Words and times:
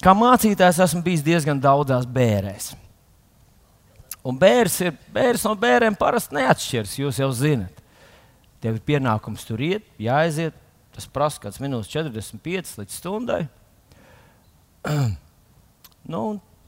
Kā 0.00 0.14
mācītājs 0.16 0.80
esmu 0.80 1.02
bijis 1.04 1.24
diezgan 1.24 1.58
daudzās 1.60 2.06
bērēs. 2.08 2.70
Un 4.24 4.36
bērns, 4.40 4.78
ir, 4.84 4.96
bērns 5.12 5.44
no 5.44 5.52
bērniem 5.60 5.96
parasti 5.96 6.36
neatšķiras. 6.36 6.96
Jūs 7.00 7.20
jau 7.20 7.28
zinat, 7.36 7.82
tev 8.64 8.78
ir 8.78 8.84
pienākums 8.84 9.44
tur 9.48 9.60
iet, 9.64 9.84
jāaiziet. 10.00 10.56
Tas 10.90 11.06
prasa 11.08 11.38
kaut 11.38 11.50
kāds 11.50 11.60
minūtes 11.62 11.92
45 11.92 12.80
līdz 12.80 12.96
stundai. 12.96 13.44
nu, 16.12 16.24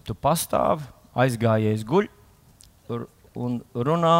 tu 0.07 0.17
pastāvi, 0.17 0.87
aizgājies 1.25 1.85
guļ 1.89 2.09
un 3.41 3.61
runā. 3.75 4.17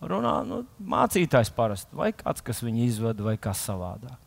runā 0.00 0.34
nu, 0.46 0.64
mācītājs 0.80 1.50
parasti, 1.52 1.94
vai 1.98 2.12
kāds, 2.16 2.42
kas 2.46 2.62
viņu 2.62 2.86
izvada, 2.86 3.26
vai 3.26 3.36
kas 3.36 3.62
savādāk. 3.68 4.18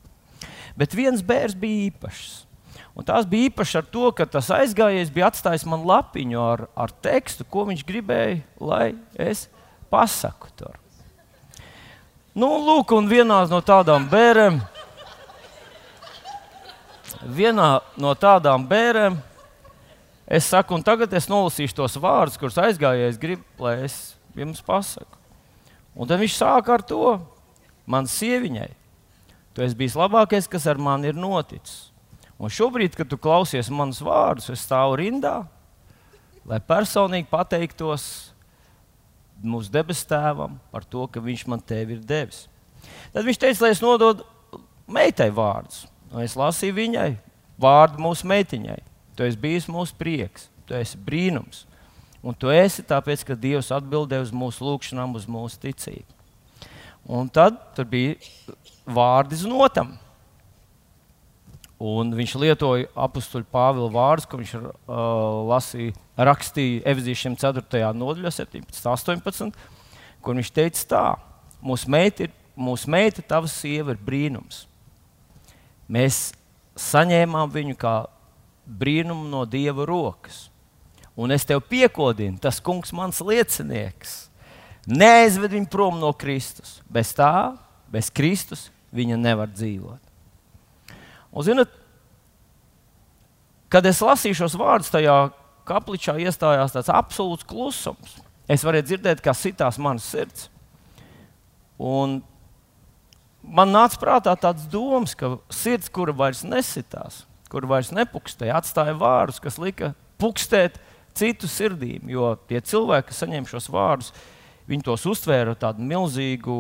Bet 0.78 0.94
viens 0.94 1.24
bērns 1.24 1.56
bija 1.58 1.90
īpašs. 1.90 2.53
Un 2.94 3.06
tās 3.08 3.26
bija 3.30 3.50
īpaši 3.50 3.80
ar 3.80 3.88
to, 3.90 4.10
ka 4.14 4.28
tas 4.30 4.52
aizgājies 4.54 5.12
bija 5.14 5.32
atstājis 5.32 5.66
man 5.70 5.86
lapiņu 5.88 6.40
ar, 6.42 6.68
ar 6.78 6.94
tekstu, 7.06 7.46
ko 7.50 7.66
viņš 7.70 7.82
gribēja, 7.88 8.42
lai 8.62 8.94
es 9.18 9.48
pasaku 9.94 10.52
tur. 10.58 10.78
Nu, 12.34 12.50
lūk, 12.66 12.94
un 12.98 13.10
vienā 13.10 13.44
no 13.50 13.60
tādām 13.62 14.08
bērniem, 14.10 14.58
vienā 17.30 17.68
no 18.02 18.14
tādām 18.18 18.66
bērniem, 18.70 19.20
es 20.26 20.50
saku, 20.50 20.74
un 20.78 20.86
tagad 20.86 21.14
es 21.14 21.30
nolasīšu 21.30 21.78
tos 21.78 22.00
vārdus, 22.02 22.40
kurus 22.42 22.58
aizgājējis 22.58 23.22
grib, 23.22 23.46
lai 23.62 23.76
es 23.86 24.16
jums 24.38 24.64
pasaku. 24.66 25.22
Un 25.94 26.10
tad 26.10 26.22
viņš 26.24 26.40
sāk 26.40 26.74
ar 26.74 26.82
to, 26.90 27.20
man 27.86 28.10
sieviņai, 28.10 28.72
tu 29.54 29.62
esi 29.62 29.78
bijis 29.78 29.98
labākais, 29.98 30.50
kas 30.50 30.66
ar 30.70 30.82
mani 30.82 31.12
ir 31.14 31.18
noticis. 31.20 31.93
Un 32.44 32.52
šobrīd, 32.52 32.98
kad 33.00 33.08
tu 33.08 33.16
klausies 33.22 33.72
manus 33.72 34.02
vārdus, 34.04 34.50
es 34.52 34.64
stāvu 34.66 34.98
rindā, 35.00 35.46
lai 36.44 36.60
personīgi 36.60 37.30
pateiktos 37.32 38.06
mūsu 39.44 39.72
debesu 39.72 40.08
tēvam 40.10 40.58
par 40.72 40.84
to, 40.84 41.06
ka 41.08 41.24
viņš 41.24 41.46
man 41.52 41.64
tevi 41.64 41.96
ir 41.96 42.04
devis. 42.04 42.46
Tad 43.14 43.24
viņš 43.24 43.40
teica, 43.40 43.64
lai 43.64 43.72
es 43.72 43.84
nododu 43.84 44.28
meitai 44.92 45.30
vārdus. 45.32 45.86
Un 46.12 46.26
es 46.26 46.36
lasīju 46.38 46.76
viņai 46.78 47.12
vārdu 47.64 48.04
mūsu 48.04 48.28
meitiņai. 48.28 48.82
Tu 49.16 49.28
esi 49.28 49.40
bijis 49.40 49.70
mūsu 49.72 49.96
prieks, 49.98 50.50
tu 50.68 50.76
esi 50.76 51.00
brīnums. 51.00 51.64
Un 52.24 52.36
tu 52.40 52.52
esi 52.52 52.84
tāpēc, 52.88 53.26
ka 53.28 53.40
Dievs 53.40 53.72
atbildēja 53.76 54.28
uz 54.28 54.32
mūsu 54.36 54.64
lūgšanām, 54.68 55.16
uz 55.20 55.28
mūsu 55.30 55.60
ticību. 55.64 56.20
Un 57.04 57.28
tad 57.32 57.80
bija 57.92 58.16
vārdi 58.88 59.42
znotam. 59.42 59.98
Un 61.84 62.14
viņš 62.16 62.36
lietoja 62.40 62.88
apakstuļu 62.96 63.48
Pāvila 63.52 63.90
vārdus, 63.92 64.28
ko 64.30 64.38
viņš 64.40 64.54
uh, 64.56 64.70
lasīja, 65.50 65.96
rakstīja 66.16 66.84
Evizīšiem 66.94 67.36
4. 67.40 67.82
nodaļā, 67.98 68.32
17, 68.32 68.86
18, 68.88 69.58
kur 70.24 70.38
viņš 70.40 70.52
teica 70.56 70.86
tā: 70.94 71.04
Mūsu 71.64 71.92
meita, 71.92 72.28
ir, 72.28 72.38
mūsu 72.56 72.92
meita 72.92 73.26
tava 73.28 73.52
sieva 73.52 73.96
ir 73.96 74.00
brīnums. 74.00 74.64
Mēs 75.92 76.30
saņēmām 76.80 77.52
viņu 77.52 77.76
kā 77.80 77.98
brīnumu 78.64 79.28
no 79.32 79.44
Dieva 79.44 79.84
rokas. 79.88 80.48
Un 81.20 81.36
es 81.36 81.46
tev 81.46 81.62
piekodinu, 81.70 82.40
tas 82.42 82.58
kungs, 82.64 82.94
mans 82.96 83.20
liecinieks, 83.22 84.16
neaizved 84.90 85.54
viņu 85.54 85.70
prom 85.70 86.00
no 86.02 86.10
Kristus. 86.16 86.80
Bez 86.90 87.12
tā, 87.14 87.54
bez 87.92 88.10
Kristus, 88.10 88.70
viņa 88.96 89.20
nevar 89.20 89.52
dzīvot. 89.52 90.03
Un, 91.34 91.46
zinat, 91.46 91.72
kad 93.74 93.86
es 93.90 94.02
lasīju 94.06 94.44
šos 94.44 94.58
vārdus, 94.60 94.92
tajā 94.94 95.18
kapličā 95.68 96.18
iestājās 96.22 96.76
tāds 96.76 96.92
absolūts 96.94 97.48
klusums. 97.50 98.20
Es 98.52 98.66
varēju 98.66 98.90
dzirdēt, 98.90 99.24
kā 99.24 99.34
sitās 99.36 99.80
manas 99.82 100.06
sirds. 100.12 100.50
Un 101.82 102.20
man 103.42 103.74
nāca 103.74 104.00
prātā 104.02 104.36
tāds 104.40 104.68
domas, 104.72 105.16
ka 105.18 105.38
sirds, 105.54 105.90
kura 105.94 106.14
vairs 106.16 106.44
nesitās, 106.46 107.24
kur 107.50 107.66
vairs 107.70 107.92
nepukstēja, 107.96 108.60
atstāja 108.60 108.96
vārdus, 109.00 109.42
kas 109.44 109.60
lika 109.62 109.94
pukstēt 110.22 110.78
citu 111.18 111.50
sirdīm. 111.50 112.12
Jo 112.12 112.36
tie 112.50 112.62
cilvēki, 112.62 113.10
kas 113.10 113.24
saņēma 113.24 113.50
šos 113.50 113.72
vārdus, 113.74 114.14
viņi 114.70 114.86
tos 114.86 115.08
uztvēra 115.10 115.56
ar 115.56 115.60
tādu 115.60 115.86
milzīgu 115.88 116.58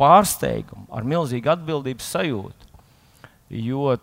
pārsteigumu, 0.00 0.88
ar 0.94 1.06
milzīgu 1.06 1.52
atbildības 1.54 2.08
sajūtu. 2.16 2.72
Jo 3.54 3.94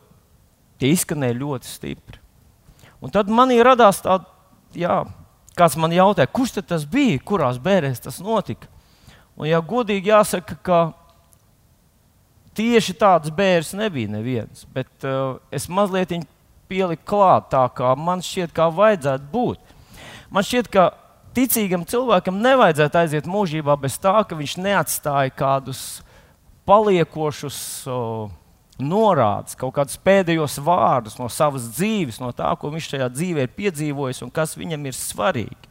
tie 0.81 0.92
izskanēja 0.96 1.38
ļoti 1.38 1.69
stipri. 1.69 2.19
Un 3.02 3.14
tad 3.14 3.30
manī 3.34 3.59
radās 3.66 4.02
tāds, 4.03 4.28
kāds 5.58 5.78
man 5.78 5.94
jautāja, 5.94 6.30
kurš 6.30 6.59
tas 6.62 6.86
bija, 6.90 7.22
kurās 7.25 7.59
bērēs 7.62 8.03
tas 8.03 8.19
notika. 8.24 8.69
Un, 9.38 9.47
ja 9.50 9.62
godīgi 9.64 10.12
jāsaka, 10.12 10.58
ka 10.62 10.80
tieši 12.58 12.96
tāds 13.00 13.31
bērns 13.34 13.74
nebija 13.78 14.12
neviens, 14.12 14.66
bet 14.74 14.90
uh, 15.08 15.40
es 15.53 15.69
mazliet 15.72 16.14
pieliku 16.72 17.08
klāt 17.13 17.50
tā, 17.52 17.63
kā 17.75 17.94
man 17.98 18.24
šķiet, 18.24 18.53
kā 18.56 18.68
vajadzētu 18.72 19.31
būt. 19.31 19.74
Man 20.31 20.46
šķiet, 20.48 20.69
ka 20.72 20.92
ticīgam 21.36 21.84
cilvēkam 21.88 22.38
nevajadzētu 22.44 23.02
aiziet 23.02 23.28
mūžībā 23.28 23.75
bez 23.80 23.98
tā, 24.00 24.13
ka 24.28 24.38
viņš 24.38 24.58
neatstāja 24.62 25.34
kādus 25.36 25.81
paliekošus. 26.68 27.58
Uh, 27.90 28.30
norādes, 28.84 29.56
kaut 29.59 29.75
kādus 29.75 30.00
pēdējos 30.02 30.59
vārdus 30.66 31.18
no 31.19 31.28
savas 31.31 31.69
dzīves, 31.74 32.19
no 32.22 32.31
tā, 32.36 32.50
ko 32.59 32.72
viņš 32.74 32.90
šajā 32.94 33.09
dzīvē 33.14 33.46
ir 33.46 33.53
piedzīvojis 33.58 34.24
un 34.25 34.34
kas 34.34 34.58
viņam 34.59 34.88
ir 34.90 34.97
svarīgi. 34.97 35.69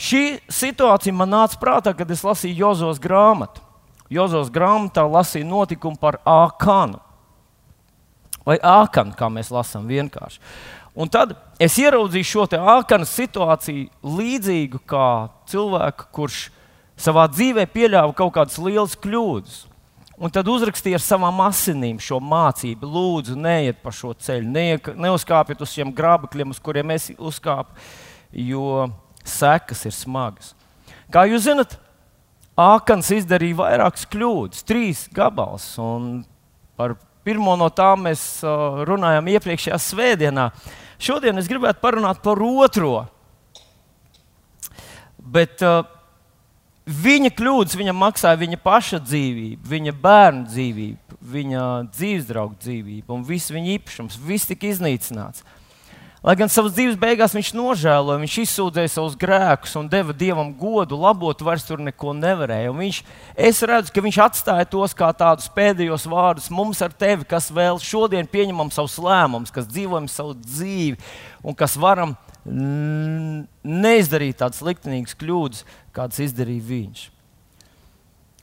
Šī 0.00 0.24
situācija 0.48 1.12
man 1.12 1.32
nāca 1.34 1.58
prātā, 1.60 1.92
kad 1.96 2.10
es 2.10 2.24
lasīju 2.24 2.56
Jozos 2.62 3.00
grāmatu. 3.02 3.60
Jozos 4.10 4.48
grāmatā 4.50 5.04
lasīju 5.06 5.46
notikumu 5.46 6.00
par 6.00 6.18
Ākanu. 6.26 6.98
Vai 8.46 8.56
Ākanu, 8.64 9.12
kā 9.14 9.28
mēs 9.30 9.52
lasām 9.52 9.84
vienkārši. 9.90 10.40
Un 10.96 11.10
tad 11.12 11.36
es 11.62 11.76
ieraudzīju 11.78 12.26
šo 12.26 12.46
Ākanu 12.58 13.06
situāciju 13.06 13.90
līdzīgu 14.02 14.80
kā 14.88 15.30
cilvēku, 15.52 16.08
kurš 16.16 16.48
savā 17.00 17.28
dzīvē 17.30 17.68
pieļāva 17.70 18.16
kaut 18.16 18.34
kādas 18.34 18.58
lielas 18.58 18.96
kļūdas. 18.98 19.66
Un 20.20 20.28
tad 20.28 20.48
uzrakstīja 20.52 20.98
ar 20.98 21.04
savām 21.04 21.38
asinīm 21.46 21.96
šo 22.02 22.18
mācību. 22.20 22.88
Lūdzu, 22.92 23.38
neiet 23.40 23.78
pa 23.80 23.92
šo 23.94 24.12
ceļu, 24.12 24.50
neiek, 24.52 24.90
neuzkāpiet 25.00 25.62
uz 25.64 25.72
šiem 25.72 25.94
grābekļiem, 25.96 26.52
uz 26.52 26.60
kuriem 26.60 26.92
es 26.92 27.08
uzkāpu, 27.16 27.72
jo 28.36 28.90
sekas 29.24 29.86
ir 29.88 29.94
smagas. 29.96 30.52
Kā 31.10 31.24
jūs 31.30 31.46
zinat, 31.48 31.78
Ākans 32.60 33.08
izdarīja 33.14 33.56
vairākas 33.62 34.04
kļūdas, 34.10 34.64
trīs 34.68 35.06
gabals. 35.16 35.64
Par 36.76 36.98
pirmo 37.24 37.54
no 37.56 37.70
tām 37.72 38.04
mēs 38.04 38.42
uh, 38.44 38.82
runājām 38.88 39.30
iepriekšējā 39.32 39.78
svētdienā. 39.80 40.50
Šodien 41.00 41.40
es 41.40 41.48
gribētu 41.48 41.80
parunāt 41.80 42.20
par 42.20 42.42
otro. 42.44 43.06
Bet, 45.16 45.64
uh, 45.64 45.86
Viņa 46.90 47.30
kļūdas 47.38 47.76
viņam 47.78 48.00
maksāja 48.02 48.38
viņa 48.40 48.56
paša 48.64 48.98
dzīvību, 49.04 49.62
viņa 49.70 49.92
bērnu 50.02 50.46
dzīvību, 50.50 51.18
viņa 51.32 51.64
dzīves 51.92 52.26
draugu 52.26 52.56
dzīvību 52.64 53.14
un 53.14 53.22
viss 53.28 53.52
viņa 53.54 53.76
īpašums. 53.76 54.16
Viss 54.26 54.48
tika 54.50 54.66
iznīcināts. 54.72 55.44
Lai 56.20 56.34
gan 56.36 56.50
savas 56.52 56.74
dzīves 56.76 56.98
beigās 57.00 57.32
viņš 57.32 57.52
nožēloja, 57.56 58.20
viņš 58.20 58.34
izsūdzēja 58.42 58.90
savus 58.92 59.14
grēkus 59.16 59.76
un 59.80 59.86
deva 59.88 60.12
dievam 60.12 60.50
godu, 60.52 60.98
labot 61.00 61.44
vairs 61.46 61.64
tur 61.64 61.80
neko 61.80 62.12
nevarēja. 62.18 62.72
Un 62.74 62.82
viņš, 62.82 62.98
es 63.48 63.62
redzu, 63.64 63.94
ka 63.94 64.04
viņš 64.04 64.18
atstāja 64.26 64.66
tos 64.68 64.92
kā 64.96 65.08
tādus 65.16 65.48
pēdējos 65.54 66.04
vārdus 66.10 66.50
mums 66.52 66.82
ar 66.84 66.92
tevi, 66.92 67.24
kas 67.28 67.48
vēl 67.54 67.80
šodien 67.80 68.28
pieņemam 68.28 68.72
savus 68.74 68.98
lēmumus, 69.00 69.54
kas 69.54 69.70
dzīvojam 69.70 70.10
savu 70.12 70.34
dzīvi 70.42 70.98
un 71.40 71.56
kas 71.56 71.78
varam 71.80 72.18
neizdarīt 72.44 74.40
tādas 74.40 74.62
liktenīgas 74.64 75.16
kļūdas, 75.20 75.64
kādas 75.96 76.22
izdarīja 76.24 76.66
viņš. 76.70 77.06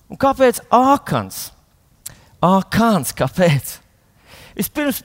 Un 0.08 0.20
kāpēc 0.22 0.62
Ākans? 0.72 1.48
Ākans, 2.44 3.14
kāpēc? 3.18 3.78
Vispirms 4.58 5.02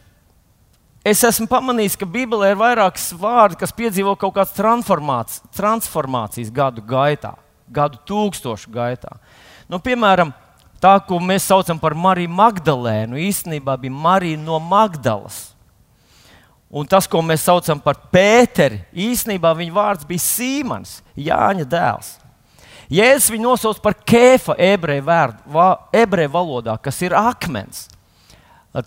es 1.04 1.22
esmu 1.26 1.48
pamanījis, 1.50 1.96
ka 1.98 2.08
Bībelē 2.08 2.52
ir 2.52 2.60
vairākas 2.60 3.10
vārdi, 3.18 3.58
kas 3.62 3.74
piedzīvo 3.74 4.14
kaut 4.20 4.36
kādas 4.36 4.54
transformācijas, 4.56 5.42
transformācijas 5.56 6.52
gadu 6.54 6.84
gaitā, 6.86 7.34
gadu 7.72 7.98
tūkstošu 8.08 8.70
gaitā. 8.72 9.16
Nu, 9.72 9.80
piemēram, 9.82 10.34
tā, 10.82 10.98
ko 11.08 11.18
mēs 11.22 11.48
saucam 11.48 11.80
par 11.80 11.96
Mariju 11.98 12.30
Magdalēnu, 12.36 13.18
īstenībā 13.24 13.78
bija 13.80 13.96
Marija 14.04 14.40
no 14.40 14.60
Magdalas. 14.60 15.51
Un 16.72 16.88
tas, 16.88 17.04
ko 17.04 17.20
mēs 17.20 17.44
saucam 17.44 17.80
par 17.84 17.98
Pēteri, 18.08 18.80
īstenībā 18.96 19.50
viņa 19.58 19.74
vārds 19.76 20.06
bija 20.08 20.24
Sīmans, 20.24 21.02
Jāņa 21.20 21.66
dēls. 21.68 22.14
Jēzus 22.92 23.30
viņu 23.32 23.50
nosauc 23.50 23.80
par 23.84 23.94
kēfa 24.08 24.56
ebreju 24.60 26.32
valodā, 26.32 26.76
kas 26.80 27.00
ir 27.04 27.14
akmens. 27.16 27.86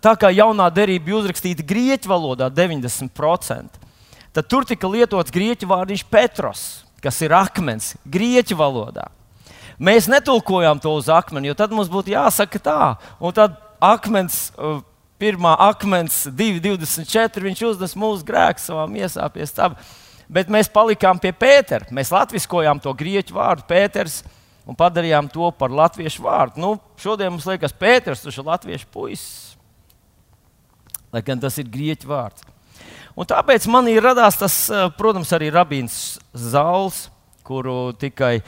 tā 0.01 0.15
kā 0.17 0.29
jaunā 0.33 0.65
derība 0.73 1.05
bija 1.05 1.19
uzrakstīta 1.21 1.65
grieķu 1.65 2.09
valodā 2.09 2.49
90%, 2.49 3.77
tad 4.33 4.47
tur 4.49 4.65
tika 4.65 4.87
lietots 4.89 5.33
grieķu 5.33 5.69
vārdiņš 5.69 6.03
Petros, 6.09 6.85
kas 7.01 7.21
ir 7.21 7.33
akmens, 7.33 7.95
grieķu 8.05 8.57
valodā. 8.57 9.07
Mēs 9.77 10.09
netulkojām 10.09 10.79
to 10.81 10.93
uz 10.95 11.09
akmeni, 11.09 11.47
jo 11.49 11.53
tad 11.53 11.73
mums 11.73 11.89
būtu 11.89 12.13
jāsaka 12.13 12.59
tā, 12.59 12.95
un 13.19 13.33
tad 13.33 13.57
akmens. 13.81 14.51
Uh, 14.57 14.81
pirmā 15.21 15.56
akmens, 15.69 16.25
2,24. 16.27 17.44
Viņš 17.45 17.63
uznes 17.69 17.95
mūsu 18.00 18.25
grēku 18.27 18.63
savā 18.63 18.88
miesā 18.91 19.27
pie 19.33 19.47
stūra. 19.50 19.77
Bet 20.25 20.50
mēs 20.50 20.71
palikām 20.73 21.19
pie 21.21 21.31
Pētera. 21.35 21.85
Mēs 21.94 22.09
latviskojām 22.13 22.81
to 22.81 22.94
grieķu 22.97 23.35
vārdu 23.38 23.67
Pēters 23.69 24.23
un 24.65 24.77
padarījām 24.77 25.29
to 25.29 25.51
par 25.53 25.73
latviešu 25.73 26.25
vārdu. 26.25 26.62
Nu, 26.62 26.71
šodien 27.01 27.33
mums 27.33 27.45
liekas, 27.45 27.75
Pēters 27.77 28.25
tas 28.25 28.33
ir 28.33 28.47
latviešu 28.47 28.89
puisis. 28.94 29.53
Lai 31.13 31.21
gan 31.23 31.39
tas 31.39 31.56
ir 31.61 31.69
grieķu 31.71 32.09
vārds. 32.09 32.44
Un 33.15 33.27
tāpēc 33.29 33.68
man 33.71 33.88
ir 33.88 34.03
radās 34.03 34.35
tas, 34.35 34.56
eh, 34.69 34.89
protams, 34.97 35.31
arī 35.31 35.47
Rabīns 35.53 36.18
Zāles, 36.35 37.07
kuru 37.47 37.94
tikai, 37.94 38.41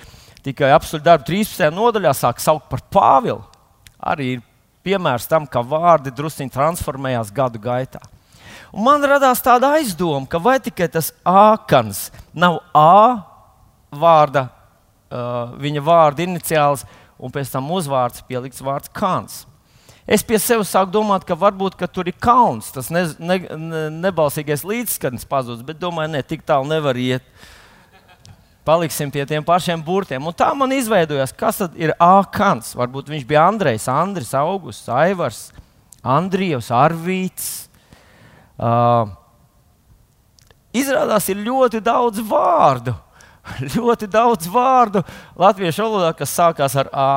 tikai 0.43 0.73
apstuļu 0.75 1.03
darbu 1.05 1.23
13. 1.29 1.71
nodaļā 1.71 2.11
sāk 2.17 2.41
saukt 2.43 2.67
par 2.69 2.81
Pāvilu. 2.91 3.45
Arī 4.03 4.33
ir 4.35 4.43
piemērs 4.87 5.27
tam, 5.29 5.47
ka 5.47 5.63
vārdi 5.63 6.13
druskuļi 6.15 6.53
transformējās 6.53 7.33
gadu 7.35 7.59
gaitā. 7.61 8.01
Un 8.73 8.83
man 8.87 9.03
radās 9.03 9.43
tāda 9.43 9.75
aizdoma, 9.77 10.27
ka 10.27 10.39
vai 10.43 10.57
tikai 10.63 10.89
tas 10.91 11.13
ākans 11.27 12.07
nav 12.35 12.59
A 12.75 13.23
vārda, 13.91 14.47
uh, 14.47 15.53
viņa 15.59 15.83
vārda 15.83 16.25
iniciāls, 16.25 16.83
un 17.17 17.31
pēc 17.33 17.51
tam 17.53 17.69
uzvārds 17.73 18.25
pielikts 18.27 18.63
vārds 18.63 18.91
Kans. 18.93 19.45
Es 20.07 20.23
pie 20.23 20.37
sevis 20.39 20.69
sāku 20.71 20.93
domāt, 20.93 21.25
ka 21.27 21.35
varbūt 21.35 21.75
ka 21.79 21.87
tur 21.91 22.07
ir 22.07 22.15
kauns, 22.15 22.69
tas 22.71 22.87
ne, 22.93 23.03
ne, 23.19 23.39
ne, 23.43 23.81
nebalsīgais 24.07 24.63
līdzskats 24.67 25.27
pazudis, 25.27 25.65
bet 25.67 25.81
domāju, 25.81 26.13
ne 26.13 26.21
tik 26.23 26.45
tālu 26.47 26.69
nevar 26.69 26.95
iet. 26.95 27.25
Paliksim 28.67 29.11
pie 29.13 29.23
tiem 29.23 29.45
pašiem 29.47 29.79
burtiem. 29.83 30.25
Un 30.27 30.35
tā 30.35 30.49
man 30.57 30.73
izveidojās, 30.75 31.31
kas 31.31 31.61
tad 31.61 31.77
ir 31.79 31.93
Ākans. 32.03 32.73
Varbūt 32.75 33.13
viņš 33.13 33.23
bija 33.29 33.45
Andrejs, 33.47 33.87
Andris, 33.91 34.33
Augusts, 34.35 34.89
Aivars, 34.91 35.41
Andrijs, 36.03 36.67
Arvīts. 36.75 37.47
Uh, 38.59 39.07
izrādās, 40.75 41.29
ir 41.31 41.39
ļoti 41.47 41.79
daudz 41.85 42.19
vārdu. 42.27 42.97
ļoti 43.77 44.07
daudz 44.11 44.47
vārdu 44.51 45.03
latviešu 45.39 45.85
valodā, 45.85 46.11
kas 46.17 46.33
sākās 46.35 46.75
ar 46.79 46.89
A. 46.91 47.09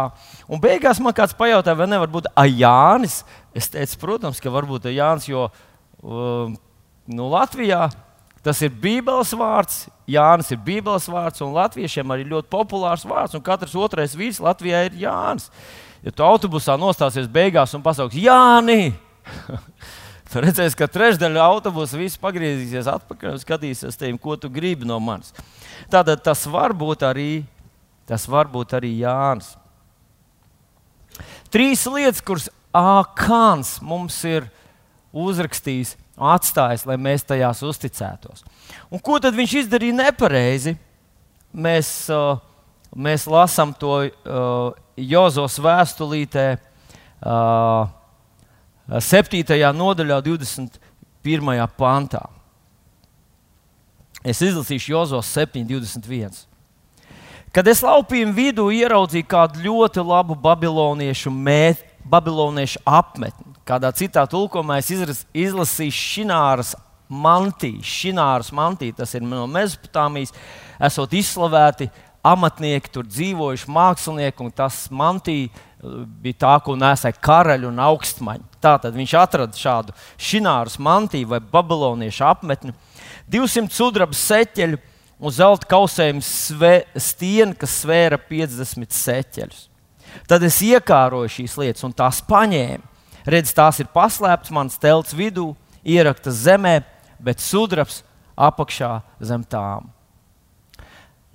Un 0.50 0.62
beigās 0.62 1.00
man 1.02 1.14
kāds 1.16 1.34
pajautāja, 1.36 1.78
vai 1.78 1.88
nevar 1.90 2.10
būt 2.12 2.30
Jānis. 2.54 3.20
Es 3.56 3.70
teicu, 3.72 3.98
protams, 4.02 4.40
ka 4.42 4.52
varbūt 4.52 4.90
Jānis, 4.94 5.28
jo 5.30 5.48
um, 6.02 6.54
nu, 7.10 7.28
Latvijā 7.32 7.88
tas 8.44 8.62
ir 8.64 8.72
Bībeles 8.72 9.34
vārds. 9.36 9.88
Jānis 10.10 10.50
ir 10.54 10.60
Bībeles 10.64 11.06
vārds, 11.10 11.42
un 11.44 11.54
latviešiem 11.54 12.14
arī 12.14 12.26
ļoti 12.30 12.50
populārs 12.50 13.06
vārds. 13.06 13.36
Un 13.36 13.44
katrs 13.44 13.76
otrais 13.78 14.16
vīrs 14.18 14.40
Latvijā 14.42 14.84
ir 14.88 14.98
Jānis. 15.04 15.50
Ja 16.04 16.12
tu 16.14 16.24
autobusā 16.24 16.76
nostāsies 16.80 17.28
beigās 17.30 17.74
un 17.76 17.84
pasauks 17.84 18.16
Jāni, 18.16 18.94
tad 20.30 20.44
redzēsi, 20.46 20.78
ka 20.78 20.88
trešdaļa 20.88 21.44
autobusa 21.44 22.00
viss 22.00 22.20
pagriezīsies 22.20 22.88
atpakaļ 22.88 23.34
un 23.34 23.42
skatīsies 23.42 24.00
tevi, 24.00 24.16
ko 24.18 24.38
tu 24.40 24.48
gribi 24.52 24.88
no 24.88 24.96
manis. 25.02 25.34
Tātad 25.92 26.22
tas 26.24 26.46
var 26.48 26.72
būt 26.72 27.04
arī, 27.04 27.30
tas 28.08 28.24
var 28.30 28.48
būt 28.48 28.72
arī 28.78 28.94
Jānis. 29.02 29.52
Trīs 31.52 31.84
lietas, 31.90 32.22
kuras 32.24 32.48
Ākāns 32.70 33.80
mums 33.82 34.14
ir 34.24 34.44
uzrakstījis, 35.10 35.96
atstājis, 36.20 36.86
lai 36.88 36.96
mēs 37.00 37.24
tajās 37.26 37.62
uzticētos. 37.66 38.44
Un 38.92 39.02
ko 39.02 39.18
tad 39.22 39.36
viņš 39.36 39.56
izdarīja 39.64 39.96
nepareizi? 40.02 40.76
Mēs, 41.50 41.88
uh, 42.12 42.38
mēs 42.94 43.26
lasām 43.30 43.72
to 43.74 43.94
uh, 44.04 44.76
Jozos 45.00 45.58
vēstulītē, 45.62 46.46
uh, 47.24 47.88
7. 48.90 49.42
nodaļā, 49.78 50.20
21. 50.26 51.66
pantā. 51.78 52.24
Es 54.26 54.42
izlasīšu 54.44 54.92
Jozos 54.92 55.30
7, 55.32 55.62
21. 55.64 56.42
Kad 57.50 57.66
es 57.70 57.80
laupījumu 57.82 58.34
vidū 58.36 58.66
ieraudzīju 58.74 59.26
kādu 59.26 59.62
ļoti 59.64 60.02
labu 60.06 60.36
babiloniešu, 60.38 61.32
mēt, 61.34 61.82
babiloniešu 62.06 62.82
apmetni, 62.86 63.49
kādā 63.70 63.92
citā 63.94 64.26
tulkumā 64.30 64.80
es 64.82 64.90
izlasīju 64.90 65.94
Šināras 65.94 66.74
mantiju. 67.10 67.82
Šināras 67.86 68.52
mantija, 68.54 69.00
tas 69.02 69.14
ir 69.14 69.24
no 69.26 69.46
Mezopotāmijas, 69.50 70.34
esot 70.90 71.14
izslavēti 71.18 71.90
amatnieki, 72.26 72.92
tur 72.92 73.06
dzīvojuši 73.08 73.70
mākslinieki, 73.72 74.44
un 74.44 74.52
tas 74.52 74.82
mantija 74.92 75.48
uh, 75.48 76.02
bija 76.22 76.42
tā, 76.44 76.52
ko 76.64 76.76
nesēja 76.78 77.16
karaļi 77.22 77.68
un 77.70 77.80
augstmaņi. 77.86 78.46
Tātad 78.60 78.96
viņš 78.96 79.16
atrada 79.16 79.56
šādu 79.56 79.96
Šināras 80.20 80.76
mantiju 80.82 81.30
vai 81.32 81.40
babiloniešu 81.40 82.26
apmetni, 82.28 82.74
200 83.30 83.72
sudraba 83.72 84.16
seķeļu 84.16 84.78
un 85.20 85.34
zelta 85.34 85.68
kausējuma 85.70 86.22
stieni, 87.00 87.56
kas 87.56 87.80
svēra 87.82 88.20
50 88.20 88.96
seķeļus. 88.96 89.66
Tad 90.28 90.44
es 90.44 90.58
iekāroju 90.66 91.30
šīs 91.30 91.56
lietas 91.60 91.86
un 91.86 91.94
tās 91.96 92.20
paņēmu. 92.26 92.89
Redz, 93.28 93.52
tās 93.56 93.80
ir 93.82 93.90
paslēptas 93.92 94.52
manas 94.54 94.78
telts 94.80 95.14
vidū, 95.16 95.52
ieraktas 95.84 96.42
zemē, 96.46 96.80
bet 97.20 97.42
sudrabs 97.42 98.02
apakšā 98.40 99.00
zem 99.20 99.44
tām. 99.44 99.90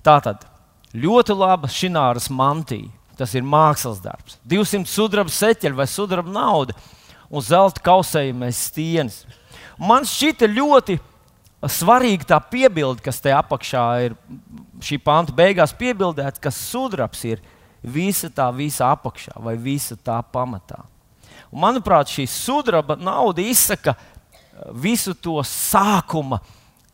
Tā 0.02 0.18
tad 0.22 0.46
ļoti 0.94 1.34
laba 1.36 1.70
šināras 1.70 2.30
mantija. 2.30 2.90
Tas 3.16 3.32
ir 3.32 3.46
mākslas 3.48 4.02
darbs. 4.04 4.36
200 4.44 4.84
sudraba 4.90 5.32
seķeļi 5.32 5.78
vai 5.78 5.86
sudraba 5.88 6.28
nauda 6.28 6.74
un 7.32 7.40
zelta 7.40 7.80
kausējuma 7.80 8.50
stieņas. 8.52 9.22
Man 9.80 10.04
šķita 10.04 10.50
ļoti 10.52 10.98
svarīga 11.64 12.28
tā 12.34 12.40
piebilde, 12.52 13.00
kas 13.04 13.22
te 13.24 13.32
apakšā 13.32 13.86
ir 14.04 14.16
šī 14.84 14.98
panta 15.00 15.32
beigās 15.36 15.72
piebildēta, 15.76 16.42
ka 16.44 16.52
sudrabs 16.52 17.24
ir 17.24 17.40
visa 17.80 18.28
tā 18.28 18.50
visa 18.52 18.90
apakšā 18.92 19.40
vai 19.40 19.56
visa 19.56 19.96
tā 19.96 20.18
pamatā. 20.32 20.82
Un, 21.52 21.62
manuprāt, 21.62 22.10
šī 22.12 22.26
sudraba 22.30 22.96
nauda 22.98 23.44
izsaka 23.44 23.94
uh, 23.96 24.06
visu 24.72 25.14
to 25.14 25.38
sākuma 25.46 26.40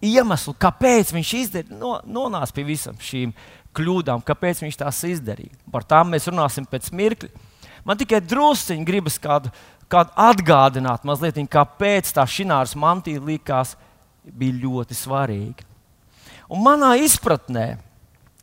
iemeslu, 0.03 0.55
kāpēc 0.59 1.13
viņš 1.15 1.33
izdarīja, 1.39 1.79
no, 1.79 1.95
nonāca 2.05 2.55
pie 2.57 2.65
visam 2.67 2.99
šīm 2.99 3.33
kļūdām, 3.77 4.25
kāpēc 4.27 4.65
viņš 4.65 4.81
tās 4.83 5.03
izdarīja. 5.09 5.55
Par 5.73 5.87
tām 5.89 6.13
mēs 6.13 6.29
runāsim 6.31 6.67
pēc 6.69 6.91
mirkļa. 6.93 7.31
Man 7.87 7.99
tikai 7.99 8.21
drusciņi 8.23 8.87
gribas 8.87 9.19
kādu, 9.23 9.51
kādu 9.91 10.13
atgādināt, 10.19 11.07
mazliet, 11.07 11.41
kāpēc 11.51 12.13
tā 12.15 12.27
šināras 12.29 12.75
mantija 12.79 13.23
likās 13.23 13.77
bija 14.23 14.59
ļoti 14.67 14.99
svarīga. 14.99 15.67
Un 16.53 16.63
manā 16.63 16.93
izpratnē 17.01 17.79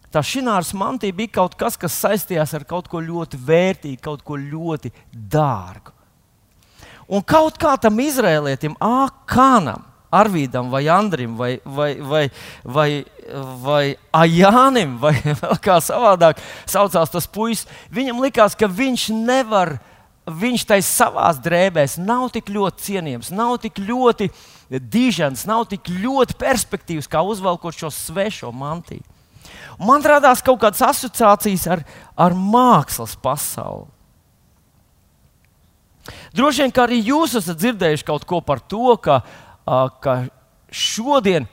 tā 0.09 0.23
šināras 0.25 0.73
mantija 0.73 1.15
bija 1.15 1.35
kaut 1.39 1.55
kas, 1.59 1.77
kas 1.79 1.95
saistījās 2.01 2.55
ar 2.57 2.65
kaut 2.67 2.89
ko 2.89 3.03
ļoti 3.03 3.39
vērtīgu, 3.45 4.01
kaut 4.01 4.25
ko 4.25 4.39
ļoti 4.39 4.91
dārgu. 5.13 5.98
Un 7.09 7.23
kaut 7.25 7.57
kā 7.57 7.73
tam 7.81 7.97
izrēlietim, 8.03 8.75
Ākanam, 8.77 9.85
Arvīdam 10.09 10.71
vai 10.73 10.87
Andrim 10.89 11.35
vai, 11.37 11.59
vai, 11.65 11.91
vai, 12.01 12.23
vai, 12.63 12.89
vai 13.61 13.83
Ajānim, 14.13 14.95
vai 15.01 15.13
kā 15.65 15.77
savādāk 15.85 16.41
saucās 16.69 17.13
tas 17.13 17.29
puisis, 17.29 17.67
viņam 17.93 18.21
likās, 18.23 18.57
ka 18.57 18.69
viņš 18.69 19.09
nevar, 19.13 19.75
viņš 20.25 20.65
tai 20.69 20.79
savās 20.85 21.41
drēbēs 21.41 21.99
nav 22.01 22.29
tik 22.33 22.49
ļoti 22.53 22.87
cienījams, 22.87 23.29
nav 23.33 23.59
tik 23.61 23.77
ļoti 23.81 24.31
dižens, 24.69 25.45
nav 25.49 25.67
tik 25.69 25.89
ļoti 25.89 26.37
perspektīvs, 26.41 27.09
kā 27.09 27.21
uzvelkot 27.25 27.77
šo 27.77 27.93
svešo 27.93 28.53
mantiju. 28.53 29.05
Man 29.81 30.03
radās 30.05 30.41
kaut 30.45 30.59
kādas 30.61 30.81
asociācijas 30.89 31.69
ar, 31.71 31.85
ar 32.17 32.35
mākslas 32.35 33.13
pasauli. 33.17 33.87
Droši 36.35 36.65
vien, 36.65 36.75
arī 36.83 36.99
jūs 37.11 37.35
esat 37.39 37.59
dzirdējuši 37.59 38.07
kaut 38.07 38.25
ko 38.29 38.41
par 38.45 38.61
to, 38.61 38.95
ka, 39.03 39.21
ka 40.03 40.15
šodien, 40.71 41.47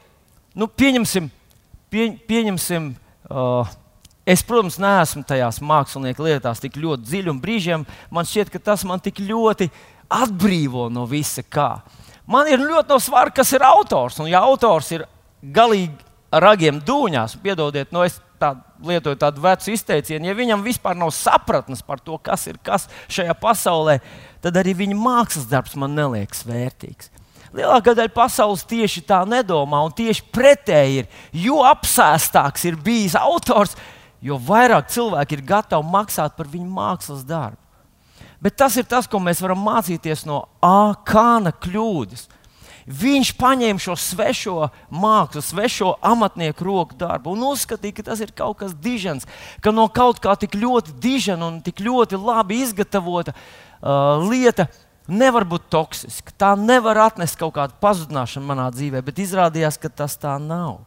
nu, 0.57 0.69
pieņemsim, 0.69 1.29
pie, 1.93 2.09
pieņemsim 2.29 2.91
uh, 2.93 3.75
es, 4.27 4.43
protams, 4.47 4.81
neesmu 4.83 5.25
tajās 5.29 5.63
mākslinieka 5.65 6.25
lietās 6.27 6.63
tik 6.63 6.79
ļoti 6.81 7.07
dziļi, 7.07 7.33
un 7.33 7.43
brīžiem 7.43 7.87
man 8.11 8.29
šķiet, 8.29 8.51
ka 8.53 8.63
tas 8.73 8.85
man 8.89 9.03
tik 9.03 9.23
ļoti 9.23 9.71
atbrīvo 10.13 10.89
no 10.93 11.07
visa 11.11 11.45
kā. 11.47 11.71
Man 12.27 12.51
ir 12.51 12.63
ļoti 12.63 12.91
no 12.91 12.99
svara, 13.03 13.31
kas 13.31 13.53
ir 13.55 13.63
autors. 13.67 14.19
Un, 14.19 14.31
ja 14.31 14.43
autors 14.43 14.91
ir 14.97 15.07
galīgi 15.55 15.95
ragiem 16.43 16.81
dūņās, 16.83 17.37
piedodiet, 17.43 17.93
no 17.95 18.03
nu 18.03 18.09
es 18.09 18.19
tādu 18.41 18.66
lietoju 18.85 19.19
tādu 19.21 19.43
vecu 19.45 19.73
izteicienu, 19.73 20.29
ja 20.29 20.37
viņam 20.37 20.65
vispār 20.65 20.97
nav 20.99 21.13
sapratnes 21.15 21.83
par 21.87 22.01
to, 22.03 22.19
kas 22.19 22.47
ir 22.51 22.59
kas 22.63 22.89
šajā 23.13 23.37
pasaulē, 23.41 23.99
tad 24.45 24.59
arī 24.61 24.75
viņa 24.83 24.97
mākslas 25.01 25.49
darbs 25.51 25.77
man 25.79 25.97
neliekas 25.97 26.45
vērtīgs. 26.47 27.13
Lielākā 27.57 27.95
daļa 27.97 28.13
pasaules 28.13 28.67
tieši 28.69 29.05
tā 29.09 29.23
nedomā, 29.29 29.81
un 29.87 29.95
tieši 29.97 30.27
pretēji 30.35 31.03
ir. 31.03 31.13
Jo 31.47 31.63
apsēstāks 31.65 32.67
ir 32.69 32.77
bijis 32.77 33.17
autors, 33.17 33.77
jo 34.21 34.37
vairāk 34.37 34.91
cilvēki 34.93 35.39
ir 35.39 35.47
gatavi 35.47 35.93
maksāt 35.93 36.37
par 36.37 36.51
viņu 36.53 36.69
mākslas 36.69 37.25
darbu. 37.25 37.61
Bet 38.43 38.59
tas 38.61 38.77
ir 38.77 38.85
tas, 38.85 39.09
ko 39.09 39.21
mēs 39.23 39.41
varam 39.41 39.63
mācīties 39.65 40.27
no 40.29 40.43
Ākāna 40.65 41.55
kļūdas. 41.57 42.27
Viņš 42.87 43.33
paņēma 43.35 43.83
šo 43.83 43.97
svešo 43.99 44.69
mākslu, 44.95 45.43
svešo 45.43 45.93
amatnieku 46.07 46.65
roku 46.69 46.99
darbu 46.99 47.35
un 47.35 47.43
uzskatīja, 47.49 47.97
ka 47.99 48.07
tas 48.13 48.23
ir 48.23 48.31
kaut 48.31 48.61
kas 48.63 48.77
dižens, 48.79 49.27
ka 49.61 49.75
no 49.75 49.89
kaut 49.91 50.23
kā 50.23 50.37
tik 50.39 50.55
ļoti 50.55 50.95
dižena 51.03 51.49
un 51.51 51.59
tik 51.67 51.83
ļoti 51.83 52.21
labi 52.21 52.61
izgatavota 52.63 53.35
uh, 53.35 54.23
lieta 54.23 54.69
nevar 55.11 55.47
būt 55.51 55.67
toksiska. 55.71 56.35
Tā 56.39 56.55
nevar 56.59 57.09
atnest 57.09 57.39
kaut 57.41 57.57
kādu 57.59 57.75
pazudināšanu 57.83 58.47
manā 58.47 58.71
dzīvē, 58.75 59.03
bet 59.03 59.19
izrādījās, 59.23 59.81
ka 59.83 59.91
tas 59.91 60.15
tā 60.23 60.39
nav. 60.43 60.85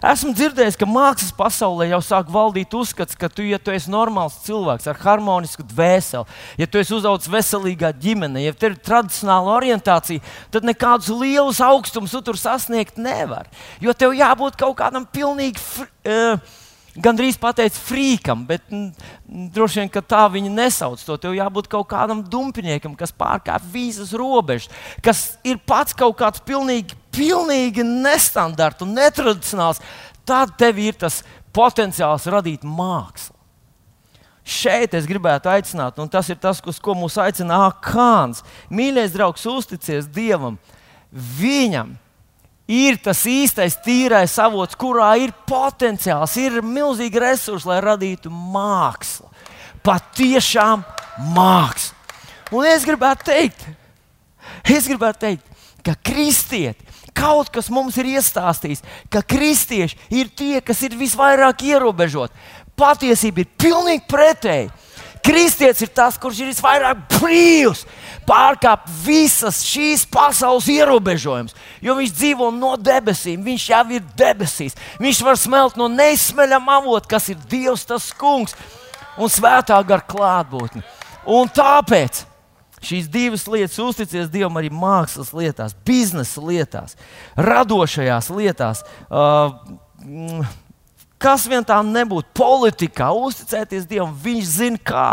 Esmu 0.00 0.30
dzirdējis, 0.32 0.78
ka 0.80 0.86
mākslas 0.88 1.32
pasaulē 1.36 1.90
jau 1.90 1.98
sāk 2.00 2.30
valdīt 2.32 2.72
uzskats, 2.72 3.16
ka 3.20 3.28
tu, 3.28 3.44
ja 3.44 3.58
tu 3.60 3.72
esi 3.74 3.90
normāls 3.92 4.38
cilvēks 4.46 4.88
ar 4.88 4.96
harmonisku 5.02 5.64
dvēseli, 5.68 6.38
ja 6.56 6.68
tu 6.68 6.80
esi 6.80 6.94
uzaugusi 6.96 7.32
veselīgā 7.34 7.90
ģimenē, 8.00 8.46
ja 8.46 8.54
tev 8.56 8.72
ir 8.72 8.78
tradicionāla 8.86 9.52
orientācija, 9.58 10.24
tad 10.54 10.64
nekādus 10.64 11.12
lielus 11.12 11.60
augstumus 11.64 12.16
tu 12.16 12.22
tur 12.30 12.40
sasniegt 12.40 12.96
nevar. 12.96 13.50
Jo 13.84 13.92
tev 13.92 14.16
jābūt 14.16 14.56
kaut 14.60 14.78
kādam 14.80 15.04
pilnīgi. 15.04 15.60
Uh, 16.08 16.40
Gan 16.98 17.14
drīz 17.14 17.36
pateikt, 17.38 17.76
frīkam, 17.86 18.40
bet 18.48 18.64
m, 18.74 18.88
droši 19.54 19.78
vien, 19.78 19.90
tā 20.10 20.24
viņi 20.32 20.50
nesauc 20.50 20.98
to. 21.06 21.14
Tev 21.22 21.36
jābūt 21.36 21.68
kaut 21.70 21.86
kādam 21.92 22.24
dumpiniekam, 22.26 22.96
kas 22.98 23.14
pārkāpj 23.14 23.68
visas 23.70 24.10
robežas, 24.18 24.66
kas 24.98 25.20
ir 25.46 25.60
pats 25.62 25.94
kaut 25.94 26.18
kāds 26.18 26.42
pilnīgi 26.42 26.98
pilnīgi 27.14 27.84
nestandarts 27.86 28.84
un 28.84 28.94
netradicionāls, 28.96 29.82
tad 30.26 30.54
tev 30.60 30.78
ir 30.82 30.98
tas 30.98 31.20
potenciāls 31.54 32.28
radīt 32.30 32.64
mākslu. 32.66 33.36
Šeit 34.50 34.94
es 34.96 35.06
gribētu 35.06 35.50
aicināt, 35.52 35.98
un 36.00 36.08
tas 36.10 36.28
ir 36.32 36.38
tas, 36.40 36.62
uz 36.66 36.78
ko 36.82 36.96
mūs 36.98 37.18
aicina 37.20 37.66
Akāns. 37.68 38.40
Mīļais 38.72 39.12
draugs, 39.14 39.44
uzticies 39.46 40.08
Dievam. 40.10 40.56
Viņam 41.12 41.92
ir 42.70 42.98
tas 43.02 43.20
īstais, 43.28 43.76
tīrais 43.84 44.34
avots, 44.42 44.78
kurā 44.78 45.12
ir 45.22 45.34
potenciāls, 45.46 46.36
ir 46.40 46.60
milzīgi 46.66 47.22
resursi, 47.22 47.68
lai 47.68 47.80
radītu 47.84 48.30
mākslu. 48.30 49.28
Patiešām 49.86 50.82
mākslu. 51.36 51.96
Un 52.56 52.66
es 52.66 52.86
gribētu 52.86 53.28
teikt, 53.30 53.68
es 54.66 54.88
gribētu 54.90 55.22
teikt 55.28 55.49
ka 55.84 55.96
kristieti 56.04 56.90
Kaut 57.16 57.50
kas 57.52 57.68
mums 57.72 57.96
ir 57.98 58.08
iestāstījis, 58.14 58.84
ka 59.10 59.22
kristieši 59.26 59.98
ir 60.14 60.30
tie, 60.36 60.60
kas 60.62 60.82
ir 60.86 60.94
visvairāk 60.98 61.64
ierobežoti. 61.66 62.36
Patiesība 62.78 63.42
ir 63.42 63.50
pilnīgi 63.60 64.06
pretēji. 64.08 64.70
Kristietis 65.20 65.84
ir 65.84 65.90
tas, 65.92 66.16
kurš 66.16 66.38
ir 66.40 66.48
visvairāk 66.48 67.02
brīvs, 67.12 67.82
pārkāpt 68.24 68.88
visas 69.04 69.58
šīs 69.68 70.06
pasaules 70.08 70.70
ierobežojumus. 70.72 71.52
Jo 71.84 71.98
viņš 71.98 72.14
dzīvo 72.16 72.48
no 72.56 72.72
debesīm, 72.80 73.42
viņš 73.44 73.66
jau 73.68 73.82
ir 73.98 74.06
debesīs. 74.16 74.78
Viņš 75.02 75.20
var 75.26 75.36
smelt 75.36 75.76
no 75.76 75.90
neizsmeļama 75.92 76.78
avota, 76.80 77.10
kas 77.18 77.28
ir 77.34 77.42
Dievs, 77.52 77.84
tas 77.90 78.08
kungs 78.16 78.56
un 79.20 79.28
svētā 79.28 79.76
gara 79.84 80.06
klātbūtne. 80.08 80.80
Un 81.28 81.52
tāpēc 81.52 82.24
Šīs 82.80 83.10
divas 83.12 83.44
lietas, 83.50 83.76
uzticies 83.82 84.30
Dievam 84.32 84.56
arī 84.56 84.70
mākslas 84.72 85.34
lietās, 85.36 85.74
biznesa 85.84 86.40
lietās, 86.40 86.96
radošajās 87.36 88.30
lietās. 88.32 88.80
Uh, 89.12 90.48
kas 91.20 91.44
vien 91.50 91.66
tā 91.66 91.76
nebūtu, 91.84 92.32
politikā, 92.40 93.10
uzticēties 93.12 93.88
Dievam, 93.90 94.14
Viņš 94.24 94.48
zina, 94.48 94.80
kā, 94.80 95.06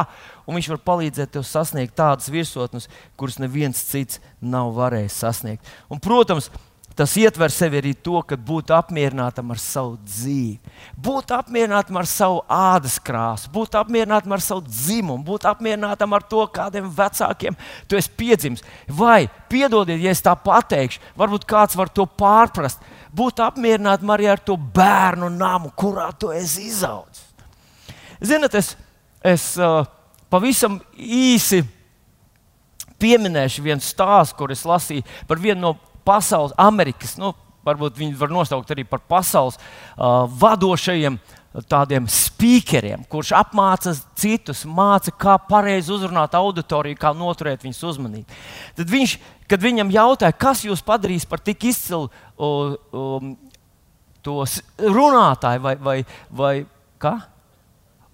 un 0.47 0.55
Viņš 0.55 0.71
var 0.75 0.81
palīdzēt 0.93 1.35
tev 1.35 1.43
sasniegt 1.47 1.97
tādas 1.99 2.31
virsotnes, 2.31 2.87
kuras 3.19 3.39
neviens 3.43 3.83
cits 3.89 4.21
nav 4.39 4.71
varējis 4.77 5.19
sasniegt. 5.25 5.75
Un, 5.91 5.99
protams, 6.03 6.47
Tas 6.97 7.13
ietver 7.21 7.51
sevi 7.53 7.77
arī 7.77 7.91
to, 7.93 8.17
ka 8.25 8.33
būt 8.41 8.71
apmierinātam 8.73 9.51
ar 9.53 9.59
savu 9.61 9.99
dzīvi, 10.01 10.55
būt 10.97 11.29
apmierinātam 11.35 11.99
ar 12.01 12.07
savu 12.09 12.39
ādas 12.49 12.95
krāsu, 12.97 13.51
būt 13.53 13.77
apmierinātam 13.77 14.33
ar 14.33 14.41
savu 14.41 14.63
dzimumu, 14.65 15.21
būt 15.27 15.45
apmierinātam 15.45 16.15
ar 16.17 16.25
to, 16.25 16.41
kādiem 16.55 16.89
vecākiem 16.97 17.59
tu 17.85 17.99
esi 17.99 18.09
piedzimis. 18.17 18.65
Vai, 18.89 19.27
piedodiet, 19.51 20.01
ja 20.01 20.15
es 20.15 20.25
tā 20.25 20.33
pateikšu, 20.41 21.03
varbūt 21.21 21.45
kāds 21.45 21.77
var 21.77 21.93
to 21.93 22.07
pārprast, 22.09 22.81
būt 23.13 23.45
apmierinātam 23.45 24.17
arī 24.17 24.31
ar 24.33 24.41
to 24.41 24.57
bērnu 24.57 25.29
namu, 25.37 25.69
kurā 25.77 26.09
tu 26.17 26.33
esi 26.33 26.65
izaudzis. 26.71 27.27
Ziniet, 28.25 28.57
es, 28.57 28.73
es 29.21 29.51
uh, 29.61 29.83
pavisam 30.33 30.81
īsi 30.97 31.61
pieminēšu 32.97 33.61
vienu 33.61 33.85
stāstu, 33.85 34.39
kur 34.39 34.53
es 34.53 34.65
lasīju 34.65 35.05
par 35.29 35.37
vienu 35.37 35.61
no 35.61 35.75
pasaules, 36.07 36.55
Amerikas, 36.57 37.17
nu, 37.19 37.33
varbūt 37.67 37.99
viņi 37.99 38.15
var 38.19 38.31
nosaukt 38.31 38.71
arī 38.71 38.87
par 38.87 39.03
pasaules 39.09 39.59
uh, 39.59 40.23
vadošajiem 40.39 41.19
tādiem 41.65 42.05
speakeriem, 42.11 43.01
kurš 43.09 43.31
apmāca 43.37 43.93
citus, 44.19 44.61
māca, 44.69 45.13
kā 45.15 45.37
pareizi 45.41 45.89
uzrunāt 45.95 46.35
auditoriju, 46.37 46.99
kā 46.99 47.13
noturēt 47.17 47.63
viņas 47.65 47.81
uzmanību. 47.91 48.37
Tad 48.77 48.91
viņš, 48.91 49.15
kad 49.49 49.63
viņam 49.63 49.93
jautāja, 49.95 50.35
kas 50.37 50.61
jūs 50.67 50.83
padarīs 50.85 51.25
par 51.25 51.41
tik 51.41 51.65
izcilu 51.71 52.11
um, 52.37 53.33
runātāju 54.77 55.63
vai, 55.63 55.75
vai, 55.81 55.97
vai 56.29 56.53
kā? 57.01 57.15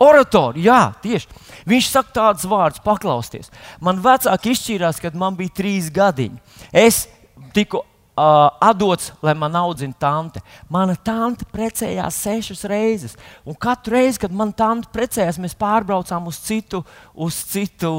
Oratoru, 0.04 0.60
jā, 0.60 0.94
tieši. 1.04 1.30
Viņš 1.70 1.90
saka 1.92 2.16
tādus 2.16 2.48
vārdus, 2.50 2.82
paklausties. 2.84 3.52
Man 3.84 4.02
vecāki 4.04 4.54
izšķīrās, 4.54 5.00
kad 5.04 5.16
man 5.16 5.38
bija 5.40 5.54
trīs 5.62 5.92
gadiņi. 5.94 6.40
Es 6.74 7.06
tiku 7.54 7.84
uh, 8.14 8.50
atdots, 8.62 9.12
lai 9.22 9.34
man 9.34 9.56
audzina 9.56 9.94
tante. 10.00 10.42
Mana 10.70 10.96
tante 10.96 11.46
precējās 11.50 12.18
sešas 12.24 12.64
reizes. 12.70 13.16
Un 13.46 13.58
katru 13.58 13.96
reizi, 13.98 14.20
kad 14.22 14.34
mana 14.34 14.54
tante 14.56 14.90
precējās, 14.94 15.40
mēs 15.42 15.56
pārbraucām 15.60 16.28
uz 16.30 16.40
citu, 16.44 16.84
uz 17.14 17.40
citu, 17.50 17.92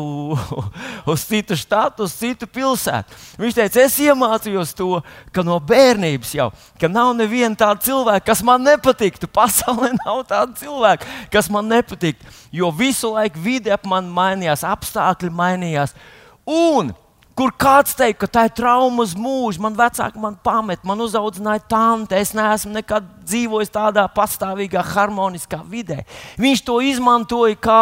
uz 1.12 1.26
citu 1.28 1.58
štatu, 1.58 2.06
uz 2.06 2.16
citu 2.18 2.48
pilsētu. 2.50 3.20
Viņš 3.42 3.58
teica, 3.58 3.84
es 3.84 3.98
iemācījos 4.06 4.74
to, 4.78 4.90
ka 5.34 5.46
no 5.46 5.58
bērnības 5.62 6.34
jau, 6.38 6.50
ka 6.80 6.90
nav 6.90 7.14
neviena 7.18 7.54
tāda 7.58 7.82
cilvēka, 7.84 8.28
kas 8.32 8.44
man 8.46 8.64
nepatiktu. 8.66 9.30
Pasaulē 9.38 9.94
nav 9.98 10.24
tāda 10.30 10.54
cilvēka, 10.60 11.08
kas 11.32 11.50
man 11.52 11.70
nepatiktu. 11.70 12.26
Jo 12.54 12.70
visu 12.74 13.10
laiku 13.16 13.40
vide 13.42 13.72
ap 13.74 13.86
mani 13.88 14.12
mainījās, 14.14 14.62
apstākļi 14.68 15.32
mainījās. 15.34 15.96
Un 16.44 16.92
kur 17.38 17.52
kāds 17.58 17.96
teica, 17.98 18.24
ka 18.24 18.30
tā 18.30 18.46
ir 18.48 18.56
trauma 18.56 19.04
uz 19.04 19.14
mūžu, 19.18 19.62
man 19.64 19.76
vecāki 19.78 20.20
man 20.22 20.38
pamet, 20.42 20.84
man 20.86 21.02
uzaudzināja 21.04 21.66
tante, 21.70 22.18
es 22.18 22.34
neesmu 22.36 22.74
nekad 22.78 23.06
dzīvojis 23.26 23.74
tādā 23.74 24.06
pastāvīgā, 24.14 24.84
harmoniskā 24.94 25.62
vidē. 25.68 26.04
Viņš 26.40 26.62
to 26.66 26.78
izmantoja 26.86 27.58
kā, 27.58 27.80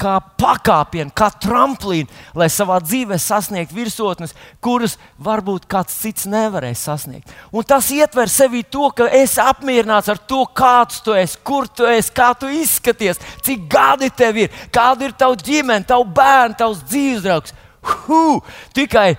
kā 0.00 0.14
pakāpienu, 0.40 1.12
kā 1.12 1.28
tramplīnu, 1.42 2.08
lai 2.38 2.48
savā 2.52 2.78
dzīvē 2.80 3.18
sasniegtu 3.20 3.76
virsotnes, 3.76 4.32
kuras 4.64 4.96
varbūt 5.20 5.68
kāds 5.68 6.00
cits 6.00 6.24
nevarēs 6.30 6.86
sasniegt. 6.88 7.28
Un 7.52 7.66
tas 7.68 7.90
ietver 7.92 8.32
sevī 8.32 8.62
to, 8.64 8.88
ka 8.96 9.10
esi 9.20 9.42
apmierināts 9.44 10.08
ar 10.08 10.22
to, 10.22 10.44
kāds 10.56 11.02
tu 11.04 11.16
esi, 11.18 11.36
kur 11.44 11.68
tu 11.68 11.84
esi, 11.90 12.14
kā 12.14 12.30
tu 12.38 12.48
izskaties, 12.48 13.20
cik 13.44 13.68
gadi 13.68 14.08
tev 14.16 14.44
ir, 14.46 14.60
kāda 14.72 15.10
ir 15.10 15.18
tava 15.18 15.36
ģimene, 15.36 15.84
tavs 15.84 16.14
bērns, 16.16 16.62
tavs 16.62 16.84
dzīvesdraugs. 16.88 17.58
Hu, 17.82 18.40
tikai 18.76 19.12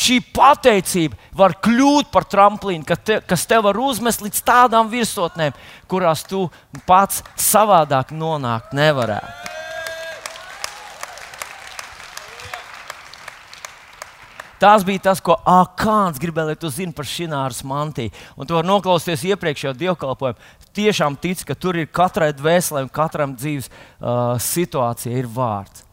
šī 0.00 0.20
pateicība 0.34 1.18
var 1.36 1.56
kļūt 1.62 2.10
par 2.14 2.26
tramplīnu, 2.30 2.86
kas, 2.88 3.04
te, 3.04 3.20
kas 3.26 3.46
tev 3.48 3.66
var 3.68 3.78
uzmest 3.80 4.24
līdz 4.24 4.42
tādām 4.46 4.90
virsotnēm, 4.92 5.56
kurās 5.90 6.24
tu 6.28 6.46
pats 6.88 7.24
savādāk 7.36 8.14
nonākt 8.16 8.74
nevarētu. 8.76 9.50
Tas 14.60 14.84
bija 14.84 15.00
tas, 15.06 15.22
ko 15.24 15.38
Akāns 15.48 16.18
gribēja, 16.20 16.50
lai 16.50 16.56
tu 16.60 16.68
zinātu 16.68 16.98
par 16.98 17.06
šināras 17.08 17.62
mantiju. 17.64 18.12
Un 18.36 18.44
tu 18.44 18.52
vari 18.52 18.68
noklausīties 18.68 19.22
iepriekšējo 19.30 19.72
dievkalpojumu. 19.80 20.50
Tiešām 20.76 21.16
tic, 21.16 21.46
ka 21.48 21.56
tur 21.56 21.78
ir 21.80 21.88
katrai 21.88 22.28
dvēselē 22.36 22.82
un 22.84 22.90
katram 22.92 23.32
dzīves 23.38 23.70
uh, 23.70 24.36
situācijai 24.36 25.16
ir 25.22 25.30
vārds. 25.32 25.86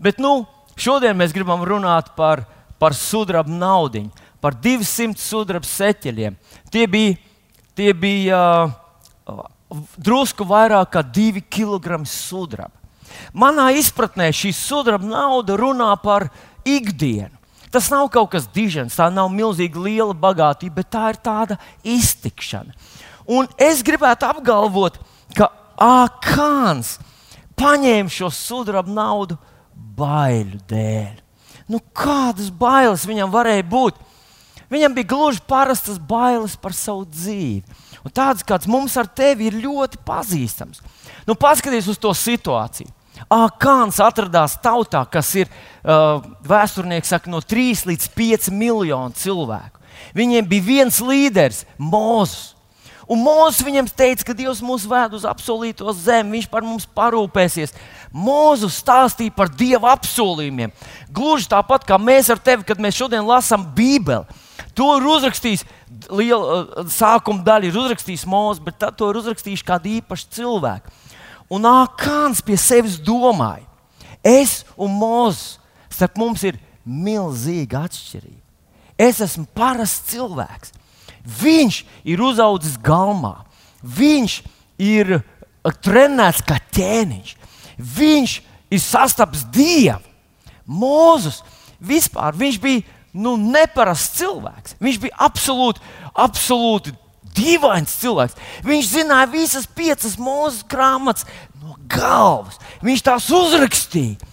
Bet, 0.00 0.16
nu, 0.24 0.46
Šodien 0.76 1.16
mēs 1.16 1.34
gribam 1.34 1.62
runāt 1.66 2.12
par, 2.16 2.44
par 2.78 2.94
sudraba 2.98 3.50
naudu, 3.50 4.08
par 4.42 4.56
200 4.58 5.18
sudraba 5.20 5.68
seķeļiem. 5.68 6.36
Tie 6.72 6.86
bija, 6.90 7.14
tie 7.78 7.92
bija 7.94 8.40
uh, 8.66 9.44
drusku 9.96 10.46
vairāk 10.48 10.96
kā 10.96 11.04
2 11.06 11.44
kg 11.48 12.02
sudraba. 12.08 12.74
Manā 13.34 13.70
izpratnē 13.78 14.30
šī 14.34 14.50
sudraba 14.56 15.06
nauda 15.06 15.56
runā 15.58 15.92
par 16.02 16.28
ikdienu. 16.66 17.32
Tas 17.74 17.88
nav 17.90 18.06
kaut 18.14 18.30
kas 18.30 18.46
dižens, 18.54 18.94
tā 18.94 19.08
nav 19.10 19.32
milzīga 19.34 19.80
liela 19.82 20.14
bagātība, 20.14 20.78
bet 20.78 20.92
tā 20.94 21.08
ir 21.10 21.18
tāda 21.18 21.56
iztikšana. 21.82 22.70
Un 23.26 23.48
es 23.58 23.82
gribētu 23.82 24.28
apgalvot, 24.28 25.00
ka 25.34 25.50
Akāns 25.74 27.00
paņēma 27.58 28.12
šo 28.12 28.28
sudraba 28.30 28.92
naudu 28.94 29.34
baiļu 29.98 30.60
dēļ. 30.70 31.22
Nu, 31.70 31.80
kādas 31.96 32.50
bailes 32.52 33.06
viņam 33.08 33.32
varēja 33.32 33.64
būt? 33.68 34.00
Viņam 34.72 34.94
bija 34.96 35.10
gluži 35.12 35.42
parastas 35.48 36.00
bailes 36.00 36.56
par 36.60 36.74
savu 36.76 37.04
dzīvi. 37.08 37.62
Un 38.04 38.12
tāds 38.12 38.44
kāds 38.44 38.68
mums 38.68 38.96
ar 39.00 39.08
tevi 39.08 39.48
ir 39.48 39.60
ļoti 39.62 40.00
pazīstams. 40.04 40.82
Nu, 41.28 41.36
paskaties 41.38 41.88
uz 41.88 42.00
to 42.00 42.12
situāciju. 42.16 42.90
Akāns 43.32 44.00
atradās 44.02 44.56
tautā, 44.60 45.04
kas 45.08 45.30
ir 45.38 45.48
uh, 45.48 46.18
vēsturnieks, 46.44 47.12
saka, 47.14 47.30
no 47.30 47.40
3 47.40 47.86
līdz 47.88 48.08
5 48.16 48.50
miljonu 48.52 49.14
cilvēku. 49.16 49.80
Viņiem 50.18 50.48
bija 50.50 50.66
viens 50.66 50.98
līderis, 51.00 51.62
Mozus. 51.78 52.53
Un 53.10 53.20
Mozus 53.20 53.64
viņam 53.64 53.88
teica, 53.92 54.24
ka 54.30 54.36
Dievs 54.36 54.62
mūs 54.64 54.86
ved 54.88 55.16
uz 55.18 55.26
apsolīto 55.28 55.92
zemi, 55.92 56.38
Viņš 56.38 56.48
par 56.48 56.64
mums 56.64 56.86
parūpēsies. 56.96 57.74
Mozus 58.12 58.78
stāstīja 58.80 59.34
par 59.36 59.50
Dieva 59.52 59.92
apsolījumiem. 59.92 60.72
Gluži 61.12 61.50
tāpat 61.52 61.84
kā 61.88 61.98
mēs 62.00 62.30
ar 62.32 62.40
tevi, 62.40 62.64
kad 62.64 62.80
mēs 62.80 62.96
šodien 62.96 63.26
lasām 63.28 63.66
Bībeli. 63.76 64.24
To 64.74 64.96
ir 64.96 65.06
uzrakstījis 65.06 65.64
liela 66.10 66.62
uh, 66.64 66.86
sākuma 66.90 67.44
daļa, 67.46 67.68
ir 67.68 67.78
uzrakstījis 67.78 68.26
Mozus, 68.26 68.62
bet 68.64 68.80
tad 68.80 68.96
to 68.98 69.10
ir 69.10 69.20
uzrakstījis 69.20 69.62
kādi 69.66 69.98
īpaši 70.00 70.30
cilvēki. 70.38 70.94
Un 71.54 71.68
Akāns 71.68 72.40
pie 72.42 72.56
sevis 72.58 72.96
domāja, 72.98 73.66
es 74.24 74.62
un 74.80 74.96
Mozus, 74.96 75.60
starp 75.92 76.16
mums 76.18 76.42
ir 76.48 76.58
milzīga 76.84 77.84
atšķirība. 77.86 78.40
Es 78.98 79.20
esmu 79.22 79.46
parasts 79.54 80.12
cilvēks. 80.12 80.72
Viņš 81.24 81.78
ir 82.04 82.20
uzaugusi 82.20 82.76
galmā, 82.84 83.38
viņš 83.80 84.40
ir 84.84 85.16
trenēts 85.84 86.42
kā 86.44 86.58
ķēniņš, 86.76 87.36
viņš 87.78 88.34
ir 88.74 88.82
sastapis 88.82 89.46
dievu. 89.54 90.02
Mūzus 90.64 91.42
vispār 91.80 92.36
viņš 92.36 92.60
bija 92.60 92.84
nu, 93.14 93.36
neparasts 93.38 94.18
cilvēks. 94.18 94.76
Viņš 94.82 95.00
bija 95.02 95.16
absolūti, 95.26 95.82
absolūti 96.12 96.94
dīvains 97.34 97.98
cilvēks. 98.00 98.38
Viņš 98.66 98.92
zināja 98.92 99.30
visas 99.30 99.66
piecas 99.66 100.16
mūzes 100.20 100.64
grāmatas 100.70 101.26
no 101.60 101.76
galvas. 101.90 102.60
Viņš 102.84 103.04
tās 103.06 103.28
uzrakstīja. 103.32 104.32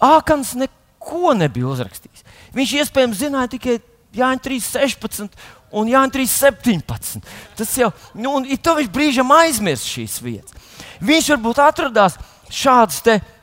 Ākans 0.00 0.54
neko 0.58 1.34
nebija 1.36 1.70
uzrakstījis. 1.70 2.26
Viņš 2.56 2.76
iespējams 2.82 3.20
zināja 3.20 3.54
tikai 3.56 3.80
Jāņa 4.16 4.42
3.16 4.42 5.36
un 5.72 5.90
Jānis 5.90 6.36
3.17. 6.40 7.20
Tas 7.58 7.74
jau 7.78 7.90
nu, 8.14 8.40
ir 8.44 8.60
to 8.62 8.76
viņš 8.78 8.90
brīžam 8.92 9.34
aizmirst 9.34 9.88
šīs 9.90 10.20
vietas. 10.24 10.56
Viņš 11.00 11.34
varbūt 11.34 11.60
atradās 11.64 12.18
šādas 12.50 13.02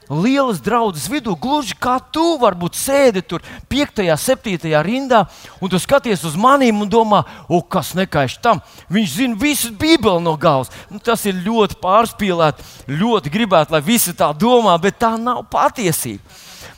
lielas 0.09 0.61
draudzes 0.63 1.07
vidū, 1.11 1.35
gluži 1.39 1.75
kā 1.79 1.97
tu 2.13 2.37
varbūt 2.39 2.77
sēdi 2.79 3.23
tur 3.27 3.43
5, 3.69 4.03
7 4.15 4.75
rindā, 4.85 5.25
un 5.61 5.71
tu 5.71 5.79
skaties 5.79 6.23
uz 6.27 6.37
maniem 6.39 6.81
un 6.81 6.89
domā, 6.89 7.23
o, 7.49 7.59
kas 7.61 7.93
nekaiš 7.97 8.37
tam. 8.43 8.61
Viņš 8.93 9.15
zina 9.19 9.39
visu 9.39 9.73
Bībeli 9.75 10.23
no 10.23 10.37
galvas. 10.39 10.71
Nu, 10.89 10.99
tas 11.03 11.25
ir 11.27 11.41
ļoti 11.43 11.79
pārspīlēti, 11.83 12.67
ļoti 12.87 13.33
gribētu, 13.33 13.75
lai 13.75 13.83
visi 13.83 14.15
tā 14.17 14.31
domā, 14.33 14.77
bet 14.81 14.99
tā 15.01 15.15
nav 15.19 15.43
patiesība. 15.51 16.23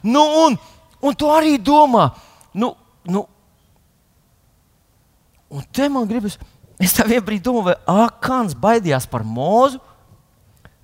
Nu, 0.04 0.26
un, 0.46 0.58
un 1.02 1.18
tu 1.18 1.30
arī 1.30 1.58
domā, 1.62 2.10
nu, 2.54 2.74
nu, 3.06 3.28
Un 5.50 5.66
te 5.74 5.88
man 5.90 6.06
gribas, 6.10 6.38
es 6.80 6.94
tā 6.94 7.06
vienā 7.08 7.24
brīdī 7.26 7.48
domāju, 7.48 7.72
vai 7.72 8.06
Akāns 8.06 8.54
baidījās 8.58 9.08
par 9.10 9.26
mūzu, 9.26 9.82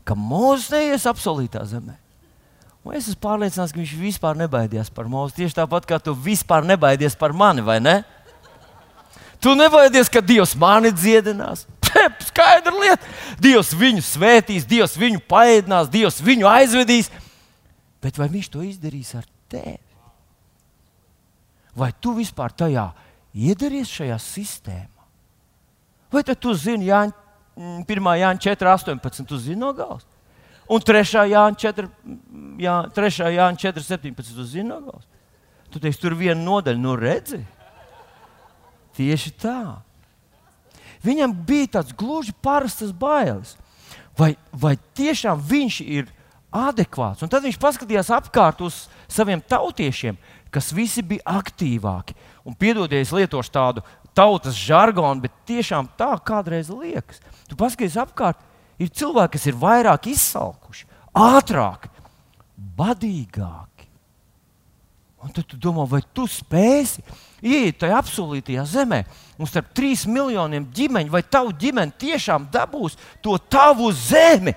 ka 0.05 0.17
mūzis 0.17 0.71
neies 0.73 1.05
apsolītā 1.09 1.63
zemē. 1.69 1.95
Un 2.85 2.93
es 2.93 3.07
esmu 3.09 3.21
pārliecināts, 3.23 3.73
ka 3.73 3.81
viņš 3.81 3.93
vispār 3.97 4.37
nebaidījās 4.37 4.91
par 4.93 5.07
mūzu. 5.09 5.33
Tieši 5.39 5.57
tāpat 5.57 5.87
kā 5.89 5.97
tu 6.01 6.13
vispār 6.13 6.65
nebaidies 6.65 7.17
par 7.17 7.33
mani, 7.33 7.63
vai 7.65 7.79
ne? 7.81 7.95
Tu 9.41 9.53
nebaidies, 9.57 10.09
ka 10.09 10.21
Dievs 10.21 10.53
mani 10.57 10.91
dziedinās. 10.93 11.65
Skaidra 12.29 12.73
lieta. 12.75 13.09
Dievs 13.41 13.73
viņu 13.77 14.03
svētīs, 14.05 14.67
Dievs 14.69 14.93
viņu 15.01 15.23
paēdinās, 15.29 15.89
Dievs 15.93 16.21
viņu 16.25 16.49
aizvedīs. 16.49 17.09
Bet 18.05 18.19
vai 18.21 18.29
viņš 18.29 18.51
to 18.53 18.61
izdarīs 18.65 19.15
ar 19.17 19.25
tevi? 19.49 19.81
Vai 21.75 21.89
tu 21.99 22.13
vispār 22.15 22.53
tajā 22.55 22.85
iedaries 23.35 23.91
šajā 23.91 24.17
sistēmā. 24.21 25.07
Vai 26.11 26.23
tad 26.23 26.39
tu 26.39 26.53
zini, 26.55 26.87
Jāņa, 26.87 27.13
1. 27.55 28.11
Jāņa 28.21 28.43
4, 28.47 28.71
18, 28.71 29.27
tu 29.27 29.39
zini 29.41 29.59
no 29.59 29.73
galvas? 29.75 30.05
Un 30.71 30.81
3. 30.81 31.03
Jāņa 31.31 31.59
4, 31.61 31.89
jā, 32.63 32.77
3. 32.95 33.19
Jāņa 33.35 33.61
4, 33.67 33.85
17, 33.89 34.31
tu 34.37 34.47
zini 34.47 34.69
no 34.69 34.79
galvas? 34.87 35.07
Tu 35.73 35.81
teiksi, 35.83 36.01
tur 36.01 36.15
viena 36.15 36.39
nodaļa, 36.39 36.79
nu 36.79 36.95
redzi? 36.95 37.41
Tieši 38.95 39.33
tā. 39.41 39.59
Viņam 41.03 41.33
bija 41.45 41.75
tāds 41.77 41.93
gluži 41.97 42.33
parasts 42.41 42.93
bailes. 42.95 43.57
Vai, 44.15 44.33
vai 44.55 44.77
tiešām 44.95 45.41
viņš 45.43 45.81
ir 45.83 46.07
adekvāts? 46.55 47.25
Un 47.25 47.31
tad 47.31 47.43
viņš 47.43 47.59
paskatījās 47.59 48.13
apkārt 48.15 48.63
uz 48.63 48.85
saviem 49.11 49.43
tautiešiem, 49.43 50.15
kas 50.47 50.71
visi 50.71 51.03
bija 51.03 51.41
aktīvāki 51.41 52.15
un 52.45 52.53
piedodies, 52.53 53.13
lietošu 53.15 53.51
tādu 53.51 53.83
tautas 54.15 54.55
žargonu, 54.55 55.25
bet 55.25 55.33
tiešām 55.49 55.89
tā 55.97 56.13
kādreiz 56.23 56.69
liekas. 56.71 57.19
Tu 57.49 57.57
paskaties 57.59 57.97
apkārt, 57.99 58.39
ir 58.79 58.91
cilvēki, 58.93 59.35
kas 59.35 59.47
ir 59.49 59.59
vairāk 59.59 60.09
izsalkuši, 60.13 60.87
ātrāk, 61.17 61.89
badīgāki. 62.77 63.89
Un 65.25 65.33
tad 65.33 65.47
tu 65.49 65.57
domā, 65.57 65.87
vai 65.89 66.03
tu 66.13 66.27
spēsi 66.29 67.01
ieiet 67.41 67.79
tajā 67.81 67.97
apsolītajā 67.97 68.65
zemē, 68.69 69.01
un 69.41 69.49
starp 69.49 69.71
trīs 69.75 70.05
miljoniem 70.05 70.67
ģimeņu, 70.75 71.11
vai 71.11 71.23
tavu 71.25 71.53
ģimeni 71.59 71.97
tiešām 71.97 72.45
dabūs 72.53 72.93
to 73.25 73.33
tavu 73.49 73.89
zemi, 73.89 74.53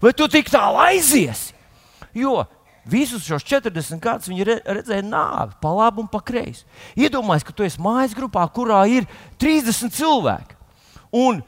vai 0.00 0.14
tu 0.16 0.28
tik 0.32 0.48
tālu 0.50 0.80
aiziesi? 0.86 1.52
Jo 2.16 2.46
Visus 2.86 3.24
šos 3.26 3.42
40 3.42 3.98
gadus 4.02 4.30
viņi 4.30 4.46
redzēja 4.46 5.02
nāvi, 5.02 5.56
pa 5.62 5.72
labi 5.74 6.04
un 6.04 6.10
pa 6.10 6.20
kreisi. 6.22 6.62
Iedomājieties, 6.94 7.46
ka 7.48 7.54
tu 7.56 7.66
esi 7.66 7.82
mājas 7.82 8.14
grupā, 8.14 8.44
kurā 8.54 8.84
ir 8.86 9.08
30 9.42 9.90
cilvēki. 9.96 10.54
Un 11.18 11.40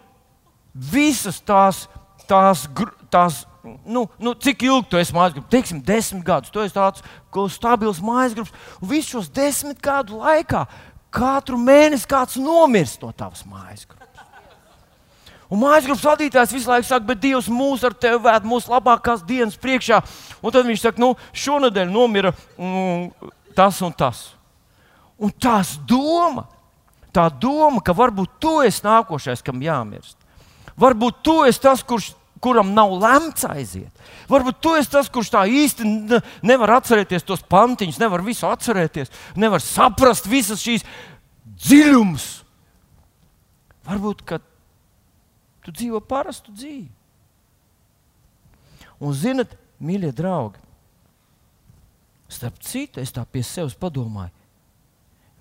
visas 0.74 1.38
tās, 1.46 1.85
tās, 2.27 2.66
tās 3.12 3.44
nu, 3.87 4.09
nu, 4.18 4.35
cik 4.35 4.66
ilgi 4.66 4.90
tu 4.90 4.98
esi 4.98 5.14
mājas 5.14 5.37
grupā? 5.37 5.51
Teiksim, 5.55 5.81
desmit 5.85 6.27
gadus. 6.27 6.51
Tu 6.51 6.64
esi 6.64 6.74
tāds 6.74 7.07
stabils 7.55 8.03
mājas 8.03 8.35
grupas. 8.35 8.55
Visus 8.83 9.14
šos 9.14 9.33
desmit 9.35 9.79
gadu 9.85 10.18
laikā 10.18 10.66
katru 11.14 11.59
mēnesi 11.61 12.09
kāds 12.09 12.37
nomirst 12.40 13.03
no 13.03 13.12
tavas 13.16 13.46
mājas 13.48 13.87
grupas. 13.87 14.08
Un 15.49 15.63
mājas 15.63 15.87
grupas 15.89 16.05
vadītājs 16.05 16.53
visu 16.53 16.69
laiku 16.69 16.85
saka, 16.91 17.07
bet 17.09 17.23
Dievs 17.23 17.49
mūs 17.49 17.85
ar 17.87 17.95
tevi 17.97 18.21
vēd 18.27 18.45
mūsu 18.49 18.69
labākās 18.69 19.23
dienas 19.25 19.57
priekšā. 19.61 20.03
Un 20.43 20.53
tad 20.53 20.69
viņš 20.69 20.83
saka, 20.85 21.01
nu, 21.01 21.15
šonadēļ 21.33 21.89
nomira 21.89 22.35
mm, 22.61 23.33
tas 23.57 23.81
un 23.85 23.95
tas. 23.97 24.27
Un 25.19 25.33
tās 25.33 25.79
doma, 25.89 26.45
tā 27.17 27.27
doma, 27.33 27.81
ka 27.85 27.97
varbūt 27.97 28.37
tu 28.43 28.59
esi 28.67 28.85
nākošais, 28.85 29.41
kam 29.45 29.65
jāmirst. 29.65 30.19
Varbūt 30.79 31.23
tu 31.27 31.41
esi 31.49 31.65
tas, 31.65 31.81
kurš, 31.83 32.13
kuram 32.45 32.75
nav 32.77 32.93
lemts 33.01 33.49
aiziet. 33.49 34.05
Varbūt 34.29 34.61
tu 34.63 34.75
esi 34.79 34.93
tas, 34.93 35.09
kurš 35.11 35.33
tā 35.33 35.47
īsti 35.49 35.89
nevar 36.47 36.77
atcerēties 36.77 37.25
tos 37.27 37.41
pantiņus, 37.49 37.99
nevar 38.03 38.23
visu 38.27 38.47
atcerēties, 38.51 39.11
nevar 39.41 39.65
saprast 39.65 40.29
visas 40.29 40.61
šīs 40.63 40.85
dziļumus. 41.65 42.29
Varbūt, 43.89 44.23
Tu 45.66 45.75
dzīvo 45.75 46.01
parastu 46.05 46.55
dzīvi. 46.55 46.88
Un, 48.99 49.14
zinot, 49.14 49.53
mīļie 49.79 50.11
draugi, 50.16 50.61
starp 52.29 52.59
citu, 52.64 53.01
es 53.03 53.14
tā 53.14 53.25
pie 53.25 53.44
sevis 53.47 53.77
padomāju, 53.79 54.35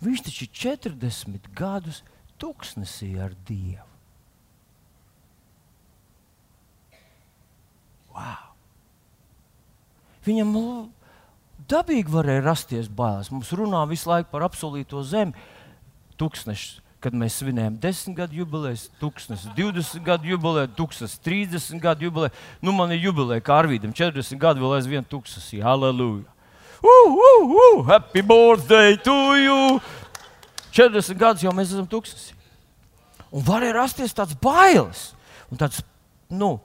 viņš 0.03 0.25
taču 0.27 0.45
ir 0.45 0.53
40 0.93 1.49
gadus 1.57 2.03
tuksnesī 2.37 3.15
ar 3.21 3.33
Dievu. 3.47 3.85
Wow. 8.13 8.53
Viņam 10.25 10.53
dabīgi 11.69 12.11
varēja 12.11 12.43
rasties 12.45 12.89
bailes. 12.89 13.29
Mums 13.31 13.53
runā 13.55 13.83
visu 13.89 14.09
laiku 14.09 14.31
par 14.31 14.47
apsolīto 14.47 15.03
zemi. 15.05 15.37
Tūkstnešs 16.17 16.79
kad 17.03 17.13
mēs 17.13 17.37
svinējam 17.41 17.75
10 17.81 18.15
gadu 18.17 18.39
jubileju, 18.39 18.79
20 19.01 19.99
gadu 20.05 20.31
jubileju, 20.31 20.71
30 20.75 21.81
gadu 21.81 22.07
jubileju. 22.07 22.33
Nu, 22.61 22.73
man 22.73 22.91
ir 22.95 23.03
jubileja 23.05 23.43
kā 23.45 23.59
Arvīdam, 23.61 23.93
40 23.93 24.41
gadu 24.41 24.65
vēl 24.65 24.79
aizvien 24.79 25.05
tūkstoši. 25.05 25.61
Halleluja! 25.65 26.25
Uh, 26.77 27.09
uh, 27.09 27.53
uh, 27.57 27.85
happy 27.87 28.21
birthday 28.21 28.97
to 29.01 29.17
you! 29.37 29.79
40 30.73 31.17
gadus 31.17 31.45
jau 31.45 31.53
mēs 31.55 31.71
esam 31.73 31.87
tūkstoši. 31.89 32.35
Un 33.33 33.43
varēja 33.45 33.77
rasties 33.79 34.15
tāds 34.15 34.35
bailes. 34.41 35.11
Un 35.51 35.59
tāds, 35.59 35.81
nu, 36.29 36.57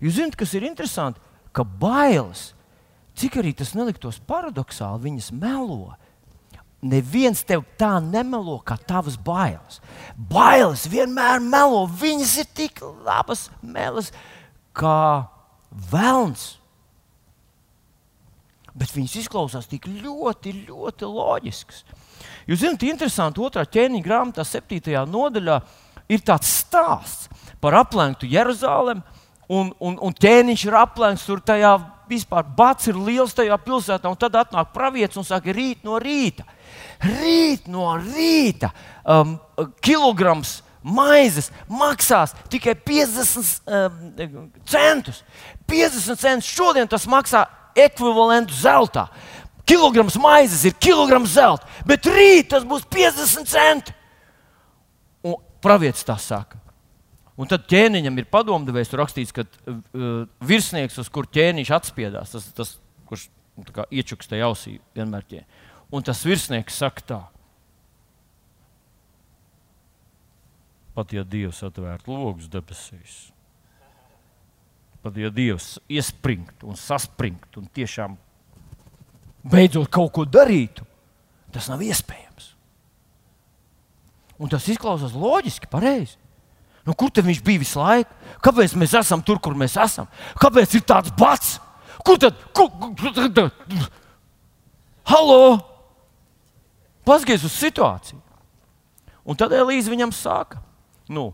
jūs 0.00 0.18
zināt, 0.18 0.36
kas 0.38 0.54
ir 0.56 0.66
interesanti, 0.66 1.20
ka 1.54 1.64
bailes, 1.64 2.52
cik 3.18 3.38
arī 3.40 3.54
tas 3.56 3.74
neliktos 3.78 4.20
paradoxāli, 4.28 5.06
viņas 5.08 5.30
melo 5.36 5.94
neviens 6.84 7.40
tev 7.46 7.64
tā 7.80 7.96
nemelo 8.02 8.58
kā 8.66 8.76
tavas 8.76 9.16
bailes. 9.16 9.80
Bailes 10.14 10.84
vienmēr 10.90 11.40
melo, 11.42 11.84
viņas 11.88 12.34
ir 12.42 12.50
tik 12.56 12.82
labas 13.06 13.48
melas 13.62 14.12
kā 14.76 15.26
velns. 15.90 16.54
Bet 18.74 18.90
viņas 18.90 19.16
izklausās 19.22 19.68
tik 19.70 19.86
ļoti, 19.86 20.52
ļoti 20.68 21.08
loģiskas. 21.08 21.84
Jūs 22.50 22.60
zināt, 22.60 22.84
interesanti, 22.88 23.40
otrā 23.40 23.62
ķēniņa 23.64 24.04
grāmatā, 24.04 24.44
7. 24.44 24.94
nodaļā, 25.08 25.60
ir 26.10 26.24
tāds 26.26 26.50
stāsts 26.60 27.30
par 27.62 27.78
aplenktu 27.78 28.28
Jeruzalemi, 28.28 29.00
un, 29.48 29.70
un, 29.80 29.96
un 30.02 30.16
ķēniņš 30.16 30.66
ir 30.66 30.76
aplenkts 30.82 31.26
tur 31.28 31.40
tajā 31.44 31.76
vispār 32.10 32.44
bats 32.56 32.90
ir 32.90 32.98
liels 32.98 33.34
tajā 33.36 33.56
pilsētā, 33.64 34.10
un 34.10 34.18
tad 34.20 34.36
atnāk 34.38 34.72
pravietis 34.74 35.18
un 35.20 35.26
saka, 35.26 35.52
rīt 35.54 35.84
no 35.86 35.98
rīta 36.02 36.46
rīt 37.04 37.68
no 37.70 37.94
rīta 37.98 38.70
um, 39.04 39.36
kilograms 39.84 40.60
maizes 40.84 41.50
maksās 41.68 42.34
tikai 42.52 42.74
50 42.76 43.68
um, 43.68 44.48
centus. 44.68 45.22
50 45.70 46.20
centus 46.20 46.50
šodien 46.50 46.88
tas 46.90 47.06
maksā 47.08 47.46
ekvivalentu 47.86 48.54
zeltā. 48.56 49.08
Kilograms 49.64 50.18
maizes 50.20 50.66
ir 50.68 50.74
kilograms 50.76 51.32
zelta, 51.38 51.64
bet 51.88 52.04
rīt 52.04 52.50
tas 52.52 52.66
būs 52.68 52.84
50 52.92 53.48
centi. 53.48 53.94
Un 55.24 55.38
pravietis 55.64 56.04
tā 56.04 56.18
saka. 56.20 56.60
Un 57.34 57.50
tad 57.50 57.64
ķēniņam 57.66 58.20
ir 58.20 58.28
padomdevējs, 58.30 58.90
tur 58.92 59.00
rakstīts, 59.02 59.34
ka 59.34 59.42
uh, 59.42 60.24
virsnieks, 60.46 61.00
uz 61.02 61.10
kur 61.10 61.26
ķēniņš 61.26 61.72
atspiedās, 61.74 62.34
tas, 62.36 62.46
tas 62.54 62.74
kurš 63.10 63.26
nu, 63.58 63.66
iečukstēja 63.90 64.46
ausī 64.46 64.76
vienmēr 64.94 65.26
ķēniņš. 65.26 65.62
Un 65.94 66.06
tas 66.06 66.22
virsnieks 66.26 66.78
saka 66.78 67.06
tā. 67.10 67.20
Pat 70.94 71.10
ja 71.10 71.24
Dievs 71.26 71.58
atvērtu 71.66 72.14
logus 72.14 72.46
debesīs, 72.50 73.16
pat 75.02 75.16
ja 75.18 75.30
Dievs 75.34 75.74
iespringtu 75.90 76.70
un 76.70 76.78
saspringtu 76.78 77.64
un 77.64 77.66
tiešām 77.74 78.14
beidzot 79.50 79.90
kaut 79.92 80.12
ko 80.14 80.22
darītu, 80.22 80.86
tas 81.50 81.66
nav 81.70 81.82
iespējams. 81.82 82.52
Un 84.38 84.50
tas 84.50 84.66
izklausās 84.70 85.14
loģiski, 85.18 85.70
pareizi. 85.70 86.16
Nu, 86.84 86.92
kur 86.92 87.08
viņš 87.14 87.40
bija 87.44 87.62
visu 87.62 87.80
laiku? 87.80 88.12
Kāpēc 88.44 88.74
mēs 88.76 88.94
esam 89.00 89.22
tur, 89.24 89.40
kur 89.40 89.56
mēs 89.56 89.76
esam? 89.80 90.08
Kāpēc 90.40 90.76
ir 90.76 90.84
tāds 90.84 91.12
bats? 91.16 91.56
Kur 92.04 92.18
tad? 92.20 92.36
Kur, 92.52 92.68
kur, 93.00 93.14
kur, 93.32 93.86
Halo! 95.08 95.60
Paskaties 97.04 97.44
uz 97.44 97.56
situāciju. 97.56 98.20
Un 99.24 99.36
tad 99.40 99.52
Elīze 99.56 99.92
viņam 99.92 100.12
saka, 100.12 100.60
nu, 101.08 101.30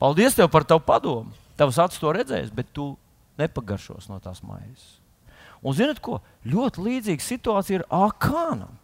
paldies 0.00 0.36
tev 0.36 0.50
par 0.52 0.64
tavu 0.68 0.84
padomu. 0.84 1.32
Tavs 1.56 1.78
acis 1.80 2.00
to 2.02 2.12
redzēs, 2.12 2.50
bet 2.52 2.72
tu 2.76 2.92
nepagaršos 3.40 4.08
no 4.10 4.18
tās 4.20 4.42
maizes. 4.44 4.98
Un 5.64 5.76
zinot 5.76 6.00
ko? 6.04 6.18
Ļoti 6.44 6.82
līdzīga 6.84 7.24
situācija 7.24 7.80
ir 7.80 7.86
Akānam. 7.88 8.74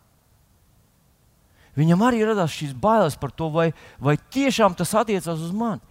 Viņam 1.78 2.02
arī 2.02 2.24
radās 2.26 2.54
šīs 2.54 2.74
bailes 2.74 3.16
par 3.20 3.32
to, 3.34 3.50
vai, 3.54 3.70
vai 4.02 4.16
tiešām 4.18 4.74
tas 4.78 4.94
attiecas 4.98 5.38
uz 5.38 5.52
mani. 5.54 5.82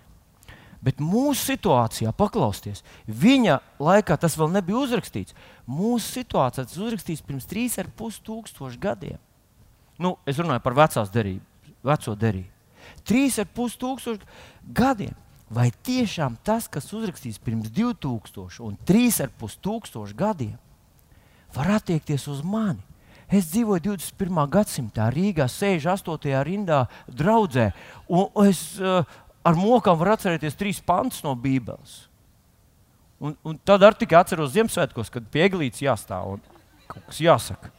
Bet 0.79 1.01
mūsu 1.03 1.41
situācijā, 1.43 2.11
paklausieties, 2.15 2.85
viņa 3.07 3.57
laikā 3.83 4.15
tas 4.19 4.37
vēl 4.39 4.51
nebija 4.53 4.79
uzrakstīts. 4.79 5.35
Mūsu 5.67 6.21
situācijā 6.21 6.63
tas 6.63 6.79
uzrakstīts 6.79 7.23
pirms 7.25 7.47
3,5 7.51 8.21
tūkstošu 8.23 8.79
gadiem. 8.79 9.19
Nu, 9.99 10.15
es 10.23 10.39
runāju 10.39 10.63
par 10.63 10.77
vecās 10.79 11.11
derību, 11.11 11.43
veco 11.83 12.15
derību. 12.15 12.47
3,5 13.11 13.75
tūkstošu 13.81 14.29
gadiem. 14.75 15.17
Vai 15.49 15.71
tiešām 15.83 16.37
tas, 16.45 16.67
kas 16.69 16.91
uzrakstīts 16.93 17.41
pirms 17.41 17.71
2000 17.73 18.61
un 18.63 18.77
3,5 18.87 19.59
tūkstošu 19.65 20.15
gadiem, 20.15 20.55
var 21.55 21.73
attiekties 21.79 22.27
uz 22.29 22.43
mani? 22.45 22.83
Es 23.29 23.51
dzīvoju 23.51 23.83
21. 23.91 24.39
gadsimtā, 24.49 25.09
Rīgā, 25.13 25.45
68. 25.51 26.33
rindā, 26.47 26.83
draudzē. 27.05 27.69
Un 28.09 28.47
es, 28.49 28.63
uh, 28.81 29.03
ar 29.45 29.57
mokām 29.59 29.99
var 29.99 30.15
atcerēties 30.15 30.57
trīs 30.57 30.79
pantus 30.81 31.21
no 31.25 31.35
Bībeles. 31.37 32.07
Un, 33.19 33.35
un 33.43 33.57
tad 33.67 33.83
arī 33.83 34.01
tikai 34.01 34.21
atceros 34.21 34.53
Ziemassvētkos, 34.55 35.11
kad 35.13 35.27
pieglīts 35.29 35.83
jāstāv 35.83 36.37
un 36.37 36.43
kaut 36.89 37.05
kas 37.11 37.19
jāsaka. 37.21 37.71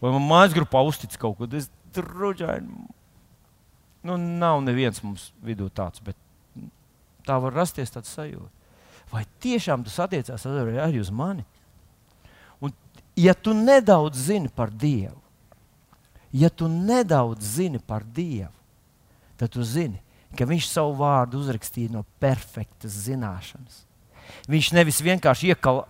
Vai 0.00 0.14
man 0.14 0.24
mājas 0.24 0.56
grupā 0.56 0.82
uztic 0.86 1.14
kaut 1.20 1.36
ko 1.38 1.46
tādu, 1.46 1.68
drudžaini. 1.94 2.88
Nu, 4.08 4.16
nav 4.16 4.62
neviens 4.64 5.02
mums 5.04 5.30
vidū 5.44 5.68
tāds, 5.74 6.00
bet 6.04 6.16
tā 7.26 7.36
var 7.42 7.54
rasties 7.54 7.92
tāds 7.92 8.10
sajūta. 8.14 8.50
Vai 9.12 9.24
tiešām 9.42 9.84
tas 9.86 9.98
attiecās 10.04 10.44
arī 10.48 11.00
uz 11.00 11.10
mani? 11.14 11.44
Ja 13.18 13.34
tu 13.34 13.54
nedaudz 13.56 14.28
zini 14.28 14.50
par 14.54 14.70
Dievu, 14.70 15.18
ja 16.30 16.50
tu 16.50 16.68
nedaudz 16.70 17.42
zini 17.56 17.80
par 17.82 18.04
Dievu, 18.04 18.54
tad 19.38 19.50
tu 19.54 19.64
zini, 19.66 19.98
ka 20.38 20.46
viņš 20.46 20.68
savu 20.70 20.94
vārdu 21.00 21.40
uzrakstīja 21.42 21.94
no 21.96 22.04
perfektas 22.22 22.94
zināšanas. 23.08 23.82
Viņš 24.50 24.70
nevis 24.76 25.00
vienkārši 25.02 25.54
iekala 25.54 25.86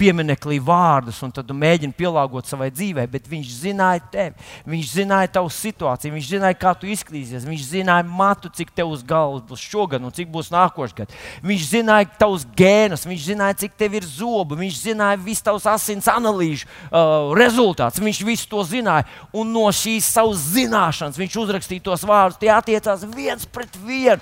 pieminekli 0.00 0.56
vārdus, 0.64 1.18
un 1.24 1.32
tad 1.34 1.50
mēģina 1.52 1.94
pielāgot 1.96 2.48
savai 2.48 2.70
dzīvei, 2.72 3.04
bet 3.10 3.28
viņš 3.28 3.50
zināja 3.60 4.00
tevi, 4.12 4.46
viņš 4.72 4.92
zināja 4.94 5.30
tavu 5.36 5.50
situāciju, 5.52 6.14
viņš 6.14 6.28
zināja, 6.30 6.56
kā 6.60 6.72
tu 6.78 6.88
izskatīsies, 6.88 7.44
viņš 7.48 7.66
zināja 7.68 8.06
matu, 8.08 8.48
cik 8.56 8.72
tev 8.76 8.94
uz 8.94 9.02
galvas 9.06 9.44
būs 9.48 9.64
šogad 9.70 10.04
un 10.04 10.14
cik 10.16 10.30
būs 10.32 10.48
nākošais 10.54 10.96
gads. 10.96 11.18
Viņš 11.44 11.66
zināja 11.74 12.08
tavus 12.20 12.46
gēnus, 12.56 13.04
viņš 13.08 13.26
zināja, 13.28 13.58
cik 13.64 13.76
tev 13.80 13.98
ir 13.98 14.06
zobi, 14.08 14.58
viņš 14.62 14.78
zināja 14.86 15.20
visu 15.20 15.44
tavus 15.46 15.68
asins 15.70 16.08
analīžu 16.10 16.68
uh, 16.68 17.34
rezultātus, 17.36 18.00
viņš 18.02 18.22
visu 18.28 18.48
to 18.50 18.64
zināja, 18.68 19.04
un 19.36 19.52
no 19.52 19.66
šīs 19.74 20.08
savas 20.08 20.46
zināšanas 20.54 21.20
viņš 21.20 21.36
uzrakstīja 21.44 21.90
tos 21.90 22.06
vārdus, 22.08 22.40
tie 22.40 22.52
attiecās 22.54 23.04
viens 23.12 23.44
pret 23.44 23.76
vienu, 23.84 24.20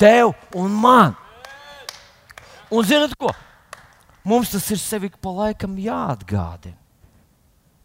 tev 0.00 0.34
un 0.58 0.76
man. 0.84 1.16
Un 2.72 2.84
zinot 2.88 3.16
ko? 3.20 3.32
Mums 4.24 4.52
tas 4.52 4.68
ir 4.70 4.78
sevi 4.78 5.10
pa 5.10 5.32
laikam 5.34 5.74
jāatgādina, 5.82 6.78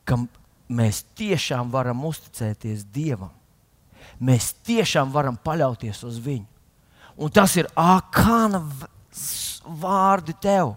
ka 0.05 0.19
mēs 0.69 1.01
tiešām 1.17 1.71
varam 1.73 2.03
uzticēties 2.05 2.85
Dievam. 2.93 3.33
Mēs 4.21 4.51
tiešām 4.65 5.11
varam 5.13 5.37
paļauties 5.43 6.03
uz 6.07 6.19
Viņu. 6.23 6.45
Un 7.17 7.33
tas 7.33 7.55
ir 7.57 7.67
ākāna 7.73 8.61
vārdi 9.65 10.35
tev. 10.41 10.75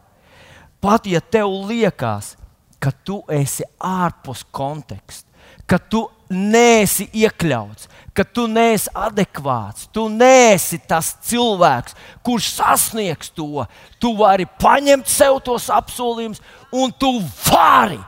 Pat 0.81 1.05
ja 1.07 1.21
tev 1.21 1.53
liekas, 1.69 2.35
ka 2.81 2.93
tu 3.05 3.21
esi 3.29 3.67
ārpus 3.77 4.47
konteksta, 4.51 5.29
ka 5.69 5.77
tu 5.77 6.07
neesi 6.31 7.09
iekļauts, 7.13 7.89
ka 8.15 8.25
tu 8.25 8.47
neesi 8.51 8.91
adekvāts, 8.95 9.89
tu 9.95 10.07
neesi 10.13 10.79
tas 10.89 11.13
cilvēks, 11.27 11.97
kurš 12.27 12.53
sasniegs 12.57 13.33
to. 13.35 13.67
Tu 14.03 14.13
vari 14.19 14.47
paņemt 14.61 15.11
sev 15.11 15.41
tos 15.45 15.69
apsolījumus, 15.75 16.43
un 16.73 16.95
tu 16.95 17.17
vari 17.51 18.01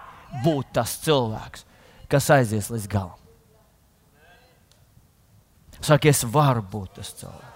būt 0.45 0.73
tas 0.79 0.97
cilvēks, 1.05 1.67
kas 2.11 2.31
aizies 2.35 2.71
līdz 2.73 2.89
galam. 2.91 3.19
Saka, 5.83 6.13
es 6.13 6.23
varu 6.23 6.63
būt 6.63 7.01
tas 7.01 7.11
cilvēks. 7.19 7.49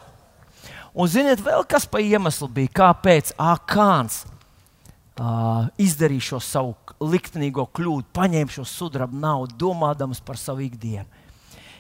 Un 0.97 1.11
ziniet, 1.13 1.43
vēl 1.45 1.63
kas 1.69 1.85
pa 1.87 2.01
iemeslu 2.01 2.49
bija, 2.51 2.73
kāpēc 2.81 3.35
Akāns 3.39 4.25
uh, 5.21 5.69
izdarīja 5.81 6.31
šo 6.31 6.41
savu 6.43 6.75
liktenīgo 7.01 7.67
kļūdu, 7.77 8.11
paņēma 8.17 8.53
šo 8.53 8.65
sudraba 8.69 9.17
naudu, 9.17 9.57
domādams 9.67 10.21
par 10.25 10.41
savu 10.41 10.65
ikdienu. 10.67 11.07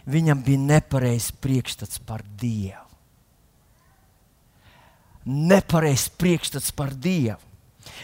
Viņam 0.06 0.42
bija 0.46 0.62
nepareizs 0.62 1.32
priekšstats 1.42 1.98
par 2.06 2.22
Dievu. 2.38 2.84
Nepareizs 5.26 6.06
priekšstats 6.14 6.70
par 6.70 6.94
Dievu. 6.94 7.42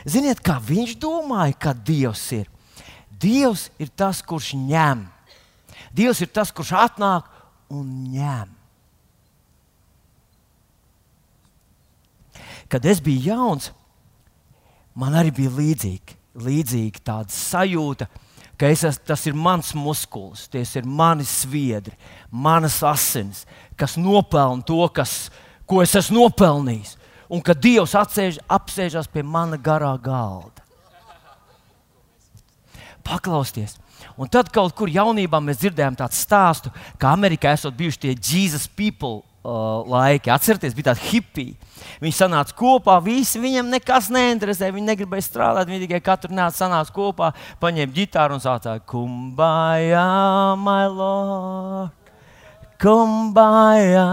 Ziniet, 0.07 0.41
kā 0.43 0.57
viņš 0.59 0.97
domāja, 0.99 1.55
ka 1.59 1.73
Dievs 1.75 2.25
ir? 2.35 2.49
Dievs 3.23 3.69
ir 3.79 3.93
tas, 3.95 4.23
kurš 4.27 4.55
ņem. 4.59 5.05
Dievs 5.95 6.23
ir 6.25 6.31
tas, 6.35 6.51
kurš 6.51 6.73
atnāk 6.81 7.29
un 7.71 7.87
ņem. 8.11 8.51
Kad 12.73 12.87
es 12.89 13.03
biju 13.05 13.31
jauns, 13.31 13.71
man 14.99 15.17
arī 15.19 15.33
bija 15.35 15.53
līdzīga, 15.57 16.19
līdzīga 16.43 17.03
tāda 17.05 17.35
sajūta, 17.35 18.09
ka 18.59 18.71
es, 18.71 18.85
tas 19.07 19.27
ir 19.27 19.35
mans 19.35 19.73
muskulis, 19.75 20.47
tie 20.53 20.63
ir 20.63 20.87
mani 20.87 21.27
sviedri, 21.27 21.97
manas 22.31 22.81
asins, 22.87 23.45
kas 23.77 23.97
nopelna 23.99 24.65
to, 24.67 24.81
kas, 24.95 25.31
ko 25.67 25.83
es 25.83 25.95
esmu 25.99 26.21
nopelnījis. 26.21 26.97
Un 27.33 27.41
ka 27.41 27.55
Dievs 27.57 27.95
atsēž, 27.97 28.43
apsēžas 28.45 29.09
pie 29.09 29.23
mana 29.25 29.57
garā 29.57 29.95
galda. 29.97 30.61
Paklausieties! 33.03 33.79
Un 34.21 34.29
tad 34.29 34.51
kaut 34.53 34.75
kur 34.77 34.91
jaunībā 34.93 35.41
mēs 35.41 35.63
dzirdējām 35.63 35.97
tādu 35.97 36.19
stāstu, 36.19 36.73
ka 37.01 37.15
Amerikā 37.17 37.55
esot 37.57 37.75
bijuši 37.79 38.03
tie 38.03 38.13
Jesus 38.15 38.67
people 38.69 39.23
uh, 39.43 39.83
laiki. 39.89 40.31
Atcerieties, 40.33 40.75
bija 40.77 40.91
tāda 40.93 41.07
hipija. 41.11 41.71
Viņi 42.03 42.15
sanāca 42.17 42.55
kopā, 42.59 42.99
visi 43.05 43.41
viņam 43.43 43.71
nekas 43.73 44.11
neinteresē. 44.15 44.71
Viņi 44.75 44.93
negribēja 44.93 45.27
strādāt, 45.27 45.71
viņi 45.71 45.87
tikai 45.87 46.03
katru 46.05 46.35
nāca 46.35 46.65
sanāca 46.65 46.95
kopā, 46.95 47.33
paņēma 47.63 47.97
ģitāru 47.97 48.39
un 48.39 48.45
sācīja 48.45 48.83
kumbājā, 48.91 50.07
my 50.63 50.85
lord, 50.93 52.15
kumbājā. 52.83 54.07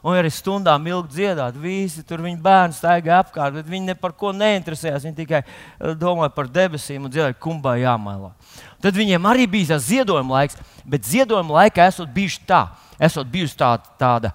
Un 0.00 0.16
arī 0.16 0.30
stundām 0.32 0.86
ilgi 0.88 1.18
dziedāt, 1.18 1.58
visi 1.60 2.00
tur 2.08 2.22
viņa 2.24 2.38
bērni 2.40 2.76
staigāja 2.76 3.18
apkārt, 3.20 3.58
bet 3.58 3.66
viņi 3.68 3.90
ne 3.90 3.96
par 3.98 4.14
ko 4.16 4.30
neinteresējās. 4.32 5.04
Viņi 5.04 5.18
tikai 5.18 5.42
uh, 5.44 5.92
domāja 5.98 6.32
par 6.34 6.48
debesīm 6.48 7.04
un 7.04 7.12
dziedāja 7.12 7.36
kumbājā, 7.36 7.98
my 8.00 8.16
lord. 8.16 8.52
Tad 8.80 8.96
viņiem 8.96 9.26
arī 9.28 9.44
bija 9.50 9.74
tas 9.74 9.84
ziedojuma 9.90 10.38
laiks, 10.38 10.56
bet 10.88 11.04
ziedojuma 11.04 11.58
laikā 11.58 11.90
esot 11.90 12.08
bijuši 12.14 12.46
tā 12.48 12.62
esot 13.00 13.28
bijusi 13.32 13.56
tāda, 13.58 13.90
tāda, 14.00 14.32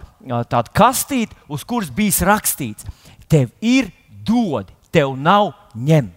tāda 0.49 0.73
kastīte, 0.75 1.38
uz 1.51 1.63
kuras 1.67 1.91
bijis 1.93 2.21
rakstīts, 2.25 2.88
tev 3.30 3.51
ir 3.62 3.91
dod, 4.25 4.71
tev 4.93 5.15
nav 5.17 5.54
ņem. 5.75 6.12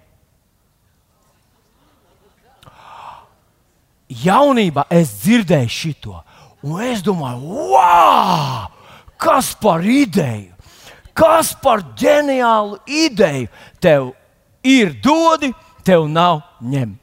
Jaunībā 4.08 4.86
es 4.88 5.10
dzirdēju 5.20 5.72
šo, 5.72 6.20
un 6.64 6.78
es 6.86 7.02
domāju, 7.04 7.66
wow, 7.74 8.70
kas 9.20 9.52
par 9.60 9.84
ideju! 9.84 10.54
Kas 11.18 11.50
par 11.58 11.82
ģeniālu 11.98 12.78
ideju! 12.86 13.48
Tev 13.82 14.12
ir 14.62 14.94
dodi, 15.02 15.50
tev 15.84 16.06
nav 16.08 16.44
ņem. 16.62 16.94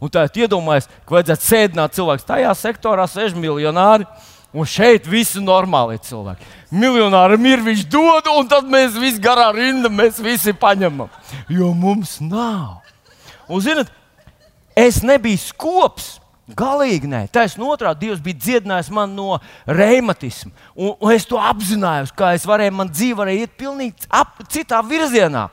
Un 0.00 0.12
tā 0.12 0.24
ir 0.28 0.44
iedomājies, 0.44 0.86
ka 1.04 1.16
vajadzētu 1.16 1.46
sēdināt 1.46 1.96
cilvēku 1.96 2.26
tajā 2.28 2.52
sektorā, 2.58 3.06
6 3.10 3.36
miljonāri. 3.38 4.06
Un 4.54 4.66
šeit 4.70 5.08
visi 5.10 5.40
normāli 5.42 5.98
cilvēki. 6.06 6.46
Miljonāram 6.74 7.46
ir 7.50 7.62
viņš 7.64 7.80
dod, 7.90 8.28
un 8.38 8.46
tad 8.50 8.68
mēs 8.70 8.94
visi 9.02 9.18
garā 9.22 9.48
rinda, 9.54 9.90
mēs 9.90 10.20
visi 10.22 10.54
paņemam. 10.54 11.10
Jo 11.50 11.72
mums 11.74 12.20
nav. 12.22 12.84
Un, 13.48 13.58
zinot, 13.64 13.90
es 14.78 15.02
nebiju 15.02 15.42
skops. 15.42 16.14
Galīgi 16.54 17.08
nē, 17.08 17.22
taisnība 17.32 17.72
otrādi 17.72 18.04
Dievs 18.04 18.20
bija 18.20 18.36
dziedinājis 18.36 18.90
man 18.92 19.14
no 19.16 19.38
reimatisma. 19.64 20.52
Un, 20.76 20.92
un 21.00 21.14
es 21.14 21.24
to 21.24 21.38
apzinājos, 21.40 22.12
kā 22.12 22.34
es 22.36 22.44
varēju, 22.44 22.74
man 22.76 22.90
dzīve 22.92 23.22
varēja 23.22 23.46
iet 23.46 23.54
pilnīgi 23.56 24.10
ap, 24.12 24.42
citā 24.52 24.82
virzienā. 24.84 25.46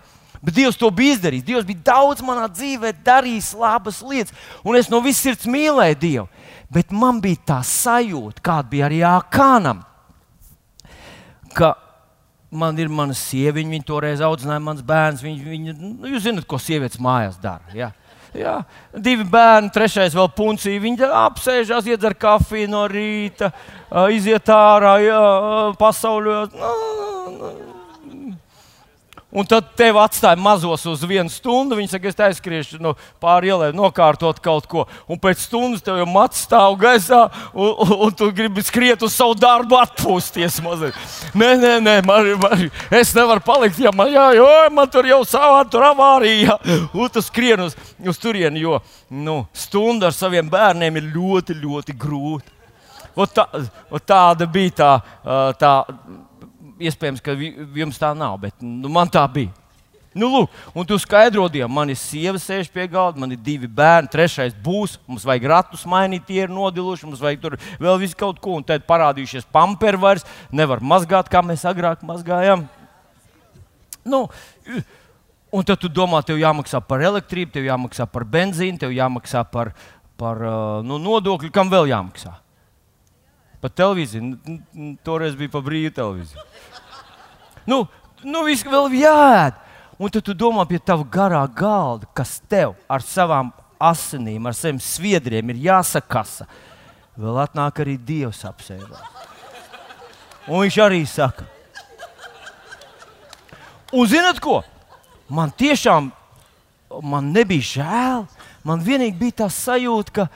Bet 0.43 0.57
Dievs 0.57 0.75
to 0.75 0.89
bija 0.91 1.15
izdarījis. 1.15 1.45
Dievs 1.47 1.69
bija 1.69 1.85
daudz 1.93 2.21
manā 2.27 2.43
dzīvē 2.51 2.91
darījis 3.07 3.53
labas 3.55 4.01
lietas, 4.03 4.35
un 4.67 4.75
es 4.75 4.91
no 4.91 4.99
visas 5.05 5.23
sirds 5.23 5.47
mīlēju 5.47 5.99
Dievu 6.03 6.27
bet 6.73 6.91
man 6.95 7.21
bija 7.23 7.41
tā 7.53 7.62
sajūta, 7.67 8.43
kāda 8.43 8.71
bija 8.71 8.88
arī 8.88 9.01
Jākānam, 9.01 9.84
ka 11.55 11.73
man 12.51 12.77
ir 12.79 12.91
mana 12.91 13.15
sieviete, 13.15 13.69
viņa 13.69 13.88
toreiz 13.88 14.21
audzināja 14.23 14.63
mans 14.63 14.84
bērns. 14.86 15.23
Viņa, 15.23 15.47
viņa, 15.47 15.75
nu, 15.79 16.12
jūs 16.12 16.27
zināt, 16.27 16.47
ko 16.47 16.60
sievietes 16.60 16.99
mājās 17.01 17.39
dara. 17.41 17.71
Ja? 17.75 17.91
Jā, 18.31 18.62
divi 18.95 19.25
bērni, 19.27 19.71
trešais 19.75 20.15
vēl 20.15 20.29
puncī. 20.36 20.77
Viņi 20.79 21.10
apsēžās, 21.19 21.88
iedzer 21.91 22.15
kafiju 22.15 22.69
no 22.71 22.86
rīta, 22.88 23.51
iziet 24.15 24.47
ārā, 24.55 24.95
jā, 25.03 25.19
pasauļos. 25.79 26.55
Nu, 26.55 26.71
nu, 27.36 27.51
Un 29.31 29.47
tad 29.47 29.69
tev 29.79 29.95
atstāja 30.01 30.35
mazos 30.35 30.83
uz 30.91 31.03
vienu 31.07 31.31
stundu. 31.31 31.77
Viņa 31.79 31.93
saka, 31.93 32.11
es 32.11 32.19
aizskriešu 32.25 32.81
no 32.83 32.91
pāri 33.23 33.47
ielai, 33.47 33.69
nokārtot 33.75 34.41
kaut 34.43 34.67
ko. 34.67 34.83
Un 35.07 35.19
pēc 35.23 35.45
stundas 35.45 35.83
tev 35.85 36.01
jau 36.01 36.07
mats 36.09 36.41
stāv 36.43 36.75
gaisā, 36.81 37.21
un, 37.53 37.69
un, 37.71 37.93
un 38.07 38.17
tu 38.17 38.27
gribi 38.35 38.63
skriet 38.67 39.03
uz 39.07 39.15
savu 39.15 39.37
darbu, 39.39 39.77
atpūsties 39.79 40.59
mazliet. 40.65 40.97
Nē, 41.31 41.51
nē, 41.61 41.73
nē 41.85 41.93
man, 42.07 42.27
man, 42.43 42.65
es 42.99 43.13
nevaru 43.15 43.43
palikt, 43.45 43.79
ja 43.79 43.93
man, 43.95 44.11
jā, 44.11 44.25
jo, 44.35 44.49
man 44.75 44.91
tur 44.91 45.07
jau 45.07 45.21
savā 45.27 45.61
tur 45.71 45.85
avārija. 45.93 46.57
Un 46.91 47.13
tu 47.13 47.23
skrien 47.23 47.63
uz, 47.69 47.77
uz 48.03 48.19
turieni, 48.19 48.65
jo 48.65 48.81
nu, 49.07 49.45
stunda 49.55 50.09
ar 50.09 50.17
saviem 50.17 50.51
bērniem 50.51 50.99
ir 50.99 51.07
ļoti, 51.15 51.55
ļoti 51.61 51.95
grūta. 51.99 52.59
Tā, 53.31 53.47
tāda 54.07 54.47
bija 54.47 54.75
tā. 54.75 54.91
tā 55.59 55.71
iespējams, 56.89 57.23
ka 57.23 57.35
jums 57.37 57.99
tā 58.01 58.13
nav, 58.17 58.39
bet 58.41 58.63
nu, 58.65 58.89
man 58.91 59.11
tā 59.11 59.23
bija. 59.31 59.53
Nu, 60.11 60.27
lūk, 60.27 60.55
un 60.75 60.83
tu 60.83 60.97
skaidro 60.99 61.45
Dievam, 61.47 61.71
man 61.71 61.91
ir 61.93 61.95
sieva 61.95 62.35
sēž 62.41 62.67
pie 62.73 62.83
galda, 62.91 63.21
man 63.23 63.31
ir 63.31 63.39
divi 63.39 63.69
bērni, 63.71 64.11
trešais 64.11 64.51
būs, 64.59 64.97
mums 65.07 65.23
vajag 65.23 65.45
ratus 65.47 65.85
mainīt, 65.87 66.25
tie 66.27 66.41
ir 66.43 66.51
nodiluši, 66.51 67.07
mums 67.07 67.21
vajag 67.23 67.39
tur 67.39 67.55
vēl 67.79 68.01
visu 68.01 68.17
kaut 68.19 68.41
ko, 68.43 68.57
un 68.59 68.65
tad 68.67 68.83
parādījušies 68.89 69.47
pamperi 69.55 70.01
vairs, 70.01 70.27
nevar 70.51 70.83
mazgāt, 70.83 71.31
kā 71.31 71.39
mēs 71.45 71.63
agrāk 71.69 72.03
mazgājām. 72.03 72.65
Nu, 74.03 74.25
un 75.47 75.67
tad 75.67 75.79
tu 75.79 75.87
domā, 75.87 76.19
tev 76.27 76.43
jāmaksā 76.43 76.83
par 76.83 77.07
elektrību, 77.07 77.55
tev 77.55 77.71
jāmaksā 77.71 78.09
par 78.11 78.27
benzīnu, 78.27 78.81
tev 78.83 78.91
jāmaksā 78.91 79.45
par, 79.47 79.71
par 80.19 80.43
nu, 80.83 80.99
nodokļu, 80.99 81.53
kam 81.55 81.71
vēl 81.71 81.87
jāmaksā? 81.93 82.35
Par 83.62 83.74
televīziju. 83.78 84.36
Toreiz 85.06 85.36
bija 85.38 85.54
par 85.54 85.63
brīvu 85.65 85.93
televīziju. 85.95 86.45
Nu, 87.69 87.84
nu 88.26 88.43
viss 88.47 88.65
vēl 88.65 88.89
jāēd. 88.97 89.60
Un 90.02 90.10
tad 90.10 90.26
tu 90.26 90.34
domā 90.34 90.65
pie 90.65 90.80
tava 90.82 91.06
garā 91.06 91.43
galda, 91.45 92.08
kas 92.17 92.39
tev 92.50 92.74
ar 92.89 93.04
savām 93.06 93.52
asinīm, 93.82 94.47
ar 94.50 94.58
saviem 94.58 94.80
sviedriem 94.82 95.54
ir 95.54 95.60
jāsakasa. 95.67 96.47
Vēl 97.21 97.38
atnāk 97.43 97.84
arī 97.84 98.00
Dievs 98.02 98.41
apsēžās. 98.50 99.04
Un 100.50 100.63
viņš 100.63 100.78
arī 100.82 101.04
saka, 101.06 101.45
un 103.93 104.10
zinat 104.10 104.41
ko? 104.41 104.63
Man 105.30 105.54
tiešām 105.54 106.10
man 107.00 107.32
nebija 107.32 107.67
žēl. 107.78 108.26
Man 108.67 108.84
vienīgi 108.84 109.17
bija 109.17 109.43
tā 109.43 109.47
sajūta, 109.54 110.13
ka 110.15 110.28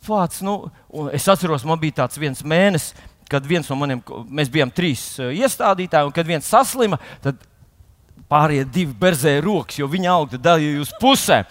Fāts, 0.00 0.40
nu, 0.40 0.70
es 1.12 1.28
atceros, 1.28 1.66
man 1.68 1.80
bija 1.80 2.02
tāds 2.02 2.18
viens 2.20 2.40
mēnesis, 2.40 2.94
kad 3.30 3.44
viens 3.46 3.68
no 3.70 3.76
maniem, 3.78 4.00
mēs 4.32 4.50
bijām 4.50 4.72
trīs 4.74 5.02
eh, 5.20 5.34
iestādītāji, 5.44 6.08
un 6.08 6.14
kad 6.14 6.26
viens 6.26 6.48
saslima, 6.50 6.98
tad 7.22 7.38
pārējie 8.30 8.64
divi 8.72 8.96
berzēja 8.96 9.42
rokas, 9.44 9.78
jo 9.78 9.88
viņa 9.90 10.10
augta 10.14 10.40
daļa 10.40 10.72
uz 10.82 10.90
pusē. 11.02 11.42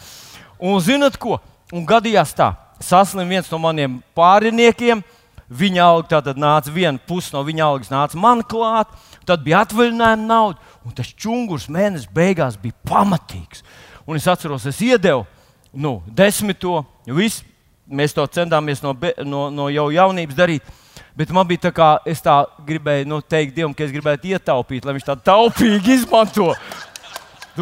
Un 0.60 0.80
zinat 0.84 1.16
ko? 1.20 1.38
Un 1.76 1.86
gadījās 1.88 2.34
tā, 2.36 2.52
saslim 2.84 3.30
viens 3.30 3.50
no 3.52 3.62
maniem 3.62 4.00
pāriniekiem. 4.18 5.04
Viņa 5.50 5.82
alga 5.82 6.12
tātad 6.12 6.38
nāca 6.38 6.70
viena 6.70 7.02
puse 7.10 7.34
no 7.34 7.42
viņa 7.42 7.64
algas, 7.66 7.90
nāca 7.90 8.20
man 8.22 8.44
klāt, 8.46 8.92
tad 9.26 9.42
bija 9.42 9.64
atvaļinājuma 9.66 10.28
nauda, 10.30 10.60
un 10.86 10.94
tas 10.94 11.10
čungurs 11.10 11.66
mēnesis 11.74 12.10
beigās 12.14 12.58
bija 12.62 12.78
pamatīgs. 12.86 13.64
Un 14.06 14.20
es 14.20 14.28
atceros, 14.30 14.68
es 14.70 14.82
iedevu 14.86 15.26
nu, 15.74 16.00
desmito, 16.06 16.84
viss 17.06 17.42
mēs 17.90 18.14
to 18.16 18.26
centāmies 18.30 18.84
no, 18.86 18.94
no, 19.26 19.48
no 19.50 19.70
jau 19.74 19.90
jaunības 19.94 20.38
darīt. 20.38 20.76
Bet 21.18 21.34
man 21.36 21.48
bija 21.50 21.66
tā, 21.68 21.72
kā 21.76 21.90
es 22.08 22.22
tā 22.24 22.38
gribēju 22.64 23.08
nu, 23.10 23.20
teikt 23.20 23.58
Dievam, 23.58 23.74
ka 23.76 23.84
es 23.84 23.92
gribētu 23.92 24.30
ietaupīt, 24.30 24.86
lai 24.86 24.96
viņš 24.96 25.08
tā 25.10 25.18
taupīgi 25.32 25.98
izmanto 25.98 26.54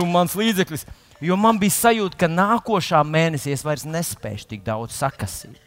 mans 0.06 0.36
līdzekļus. 0.38 0.86
Jo 1.26 1.38
man 1.40 1.58
bija 1.58 1.74
sajūta, 1.74 2.20
ka 2.22 2.28
nākošā 2.30 3.00
mēnesī 3.08 3.56
es 3.56 3.64
vairs 3.66 3.88
nespēšu 3.90 4.52
tik 4.52 4.62
daudz 4.68 4.94
sakasīt. 5.00 5.58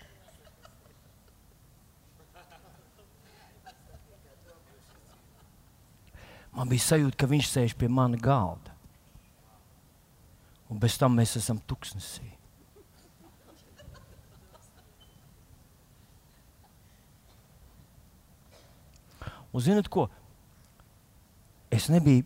Man 6.55 6.71
bija 6.71 6.85
sajūta, 6.85 7.17
ka 7.19 7.31
viņš 7.31 7.49
sēž 7.51 7.75
pie 7.79 7.89
mana 7.91 8.19
galda. 8.21 8.75
Un 10.71 10.79
bez 10.79 10.99
tam 10.99 11.17
mēs 11.19 11.35
esam 11.41 11.59
tuksnesī. 11.67 12.30
Un 19.53 19.65
zinot 19.65 19.89
ko? 19.91 20.07
Es 21.71 21.89
nebiju, 21.91 22.25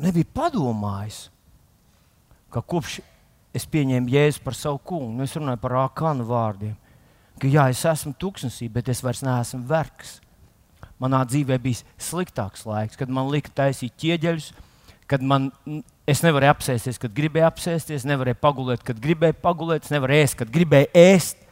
nebiju 0.00 0.28
padomājis, 0.36 1.26
ka 2.52 2.62
kopš 2.64 3.00
es 3.56 3.66
pieņēmu 3.68 4.12
jēzu 4.12 4.44
par 4.44 4.56
savu 4.56 4.80
kungu, 4.90 5.10
nu 5.16 5.26
es 5.26 5.34
runāju 5.36 5.60
par 5.62 5.76
ākānu 5.84 6.26
vārdiem, 6.28 6.76
ka 7.40 7.50
jā, 7.50 7.68
es 7.72 7.84
esmu 7.88 8.14
tuksnesī, 8.18 8.68
bet 8.72 8.88
es 8.92 9.02
vairs 9.04 9.22
neesmu 9.24 9.64
vergs. 9.68 10.18
Manā 10.98 11.20
dzīvē 11.28 11.60
bija 11.62 11.84
sliktāks 12.02 12.64
laiks, 12.66 12.98
kad 12.98 13.10
man 13.12 13.30
lika 13.30 13.52
taisīt 13.54 13.94
ķieģeļus, 14.02 14.48
kad 15.08 15.22
man, 15.24 15.50
es 16.10 16.24
nevarēju 16.26 16.54
apsēsties, 16.56 16.98
kad 17.00 17.14
gribēju 17.14 17.46
apsēsties, 17.48 18.06
nevarēju 18.08 18.40
pagulēt, 18.42 18.82
kad 18.86 18.98
gribēju 19.02 19.38
pagulēt, 19.44 19.86
nevarēju 19.94 20.26
ēst, 20.26 20.38
kad 20.40 20.50
gribēju 20.52 20.90
ēst. 20.98 21.44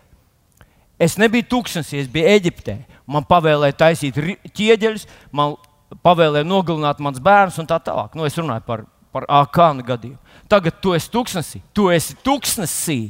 Es 1.02 1.18
nebiju 1.20 1.44
tūkstnesī, 1.50 2.00
es 2.00 2.11
biju 2.11 2.30
Eģiptē. 2.32 2.78
Man 3.06 3.26
pavēlēja 3.28 3.76
taisīt 3.85 4.16
ķieģeļus, 4.56 5.04
man 5.37 5.59
pavēlēja 6.04 6.48
nogalināt 6.48 7.02
mans 7.04 7.20
bērns 7.22 7.59
un 7.61 7.68
tā 7.68 7.78
tālāk. 7.85 8.16
Nu, 8.16 8.24
es 8.26 8.37
runāju 8.38 8.64
par, 8.66 8.87
par 9.14 9.28
ākānu 9.42 9.85
gadījumu. 9.87 10.18
Tagad 10.50 10.80
tu 10.80 10.94
esi 10.96 11.12
tūkstnesī, 11.12 11.61
tu 11.76 11.90
esi 11.92 12.16
tūkstnesī. 12.24 13.00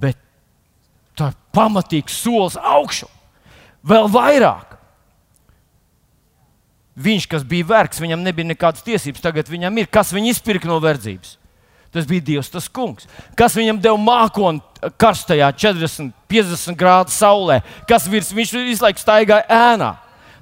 Bet 0.00 0.20
tā 1.16 1.32
ir 1.32 1.40
pamatīgs 1.56 2.20
solis 2.20 2.58
augšu. 2.60 3.08
Vēl 3.86 4.10
vairāk. 4.12 4.76
Viņš, 7.00 7.26
kas 7.32 7.44
bija 7.48 7.64
vergs, 7.64 8.00
viņam 8.02 8.20
nebija 8.20 8.50
nekādas 8.50 8.84
tiesības, 8.84 9.22
tagad 9.24 9.48
viņam 9.48 9.78
ir. 9.80 9.88
Kas 9.88 10.12
viņu 10.12 10.34
izpirka 10.34 10.68
no 10.68 10.76
verdzības? 10.84 11.38
Tas 11.90 12.06
bija 12.06 12.22
Dievs, 12.22 12.50
tas 12.52 12.68
kungs. 12.70 13.08
Kas 13.38 13.56
viņam 13.58 13.80
deva 13.82 13.98
mākoni 13.98 14.62
karstajā 15.00 15.50
40, 15.58 16.12
50 16.30 16.78
grādu 16.78 17.10
saulē, 17.10 17.58
kas 17.88 18.06
virs 18.06 18.30
viņš 18.34 18.54
visu 18.62 18.86
laiku 18.86 19.02
staigāja 19.02 19.48
ēnā. 19.50 19.96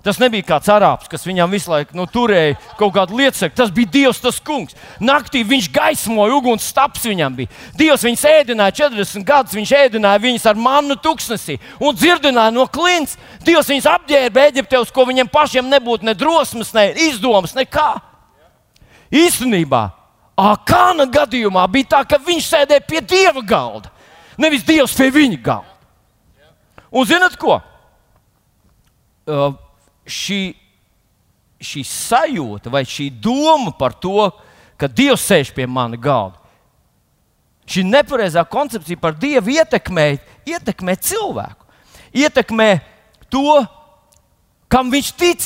Tas 0.05 0.21
nebija 0.23 0.47
kāds 0.47 0.69
arābs, 0.71 1.09
kas 1.11 1.25
viņam 1.27 1.51
visu 1.51 1.73
laiku 1.73 1.97
nu, 1.99 2.05
turēja 2.09 2.55
kaut 2.79 2.95
kādu 2.95 3.17
lietu. 3.19 3.49
Tas 3.53 3.73
bija 3.75 3.91
Dievs, 3.97 4.21
tas 4.23 4.39
kungs. 4.41 4.77
Naktī 5.03 5.43
viņš 5.45 5.67
gaismoja, 5.75 6.37
uguns 6.39 6.69
stāps 6.71 7.03
viņam 7.09 7.35
bija. 7.41 7.51
Dievs 7.77 8.07
viņus 8.07 8.23
ēdināja 8.31 8.77
40 8.85 9.27
gadus, 9.27 9.57
viņš 9.59 9.75
ēdināja 9.81 10.23
viņus 10.23 10.47
ar 10.49 10.61
mannu 10.61 10.97
tuksnesī 11.03 11.59
un 11.83 11.97
dzirdināja 11.99 12.55
no 12.55 12.69
klints. 12.71 13.19
Dievs 13.45 13.73
viņus 13.73 13.91
apģērba 13.91 14.47
Eģiptē, 14.53 14.81
uz 14.81 14.95
ko 14.95 15.05
viņiem 15.09 15.33
pašiem 15.33 15.69
nebūtu 15.69 16.07
ne 16.07 16.15
drosmes, 16.17 16.73
ne 16.77 16.93
izdomas, 17.09 17.57
nekā. 17.59 17.91
Īstenībā, 19.11 19.89
Akāna 20.39 21.09
gadījumā 21.11 21.65
bija 21.73 21.97
tā, 21.97 22.05
ka 22.07 22.21
viņš 22.23 22.51
sēdēja 22.53 22.85
pie 22.87 23.01
dieva 23.03 23.43
galda, 23.43 23.91
nevis 24.39 24.63
dievs 24.67 24.95
pie 24.95 25.11
viņa 25.11 25.41
galda. 25.43 25.75
Un 26.95 27.07
zinat 27.09 27.35
ko? 27.37 27.59
Uh, 29.29 29.57
šī, 30.09 30.55
šī 31.61 31.83
sajūta 31.85 32.73
vai 32.73 32.85
šī 32.89 33.11
doma 33.13 33.75
par 33.77 33.93
to, 33.99 34.31
ka 34.79 34.89
Dievs 34.89 35.27
sēž 35.27 35.51
pie 35.55 35.67
mana 35.67 35.99
galda, 36.01 36.39
šī 37.69 37.85
nepareizā 37.85 38.45
koncepcija 38.49 39.01
par 39.01 39.17
Dievu 39.19 39.53
ietekmē, 39.59 40.07
ietekmē 40.49 40.95
cilvēku, 41.03 41.67
ietekmē 42.17 42.71
to, 43.29 43.61
kam 44.71 44.93
viņš 44.93 45.13
tic. 45.19 45.45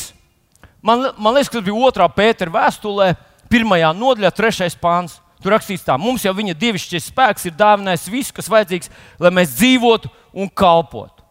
Man, 0.83 1.09
man 1.17 1.35
liekas, 1.35 1.51
tas 1.51 1.65
bija 1.65 1.89
otrā 1.89 2.07
pētera 2.11 2.53
vēstulē, 2.53 3.13
pirmajā 3.53 3.93
nodaļā, 3.97 4.33
trešais 4.35 4.77
pāns. 4.81 5.19
Tur 5.43 5.57
rakstīts, 5.57 5.85
tā 5.85 5.97
mums 5.99 6.23
jau 6.23 6.33
viņa 6.37 6.55
dievišķais 6.55 7.09
spēks 7.11 7.49
ir 7.49 7.57
dāvinājis 7.59 8.11
visu, 8.13 8.35
kas 8.37 8.51
vajadzīgs, 8.51 8.93
lai 9.21 9.33
mēs 9.35 9.57
dzīvotu 9.57 10.11
un 10.39 10.49
kalpotu. 10.49 11.25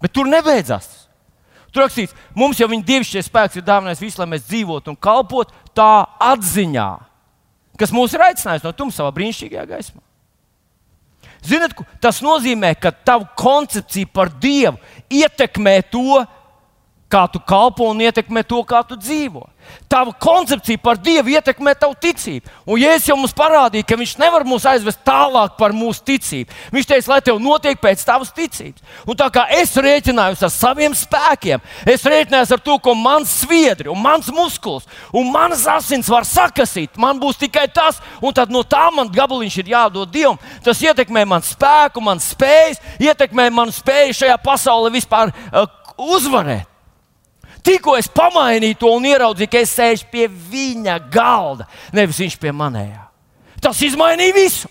Bet 0.00 0.14
tur 0.16 0.30
nebeidzās. 0.30 0.88
Tur 1.68 1.84
rakstīts, 1.84 2.16
mums 2.36 2.60
jau 2.60 2.68
viņa 2.70 2.86
dievišķais 2.88 3.28
spēks 3.28 3.60
ir 3.60 3.66
dāvinājis 3.66 4.00
visu, 4.00 4.22
lai 4.22 4.30
mēs 4.32 4.46
dzīvotu 4.48 4.94
un 4.94 4.96
kalpotu 4.96 5.52
tā 5.76 6.06
atziņā, 6.30 6.90
kas 7.78 7.92
mūs 7.94 8.16
ir 8.16 8.24
aicinājis 8.30 8.64
no 8.64 8.72
tumsa 8.72 9.02
savā 9.02 9.12
brīnišķīgajā 9.18 9.66
gaismā. 9.68 10.00
Ziniet, 11.44 11.76
tas 12.02 12.22
nozīmē, 12.24 12.72
ka 12.80 12.90
tava 12.90 13.28
koncepcija 13.38 14.08
par 14.10 14.32
Dievu 14.42 14.80
ietekmē 15.12 15.76
to, 15.92 16.24
kā 17.08 17.24
tu 17.32 17.40
kalpo 17.40 17.88
un 17.88 18.02
ietekmē 18.04 18.44
to, 18.44 18.60
kā 18.68 18.82
tu 18.86 18.96
dzīvo. 18.96 19.46
Tava 19.88 20.12
koncepcija 20.16 20.80
par 20.80 20.96
Dievu 21.00 21.32
ietekmē 21.32 21.74
tavu 21.76 21.96
ticību. 22.00 22.48
Un 22.68 22.80
Jēzus 22.80 23.08
jau 23.10 23.16
mums 23.18 23.34
parādīja, 23.36 23.84
ka 23.88 23.96
Viņš 23.98 24.14
nevar 24.20 24.44
mūs 24.48 24.64
aizvest 24.68 25.00
tālāk 25.04 25.56
par 25.58 25.74
mūsu 25.76 26.04
ticību. 26.06 26.54
Viņš 26.72 26.88
teica, 26.88 27.10
lai 27.12 27.18
tev 27.24 27.40
notiek 27.42 27.80
pēc 27.80 28.04
tavas 28.06 28.30
ticības. 28.36 28.84
Un 29.08 29.18
tā 29.18 29.28
kā 29.32 29.46
es 29.56 29.74
rēķinājos 29.76 30.44
ar 30.46 30.52
saviem 30.54 30.94
spēkiem, 30.96 31.64
es 31.88 32.06
rēķinājos 32.06 32.54
ar 32.54 32.62
to, 32.64 32.78
ko 32.84 32.94
mans 32.96 33.32
sviedri, 33.42 33.90
mans 33.96 34.30
muskulis 34.32 34.86
un 35.12 35.32
manas 35.32 35.66
asins 35.68 36.08
var 36.12 36.28
sakasīt. 36.28 36.96
Man 37.00 37.20
būs 37.20 37.40
tikai 37.40 37.66
tas, 37.72 38.00
un 38.22 38.36
tad 38.36 38.52
no 38.54 38.62
tā 38.62 38.86
man 38.94 39.10
gabaliņš 39.12 39.60
ir 39.64 39.74
jādod 39.74 40.12
Dievam. 40.12 40.38
Tas 40.64 40.80
ietekmē 40.84 41.26
manu 41.28 41.48
spēku, 41.48 42.04
manu 42.04 42.24
spējas, 42.24 42.80
ietekmē 43.00 43.50
manu 43.52 43.74
spēju 43.74 44.16
šajā 44.22 44.40
pasaulē 44.44 44.92
vispār 44.94 45.32
uh, 45.32 45.66
uzvarēt. 45.98 46.77
Tikko 47.68 47.98
es 48.00 48.08
pamainīju 48.08 48.78
to 48.80 48.90
un 48.96 49.04
ieraudzīju, 49.04 49.50
ka 49.52 49.60
es 49.60 49.74
sēžu 49.76 50.06
pie 50.08 50.24
viņa 50.28 50.96
galda, 51.12 51.66
nevis 51.92 52.20
viņš 52.22 52.38
pie 52.40 52.52
manējā. 52.56 53.02
Tas 53.60 53.80
izmainīja 53.84 54.36
visu. 54.36 54.70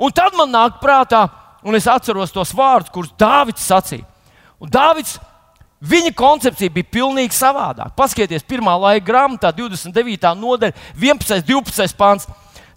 Un 0.00 0.12
tad 0.12 0.32
man 0.36 0.48
nāk 0.52 0.78
prātā, 0.80 1.26
un 1.66 1.76
es 1.76 1.88
atceros 1.90 2.32
tos 2.32 2.54
vārdus, 2.56 2.92
kurus 2.94 3.12
Dārvids 3.20 3.64
sacīja. 3.68 4.06
Un 4.62 4.72
Dārvids, 4.72 5.18
viņa 5.84 6.14
koncepcija 6.16 6.72
bija 6.72 6.88
pilnīgi 6.96 7.36
savādāka. 7.36 7.92
Paskatieties, 7.98 8.46
pirmā 8.48 8.72
laika 8.80 9.04
grāmatā, 9.10 9.52
29. 9.52 10.32
nodaļa, 10.40 10.86
11. 10.96 11.42
un 11.42 11.46
12. 11.66 11.96
pāns. 12.00 12.28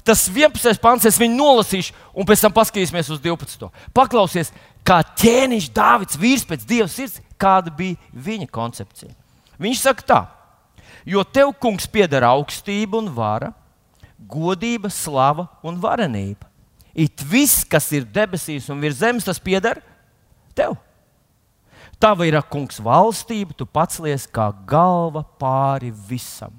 Tas 0.03 0.25
11. 0.27 0.79
pāns 0.83 1.07
es 1.07 1.19
viņu 1.19 1.39
nolasīšu, 1.39 1.95
un 2.15 2.27
pēc 2.27 2.43
tam 2.43 2.55
paskatīsimies 2.55 3.11
uz 3.15 3.23
12. 3.23 3.71
Paklausies, 3.95 4.51
kā 4.83 4.99
ķēniņš 5.23 5.71
Dārvids, 5.75 6.19
vīrs 6.19 6.47
pēc 6.47 6.67
dieva 6.67 6.91
sirds, 6.91 7.19
kāda 7.39 7.73
bija 7.75 7.97
viņa 8.13 8.49
koncepcija. 8.51 9.13
Viņš 9.59 9.81
saka 9.83 10.05
tā, 10.07 10.19
jo 11.07 11.23
tev, 11.23 11.53
kungs, 11.59 11.87
pieder 11.89 12.25
augstība 12.27 12.99
un 12.99 13.09
vara, 13.15 13.51
godība, 14.19 14.91
slava 14.91 15.47
un 15.63 15.79
varenība. 15.79 16.47
It 16.93 17.21
viss, 17.23 17.63
kas 17.63 17.87
ir 17.95 18.07
debesīs 18.07 18.67
un 18.71 18.81
virs 18.83 18.99
zemes, 18.99 19.27
tas 19.27 19.39
pieder 19.39 19.79
tev. 20.57 20.75
Tava 21.99 22.25
ir 22.27 22.37
kungs 22.47 22.79
valstība, 22.79 23.55
tu 23.55 23.67
pats 23.67 23.99
lies 23.99 24.25
kā 24.27 24.49
galva 24.67 25.23
pāri 25.39 25.91
visam. 25.91 26.53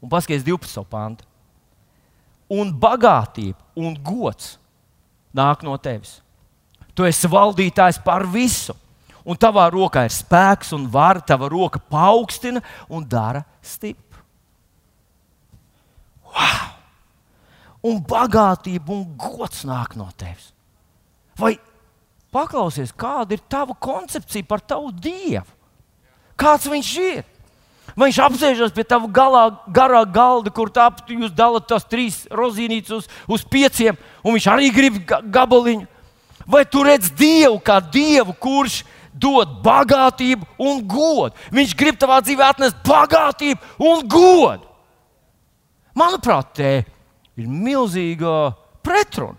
Un 0.00 0.12
paskaties 0.12 0.44
12. 0.44 0.84
pānta. 0.88 1.24
Un 2.48 2.70
bagātība 2.72 3.58
un 3.76 3.96
gods 4.00 4.54
nāk 5.36 5.64
no 5.66 5.76
tevis. 5.76 6.20
Tu 6.96 7.04
esi 7.04 7.28
valdītājs 7.28 7.98
par 8.04 8.24
visu 8.24 8.72
un 9.26 9.38
tavā 9.38 9.66
rokā 9.74 10.06
ir 10.06 10.14
spēks 10.14 10.72
un 10.76 10.86
vara, 10.90 11.20
tava 11.20 11.50
roka 11.50 11.80
paaugstina 11.82 12.62
un 12.88 13.04
dara 13.04 13.42
stipru. 13.60 14.22
Wow! 16.30 16.72
Un 17.86 18.00
bagātība 18.02 18.94
un 18.94 19.04
gods 19.18 19.64
nāk 19.66 19.94
no 19.98 20.08
tevis. 20.18 20.50
Vai 21.38 21.54
paklausies, 22.34 22.94
kāda 22.96 23.36
ir 23.36 23.44
tava 23.50 23.76
koncepcija 23.78 24.46
par 24.48 24.62
tavu 24.64 24.90
dievu? 24.90 25.46
Kāds 26.36 26.68
viņš 26.68 26.92
ir? 27.00 27.24
Vai 27.96 28.10
viņš 28.10 28.18
apsēžas 28.26 28.74
pie 28.76 28.84
tava 28.84 29.08
galā, 29.08 29.46
garā 29.72 30.02
galda, 30.04 30.50
kur 30.52 30.68
tāp, 30.72 30.98
jūs 31.08 31.32
dalāt 31.32 31.68
tās 31.70 31.86
trīs 31.88 32.24
rozīnītes 32.28 32.92
uz, 32.92 33.06
uz 33.30 33.44
pieciem, 33.46 33.96
un 34.20 34.36
viņš 34.36 34.48
arī 34.52 34.72
grib 34.74 34.98
gabaliņu? 35.06 35.86
Vai 36.46 36.62
tu 36.68 36.82
redz 36.86 37.08
Dievu 37.16 37.56
kā 37.64 37.78
Dievu, 37.80 38.34
kurš 38.38 38.82
dod 39.20 39.58
bagātību 39.64 40.46
un 40.62 40.82
godu. 40.88 41.34
Viņš 41.54 41.74
grib 41.78 41.98
tavā 42.00 42.20
dzīvē 42.24 42.50
atnest 42.50 42.80
bagātību 42.86 43.86
un 43.88 44.04
godu. 44.08 44.64
Manuprāt, 45.96 46.52
te 46.58 46.72
ir 47.36 47.48
milzīga 47.48 48.52
pretruna. 48.84 49.38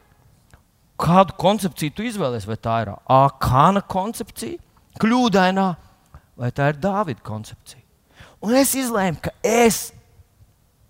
Kādu 0.98 1.36
koncepciju 1.38 1.94
tu 1.94 2.06
izvēlēsies? 2.08 2.50
Vai 2.50 2.58
tā 2.58 2.80
ir 2.82 2.90
Akāna 3.13 3.84
koncepcija, 3.86 4.58
kļūdainā, 4.98 5.68
vai 6.42 6.50
tā 6.58 6.72
ir 6.72 6.80
Dāvida 6.82 7.22
koncepcija? 7.26 7.84
Un 8.42 8.56
es 8.58 8.74
izlēmu, 8.78 9.22
ka 9.22 9.34
es 9.46 9.92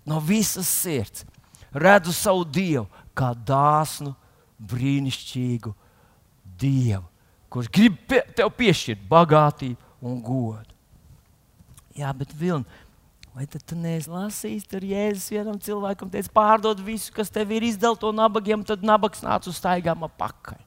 no 0.08 0.20
visas 0.24 0.68
sirds 0.68 1.26
redzu 1.76 2.14
savu 2.16 2.46
dievu 2.48 2.86
kā 3.16 3.34
dāsnu, 3.36 4.14
brīnišķīgu 4.58 5.74
dievu 6.58 7.04
kurš 7.52 7.70
grib 7.72 7.96
pie, 8.08 8.20
tev 8.36 8.52
piešķirt 8.58 9.06
bagātību 9.10 10.08
un 10.08 10.20
godu. 10.24 10.76
Jā, 11.98 12.12
bet 12.14 12.30
Vilni, 12.38 12.66
vai 13.34 13.46
tad 13.50 13.64
tu 13.66 13.76
neesi 13.78 14.10
lasījis, 14.12 14.68
tur 14.70 14.84
Jēzus 14.86 15.32
vienam 15.34 15.58
cilvēkam 15.62 16.10
teica, 16.12 16.30
pārdod 16.34 16.80
visu, 16.84 17.10
kas 17.14 17.32
tev 17.34 17.50
ir 17.56 17.66
izdalīts 17.66 18.06
no 18.06 18.12
nabagiem, 18.14 18.62
tad 18.66 18.86
nabags 18.86 19.24
nāca 19.24 19.50
uz 19.50 19.58
staigām 19.58 20.06
apakaļ. 20.06 20.62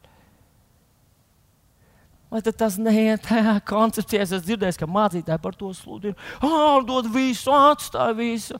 Vai 2.32 2.40
tas 2.48 2.78
neiet 2.80 3.26
tajā 3.28 3.58
koncepcijā? 3.68 4.24
Es 4.24 4.32
esmu 4.32 4.48
dzirdējis, 4.48 4.78
ka 4.80 4.88
mācītāji 4.88 5.44
par 5.44 5.56
to 5.60 5.74
sludina. 5.76 6.16
Pārdod 6.40 7.10
visu, 7.12 7.52
atstāj 7.52 8.14
visu. 8.16 8.60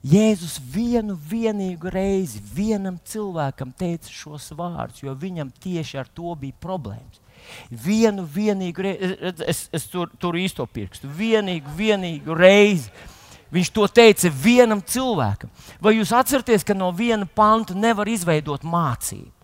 Jēzus 0.00 0.56
vienu 0.72 1.12
vienīgu 1.12 1.90
reizi 1.92 2.40
vienam 2.54 2.96
cilvēkam 3.04 3.74
teica 3.76 4.08
šos 4.08 4.46
vārdus, 4.56 5.02
jo 5.04 5.12
viņam 5.12 5.50
tieši 5.60 5.98
ar 6.00 6.08
to 6.08 6.32
bija 6.40 6.56
problēmas. 6.56 7.20
Vienu 7.68 8.24
vienīgu 8.24 8.84
reizi, 8.84 9.10
es, 9.44 9.66
es, 9.72 9.88
tur, 9.92 10.08
tur 10.20 10.38
īsto 10.40 10.64
pirkstu, 10.64 11.08
vienīgu, 11.18 11.74
vienīgu 11.76 12.36
reizi. 12.36 12.88
Viņš 13.52 13.72
to 13.74 13.84
teica 13.90 14.30
vienam 14.30 14.80
cilvēkam. 14.80 15.50
Vai 15.82 15.96
jūs 15.98 16.14
atceraties, 16.16 16.64
ka 16.64 16.76
no 16.76 16.92
viena 16.96 17.26
panta 17.26 17.74
nevar 17.74 18.08
izveidot 18.08 18.64
mācību? 18.64 19.39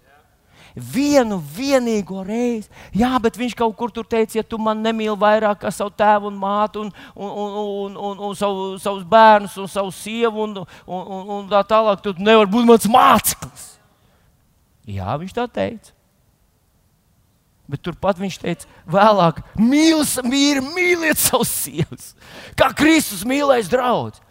Vienu 0.76 1.38
vienīgo 1.40 2.20
reizi. 2.26 2.68
Jā, 2.94 3.14
bet 3.22 3.38
viņš 3.40 3.56
kaut 3.56 3.74
kur 3.78 3.92
tur 3.94 4.04
teica, 4.04 4.38
ja 4.38 4.44
tu 4.44 4.58
man 4.60 4.82
nemīli 4.84 5.16
vairāk 5.18 5.62
kā 5.64 5.72
savu 5.72 5.94
tēvu 5.96 6.28
un 6.28 6.38
mātu, 6.40 6.84
un, 6.84 6.92
un, 7.16 7.30
un, 7.30 7.56
un, 7.62 7.96
un, 8.10 8.22
un 8.28 8.36
savu, 8.36 8.68
savus 8.82 9.06
bērnus, 9.08 9.56
un 9.62 9.70
savu 9.72 9.92
sievu, 9.94 10.44
un, 10.44 10.62
un, 10.84 11.02
un, 11.02 11.26
un 11.38 11.50
tā 11.50 11.64
tālāk, 11.66 12.04
tad 12.04 12.20
nevar 12.20 12.50
būt 12.52 12.68
mans 12.68 12.88
māceklis. 12.92 13.68
Jā, 14.86 15.16
viņš 15.18 15.34
tā 15.34 15.48
teica. 15.50 15.94
Bet 17.66 17.82
turpat 17.82 18.20
viņš 18.20 18.36
teica, 18.38 18.68
vēlāk, 18.86 19.40
mīliet, 19.58 20.28
mīliet 20.28 21.18
savus 21.18 21.50
sievas, 21.64 22.12
kā 22.54 22.70
Kristus 22.78 23.24
mīlēs 23.26 23.72
draugus. 23.72 24.22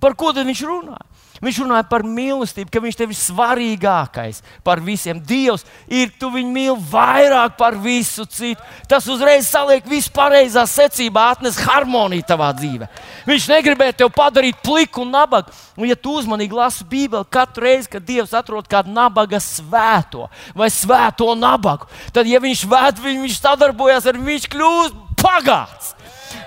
Par 0.00 0.16
ko 0.18 0.32
tad 0.32 0.48
viņš 0.48 0.62
runāja? 0.64 1.11
Viņš 1.42 1.56
runāja 1.64 1.82
par 1.90 2.04
mīlestību, 2.06 2.70
ka 2.70 2.80
viņš 2.84 2.96
tev 3.00 3.10
ir 3.10 3.18
svarīgākais 3.18 4.36
par 4.62 4.78
visiem. 4.78 5.18
Dievs 5.18 5.64
ir, 5.90 6.12
tu 6.14 6.28
viņu 6.30 6.52
mīli 6.54 6.76
vairāk 6.92 7.56
par 7.58 7.74
visu 7.82 8.22
citu. 8.30 8.62
Tas 8.86 9.08
uzreiz 9.10 9.48
saliek 9.50 9.88
visu 9.90 10.12
pareizā 10.14 10.62
secībā, 10.70 11.32
atnes 11.34 11.58
harmoniju 11.58 12.28
tavā 12.28 12.52
dzīvē. 12.60 12.86
Viņš 13.26 13.48
negribēja 13.50 13.96
tevi 14.04 14.14
padarīt 14.14 14.62
pliku 14.62 15.02
un 15.02 15.10
nabagu. 15.16 15.50
Un, 15.74 15.88
ja 15.90 15.98
tu 15.98 16.14
uzmanīgi 16.20 16.54
lasi 16.54 16.86
Bībeli, 16.86 17.26
katru 17.26 17.66
reizi, 17.66 17.90
kad 17.90 18.06
Dievs 18.06 18.36
atrod 18.38 18.70
kādu 18.70 18.94
nabaga 18.94 19.42
svēto 19.42 20.28
vai 20.54 20.70
svēto 20.70 21.32
nabagu, 21.34 21.90
tad, 22.14 22.28
ja 22.30 22.38
viņš 22.42 22.64
vēt, 22.70 23.02
viņš 23.02 23.40
sadarbojas 23.40 24.06
ar 24.06 24.20
viņu, 24.20 24.30
viņš 24.30 24.48
kļūst 24.52 25.02
pagāts. 25.18 25.94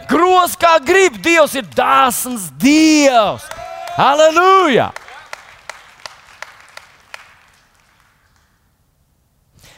Gros 0.07 0.55
kā 0.59 0.77
grib, 0.79 1.19
Dievs 1.19 1.59
ir 1.59 1.67
dāsns 1.75 2.47
Dievs. 2.61 3.43
Halleluja! 3.95 4.91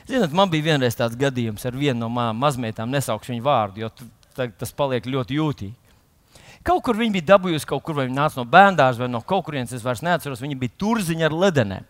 Ziniet, 0.08 0.32
man 0.34 0.50
bija 0.50 0.72
vienreiz 0.72 0.96
tāds 0.98 1.18
gadījums 1.20 1.68
ar 1.68 1.76
vienu 1.78 2.00
no 2.00 2.10
manām 2.10 2.40
mazmeitām, 2.42 2.90
nesaukšu 2.90 3.36
viņu 3.36 3.46
vārdu, 3.46 3.84
jo 3.84 4.50
tas 4.58 4.74
paliek 4.74 5.06
ļoti 5.06 5.38
jūtīgi. 5.38 5.76
Kaut 6.66 6.82
kur 6.88 6.98
viņa 6.98 7.14
bija 7.14 7.28
dabūjusi, 7.36 7.68
kaut 7.70 7.84
kur 7.86 8.00
viņa 8.00 8.16
nāca 8.16 8.40
no 8.40 8.48
bērnās 8.50 8.98
vai 8.98 9.12
no 9.12 9.22
kaut 9.22 9.46
kurienes, 9.46 9.76
es 9.78 9.86
vairs 9.86 10.02
neatceros. 10.02 10.42
Viņa 10.42 10.58
bija 10.64 10.76
turziņa 10.82 11.30
ar 11.30 11.38
ledenēm. 11.44 11.86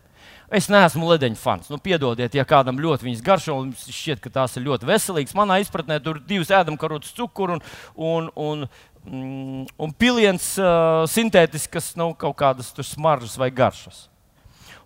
Es 0.47 0.69
neesmu 0.71 1.07
ledeņu 1.09 1.39
fans. 1.39 1.71
Nu, 1.71 1.79
piedodiet, 1.83 2.35
ja 2.35 2.45
kādam 2.47 2.77
ļoti 2.79 3.03
viņas 3.07 3.23
garšo, 3.23 3.55
un 3.63 3.71
šķiet, 3.75 4.21
ka 4.23 4.31
tās 4.31 4.55
ir 4.55 4.63
ļoti 4.67 4.87
veselīgas. 4.87 5.35
Manā 5.35 5.57
izpratnē 5.63 5.97
tur 6.03 6.21
ir 6.21 6.27
divas 6.29 6.51
ēdamkarotas, 6.55 7.15
cukuru 7.17 7.57
un, 7.57 7.63
un, 7.95 8.29
un, 8.39 8.67
mm, 9.07 9.63
un 9.79 9.95
piliens 9.95 10.51
uh, 10.61 11.07
sintētisks, 11.09 11.71
kas 11.71 11.89
nav 11.95 12.13
nu, 12.13 12.19
kaut 12.19 12.37
kādas 12.39 12.73
smaržas 12.85 13.39
vai 13.39 13.49
garšas. 13.51 14.05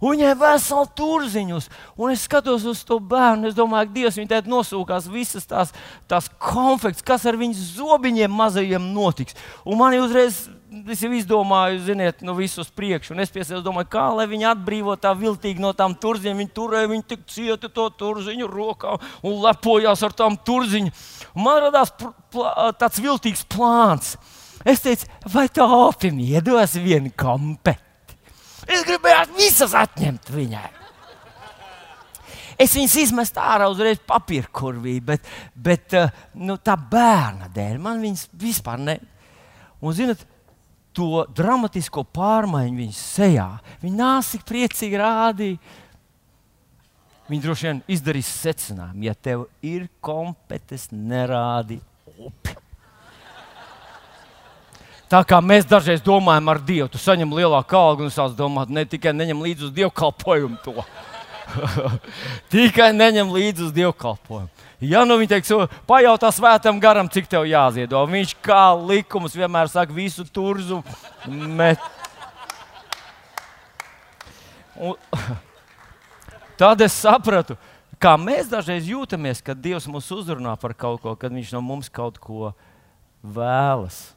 Un 0.02 0.16
viņai 0.16 0.32
vesela 0.34 0.88
turziņus, 0.98 1.68
un 2.02 2.10
es 2.10 2.24
skatos 2.26 2.64
uz 2.66 2.80
to 2.86 2.98
bērnu. 2.98 3.52
Es 3.52 3.58
domāju, 3.58 3.86
ka 3.86 3.96
Dievs 4.00 4.18
viņai 4.18 4.32
tādā 4.32 4.50
nosūkās 4.50 5.06
visas 5.14 5.46
tās, 5.46 5.76
tās 6.10 6.30
konfekts, 6.42 7.06
kas 7.06 7.28
ar 7.30 7.38
viņas 7.38 7.76
zobiņiem 7.76 8.34
mazajiem 8.34 8.88
notiks. 8.96 9.38
Un 9.62 9.78
man 9.78 9.94
uzreiz, 10.00 10.48
es 10.72 11.02
jau 11.04 11.12
izdomāju, 11.16 11.82
ziniet, 11.84 12.22
nu 12.24 12.36
visu 12.38 12.62
uz 12.64 12.72
priekšu. 12.74 13.14
Un 13.16 13.24
es 13.24 13.34
piesēju, 13.34 13.62
domāju, 13.66 13.90
kā 13.92 14.06
lai 14.16 14.28
viņi 14.32 14.48
atbrīvo 14.54 14.96
tā 15.02 15.12
viltīgi 15.18 15.64
no 15.64 15.74
tām 15.78 15.96
turziņām. 16.00 16.40
Viņi 16.42 16.54
turēja 16.56 16.92
viņu 16.92 17.08
tik 17.12 17.26
cieti 17.32 17.72
to 17.76 17.88
turziņu 18.00 18.50
rokā 18.52 18.96
un 19.28 19.40
lepojās 19.44 20.04
ar 20.08 20.16
tām 20.16 20.40
turziņām. 20.40 21.06
Man 21.44 21.64
radās 21.68 21.94
tāds 22.80 23.02
viltīgs 23.04 23.44
plāns. 23.52 24.16
Es 24.68 24.84
teicu, 24.84 25.10
vai 25.34 25.48
tā 25.50 25.66
opim 25.66 26.20
iedos 26.22 26.78
vienu 26.80 27.12
kompeti? 27.18 28.18
Es 28.70 28.86
gribēju 28.86 29.40
visas 29.40 29.74
atņemt 29.76 30.30
viņai. 30.32 30.70
Es 32.62 32.76
viņas 32.78 32.96
izmetu 33.02 33.42
ārā 33.42 33.66
uzreiz 33.72 33.98
papīra 34.06 34.50
kurvī, 34.54 35.00
bet, 35.02 35.26
bet 35.56 35.96
eh, 35.98 36.12
nu, 36.38 36.60
tā 36.62 36.76
bērna 36.78 37.50
dēļ 37.54 37.80
man 37.82 38.04
viņas 38.04 38.28
vispār 38.38 38.84
ne. 38.84 39.00
Un, 39.82 39.96
zinat, 39.98 40.22
to 40.96 41.26
dramatisko 41.36 42.04
pārmaiņu 42.16 42.82
viņas 42.82 43.04
sejā. 43.18 43.48
Viņa 43.84 44.16
tik 44.32 44.44
priecīgi 44.48 45.00
rādīja. 45.00 45.78
Viņa 47.32 47.46
droši 47.46 47.68
vien 47.70 47.78
izdarīs 47.88 48.28
secinājumu, 48.42 49.06
ja 49.08 49.14
tev 49.16 49.46
ir 49.64 49.86
kompetence, 50.04 50.92
nerādi 50.92 51.78
upi. 52.20 52.58
Tā 55.12 55.22
kā 55.28 55.42
mēs 55.44 55.66
dažreiz 55.68 56.04
domājam 56.04 56.50
ar 56.52 56.60
Dievu, 56.64 56.90
tu 56.92 57.00
saņem 57.00 57.34
lielāku 57.36 57.76
algu 57.76 58.06
un 58.08 58.12
sāc 58.12 58.36
domāt, 58.36 58.70
ne 58.72 58.86
tikai 58.88 59.12
neņem 59.16 59.42
līdzi 59.44 59.68
uz 59.68 59.72
dievkalpojumu 59.76 60.60
to. 60.64 60.86
tikai 62.54 62.92
neņem 62.96 63.32
līdzi 63.36 63.66
uz 63.68 63.74
dievkalpojumu. 63.76 64.61
Ja 64.82 65.04
nu 65.06 65.14
viņi 65.20 65.30
teiks, 65.30 65.52
pajautā 65.86 66.32
svētam 66.34 66.80
garam, 66.82 67.10
cik 67.12 67.28
tev 67.30 67.46
jāziedo, 67.46 68.00
viņš 68.10 68.32
kā 68.42 68.72
likums 68.74 69.36
vienmēr 69.38 69.70
saka, 69.70 69.94
visu 69.94 70.26
turzu 70.26 70.80
met. 71.30 71.78
Un, 74.82 74.98
tad 76.62 76.82
es 76.82 76.98
sapratu, 76.98 77.60
kā 78.02 78.16
mēs 78.18 78.50
dažreiz 78.50 78.90
jūtamies, 78.90 79.44
kad 79.46 79.62
Dievs 79.62 79.86
mūs 79.86 80.10
uzrunā 80.18 80.56
par 80.58 80.74
kaut 80.74 81.04
ko, 81.06 81.14
kad 81.14 81.30
Viņš 81.30 81.54
no 81.54 81.62
mums 81.62 81.92
kaut 81.94 82.18
ko 82.18 82.50
vēlas. 83.22 84.16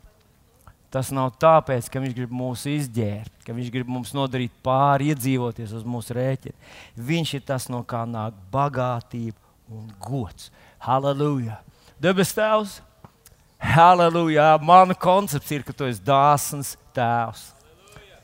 Tas 0.89 1.11
nav 1.13 1.35
tāpēc, 1.43 1.91
ka 1.91 2.01
viņš 2.01 2.13
grib 2.15 2.33
mūs 2.33 2.65
izģērbt, 2.71 3.41
ka 3.45 3.53
viņš 3.53 3.71
grib 3.75 3.89
mums 3.91 4.13
nodarīt 4.15 4.53
pāri, 4.65 5.11
iedzīvoties 5.11 5.73
uz 5.75 5.85
mūsu 5.85 6.15
rēķina. 6.15 6.55
Viņš 6.95 7.33
ir 7.35 7.43
tas, 7.49 7.67
no 7.69 7.83
kā 7.83 8.05
nāk 8.07 8.39
bagātība 8.55 9.44
un 9.71 9.87
gods. 10.01 10.51
Halleluja! 10.83 11.61
Debes 12.01 12.35
Tēvs! 12.37 12.81
Halleluja! 13.59 14.59
Mana 14.63 14.95
koncepts 14.95 15.53
ir, 15.55 15.65
ka 15.65 15.73
tu 15.73 15.89
esi 15.89 16.03
dāsns 16.05 16.75
Tēvs. 16.97 17.49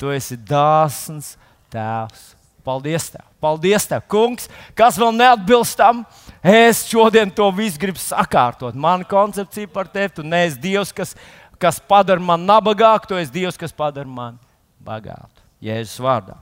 Tu 0.01 0.13
esi 0.15 0.37
dāsns 0.37 1.35
Tēvs. 1.73 2.35
Paldies 2.65 3.09
Tev! 3.09 3.25
Paldies 3.41 3.87
Tev, 3.89 4.05
Kungs! 4.13 4.51
Kas 4.77 4.99
vēl 5.01 5.15
neatbilst 5.17 5.79
tam? 5.81 6.03
Es 6.45 6.85
šodien 6.89 7.33
to 7.33 7.47
visu 7.57 7.81
gribu 7.81 8.01
sakārtot. 8.01 8.77
Mana 8.77 9.07
koncepcija 9.09 9.69
par 9.73 9.89
Tevi, 9.89 10.13
tu 10.19 10.25
neesi 10.27 10.61
Dievs, 10.61 10.93
kas 10.93 11.17
kas 11.61 11.81
padara 11.81 12.21
mani 12.21 12.49
nabagāku, 12.49 13.11
tu 13.11 13.19
esi 13.21 13.35
Dievs, 13.35 13.59
kas 13.61 13.75
padara 13.77 14.09
mani 14.09 14.39
bagātu. 14.85 15.45
Jēzus 15.61 16.01
vārdā. 16.01 16.39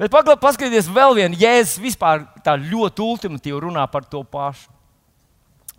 Bet 0.00 0.12
paskatieties 0.12 0.90
vēl 0.92 1.16
vienu, 1.18 1.38
Jēzus 1.38 1.80
vispār 1.82 2.26
tā 2.44 2.56
ļoti 2.60 3.04
ultimatīvi 3.04 3.64
runā 3.66 3.86
par 3.90 4.06
to 4.08 4.22
pašu. 4.24 4.70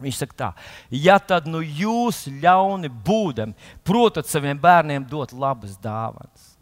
Viņš 0.04 0.18
saka, 0.20 0.36
tā, 0.36 0.48
ja 0.90 1.20
tad 1.22 1.46
nu 1.48 1.62
jūs 1.62 2.26
ļauni 2.42 2.90
būdami, 3.06 3.54
protat 3.86 4.28
saviem 4.28 4.58
bērniem 4.60 5.06
dot 5.08 5.32
labas 5.38 5.78
dāvanas, 5.80 6.53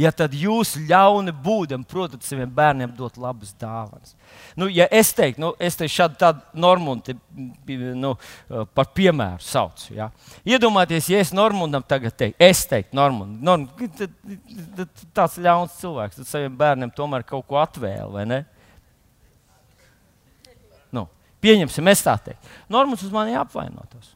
Ja 0.00 0.10
tad 0.16 0.32
jūs 0.36 0.76
ļauni 0.88 1.32
būdami, 1.44 1.84
protams, 1.88 2.24
saviem 2.30 2.50
bērniem 2.56 2.92
dot 2.96 3.18
labas 3.20 3.50
dāvanas. 3.60 4.14
Nu, 4.56 4.68
ja 4.72 4.86
es 4.96 5.10
teiktu, 5.16 5.42
nu, 5.42 5.50
es 5.60 5.76
te 5.76 5.88
šādu 5.90 6.16
tādu 6.20 6.60
Normundu 6.62 7.16
nu, 7.98 8.14
par 8.76 8.88
piemēru 8.96 9.44
saucu. 9.44 9.90
Ja? 9.98 10.08
Iedomājieties, 10.48 11.10
ja 11.12 11.24
es 11.24 11.34
Normundam 11.36 11.84
tagad 11.84 12.16
teiktu, 12.16 12.38
es 12.46 12.62
teiktu, 12.70 12.96
Normund, 12.96 13.42
Norm, 13.44 13.66
tāds 15.16 15.36
ļauns 15.42 15.76
cilvēks, 15.82 16.22
tad 16.22 16.30
saviem 16.30 16.56
bērniem 16.62 16.94
tomēr 16.96 17.26
kaut 17.28 17.44
ko 17.50 17.60
atvēl, 17.60 18.14
vai 18.14 18.24
ne? 18.30 18.40
Nu, 20.94 21.04
pieņemsim, 21.44 21.92
es 21.92 22.06
tā 22.06 22.16
teiktu. 22.30 22.56
Normunds 22.72 23.04
uz 23.04 23.12
mani 23.12 23.36
apvainotos 23.36 24.14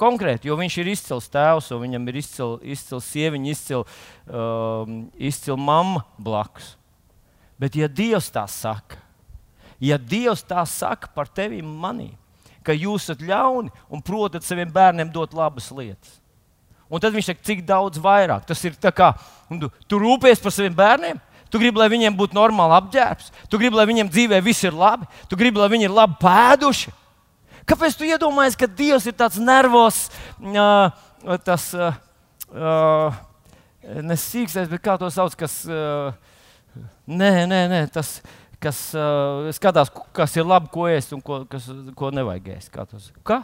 konkrēti, 0.00 0.48
jo 0.48 0.56
viņš 0.58 0.76
ir 0.80 0.90
izcils 0.94 1.28
tēvs, 1.32 1.70
un 1.74 1.82
viņam 1.84 2.08
ir 2.08 2.18
izcils 2.22 2.64
izcil 2.74 3.02
sieviņa, 3.04 3.52
izcils 3.52 4.00
um, 4.26 5.02
izcil 5.20 5.60
mamma 5.60 6.04
blakus. 6.18 6.74
Bet, 7.60 7.76
ja 7.76 7.90
Dievs 7.92 8.30
tā 8.32 8.46
saka, 8.48 8.96
ja 9.82 9.98
Dievs 10.00 10.42
tā 10.48 10.64
saka 10.64 11.10
par 11.12 11.28
tevi 11.28 11.60
un 11.60 11.74
mani, 11.82 12.08
ka 12.64 12.72
jūs 12.76 13.08
esat 13.08 13.24
ļauni 13.24 13.72
un 13.92 14.04
protat 14.04 14.44
saviem 14.44 14.70
bērniem 14.72 15.12
dot 15.12 15.36
labas 15.36 15.68
lietas, 15.72 16.18
un 16.88 17.02
tad 17.02 17.12
viņš 17.14 17.32
saka, 17.32 17.44
cik 17.46 17.66
daudz 17.68 18.00
vairāk. 18.00 18.46
Tas 18.48 18.64
ir 18.64 18.78
tā 18.80 18.92
kā 18.94 19.12
tu, 19.48 19.68
tu 19.86 20.00
rūpējies 20.00 20.40
par 20.42 20.56
saviem 20.56 20.76
bērniem. 20.76 21.20
Tu 21.50 21.58
gribi, 21.58 21.80
lai 21.80 21.88
viņiem 21.90 22.14
būtu 22.14 22.36
normāli 22.36 22.76
apģērbs, 22.76 23.32
tu 23.50 23.58
gribi, 23.58 23.74
lai 23.74 23.88
viņiem 23.90 24.10
dzīvē 24.12 24.38
viss 24.46 24.62
ir 24.62 24.76
labi, 24.76 25.08
tu 25.26 25.34
gribi, 25.34 25.58
lai 25.58 25.66
viņi 25.72 25.88
ir 25.88 25.94
labi 25.96 26.14
pēduši. 26.22 26.92
Kāpēc 27.70 27.96
tu 27.96 28.08
iedomājies, 28.08 28.58
ka 28.58 28.66
Dievs 28.66 29.06
ir 29.06 29.14
tāds 29.14 29.38
nervos, 29.38 30.08
uh, 30.42 30.90
tas 31.46 31.68
uh, 31.76 31.94
uh, 32.50 33.20
nesīkstais, 34.10 34.68
bet 34.70 34.82
kā 34.82 34.96
to 34.98 35.10
sauc, 35.14 35.36
kas. 35.38 35.62
Uh, 35.70 36.10
nē, 37.06 37.30
nē, 37.50 37.62
nē, 37.70 37.80
tas, 37.94 38.18
kas 38.62 38.82
uh, 38.98 39.48
skatās, 39.54 39.92
kas 40.16 40.36
ir 40.38 40.48
labi, 40.50 40.70
ko 40.74 40.88
ēst 40.90 41.14
un 41.14 41.22
ko, 41.24 41.44
kas, 41.50 41.70
ko 41.96 42.10
nevajag 42.14 42.52
ēst. 42.56 42.72
Kā 42.74 42.86
tas? 42.90 43.10
Kā? 43.26 43.42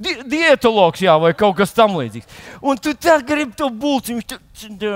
Di 0.00 0.14
dietologs, 0.24 1.02
jā, 1.02 1.12
vai 1.20 1.34
kaut 1.36 1.58
kas 1.58 1.74
tamlīdzīgs. 1.76 2.38
Un 2.64 2.78
tu 2.80 2.94
gribi 3.26 3.52
to 3.58 3.68
būciņu, 3.68 4.24
tu, 4.24 4.38
tu, 4.56 4.92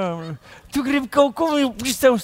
tu 0.73 0.85
gribi 0.87 1.11
kaut 1.13 1.35
ko, 1.37 1.51
viņš 1.59 1.99
tev 2.01 2.21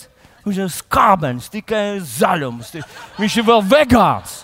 viņš 0.47 0.61
ir 0.65 0.71
skābens, 0.73 1.51
tikai 1.53 2.01
zaļums. 2.01 2.73
Viņš 3.19 3.37
ir 3.37 3.47
vēl 3.51 3.67
vegāns. 3.69 4.41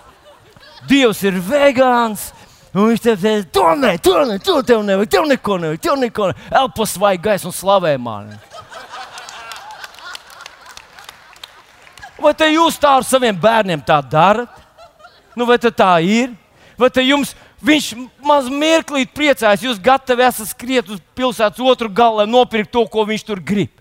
Dievs 0.88 1.22
ir 1.26 1.38
vegāns. 1.40 2.30
Un 2.76 2.90
viņš 2.90 3.02
teica, 3.06 3.32
to 3.56 3.64
nē, 3.80 3.94
to 4.04 4.14
nē, 4.28 4.36
to 4.44 4.58
tev 4.68 4.82
nevajag, 4.84 5.10
tev 5.14 5.24
neko 5.30 5.56
nevajag, 5.62 5.80
tev 5.80 5.96
neko 5.96 6.28
nevajag. 6.28 6.50
Elpas 6.60 6.96
vai 7.00 7.14
gaisa 7.16 7.48
un 7.48 7.56
slavē 7.56 7.94
mani. 7.96 8.36
Vai 12.20 12.34
te 12.36 12.48
jūs 12.52 12.76
tā 12.80 12.98
ar 12.98 13.04
saviem 13.04 13.36
bērniem 13.40 13.80
tā 13.84 13.96
darat? 14.04 14.52
Nu, 15.36 15.48
vai 15.48 15.56
tā 15.56 15.92
ir? 16.04 16.36
Vai 16.76 16.90
te 16.92 17.00
jums 17.04 17.32
Viņš 17.64 17.86
maz 18.20 18.50
mirklīt 18.52 19.14
priecājas, 19.16 19.64
jūs 19.64 19.78
gatavi 19.80 20.26
esat 20.26 20.50
skriet 20.50 20.90
uz 20.92 21.00
pilsētas 21.16 21.62
otru 21.64 21.88
galu, 21.88 22.20
lai 22.20 22.28
nopirktu 22.28 22.74
to, 22.76 22.82
ko 22.92 23.06
viņš 23.08 23.24
tur 23.24 23.40
grib. 23.40 23.72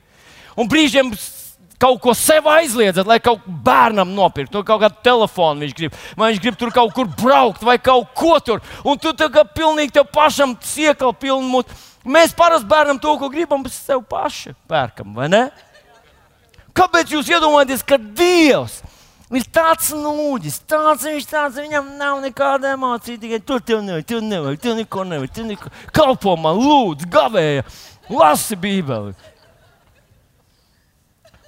Un 0.56 0.70
brīžiem 0.72 1.12
kaut 1.82 2.00
ko 2.04 2.14
sev 2.18 2.48
aizliedzat, 2.50 3.08
lai 3.08 3.20
kaut 3.24 3.42
ko 3.44 3.56
bērnam 3.66 4.14
nopirktu, 4.16 4.64
kaut 4.68 4.84
kādu 4.84 5.02
telefonu 5.06 5.66
viņš 5.66 5.76
grib, 5.78 6.00
vai 6.18 6.32
viņš 6.32 6.42
grib 6.44 6.58
tur 6.60 6.72
kaut 6.76 6.94
kur 6.96 7.10
braukt, 7.22 7.66
vai 7.66 7.78
kaut 7.82 8.14
ko 8.18 8.38
tur. 8.40 8.64
Un 8.84 9.00
tu 9.02 9.14
tā 9.18 9.30
kā 9.32 9.46
pilnīgi 9.48 9.98
tev 9.98 10.10
pašam 10.14 10.56
siekal 10.64 11.14
pilnu 11.20 11.48
mutu. 11.52 11.78
Mēs 12.06 12.36
parasti 12.38 12.70
bērnam 12.70 13.00
to, 13.02 13.16
ko 13.18 13.30
gribam, 13.34 13.64
bet 13.66 13.74
sev 13.74 14.04
paši 14.06 14.54
pērkam, 14.70 15.16
vai 15.18 15.30
ne? 15.32 15.46
Kāpēc 16.76 17.14
jūs 17.16 17.32
iedomājaties, 17.32 17.82
ka 17.88 17.98
Dievs 17.98 18.82
ir 19.34 19.46
tāds 19.52 19.90
nūģis, 19.96 20.60
tāds 20.70 21.06
viņš 21.08 21.28
tāds, 21.30 21.60
viņam 21.60 21.96
nav 22.00 22.20
nekāda 22.24 22.74
emocija. 22.76 23.18
Tikai 23.20 23.40
tur 23.42 23.64
tev 23.64 23.82
nevajag, 23.86 24.10
tur 24.12 24.26
nevajag, 24.26 24.60
tur 24.62 24.76
neko 24.78 25.06
nevajag. 25.08 25.34
Tur 25.36 25.48
neko. 25.50 25.72
Kalpo 25.96 26.36
man, 26.38 26.60
lūdzu, 26.62 27.10
gavēja, 27.12 27.66
lasi 28.12 28.60
Bībeli. 28.60 29.16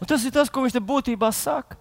Un 0.02 0.10
tas 0.10 0.24
ir 0.26 0.34
tas, 0.34 0.50
ko 0.50 0.64
viņš 0.64 0.78
te 0.78 0.84
būtībā 0.84 1.32
saka. 1.34 1.80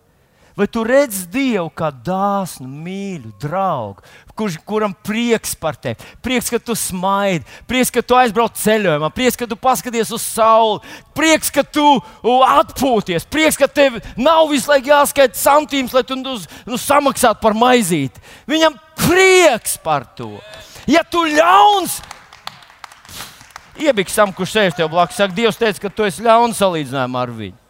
Vai 0.57 0.65
tu 0.67 0.81
redzi 0.89 1.27
Dievu 1.29 1.69
kā 1.77 1.91
dāsnu, 1.93 2.65
mīļu 2.65 3.29
draugu, 3.43 4.01
kurš, 4.33 4.55
kuram 4.65 4.95
prieks 5.05 5.53
par 5.53 5.77
tevi? 5.77 6.01
Prieks, 6.25 6.49
ka 6.49 6.57
tu 6.57 6.73
smaidi, 6.73 7.45
prieks, 7.69 7.93
ka 7.93 8.01
tu 8.01 8.17
aizbrauc 8.17 8.57
ceļojumā, 8.57 9.11
prieks, 9.13 9.37
ka 9.37 9.45
tu 9.51 9.59
paskaties 9.61 10.15
uz 10.17 10.25
sauli, 10.25 10.81
prieks, 11.13 11.53
ka 11.53 11.61
tu 11.61 11.85
atpūties, 12.49 13.29
prieks, 13.29 13.61
ka 13.61 13.69
tev 13.69 13.99
nav 14.17 14.49
visu 14.49 14.73
laiku 14.73 14.95
jāskaita 14.95 15.37
santīms, 15.37 15.93
lai 15.93 16.07
tu 16.09 16.17
nu, 16.17 16.39
nu, 16.65 16.81
samaksātu 16.81 17.45
par 17.45 17.53
maizīti. 17.53 18.25
Viņam 18.49 18.81
prieks 19.03 19.77
par 19.85 20.09
to. 20.17 20.39
Ja 20.89 21.05
tu 21.05 21.27
ļauns, 21.37 21.99
iebiksam, 23.77 24.33
kurš 24.33 24.57
sēž 24.57 24.81
tev 24.81 24.89
blakus, 24.97 25.21
saka, 25.21 25.37
Dievs 25.37 25.61
teica, 25.61 25.85
ka 25.85 25.93
tu 25.93 26.09
esi 26.09 26.25
ļauns 26.25 26.65
salīdzinājumā 26.65 27.29
ar 27.29 27.37
viņu. 27.45 27.66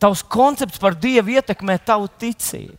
Tavs 0.00 0.22
koncepts 0.24 0.80
par 0.80 0.96
Dievu 0.96 1.36
ietekmē 1.36 1.76
tavu 1.84 2.08
ticību. 2.20 2.78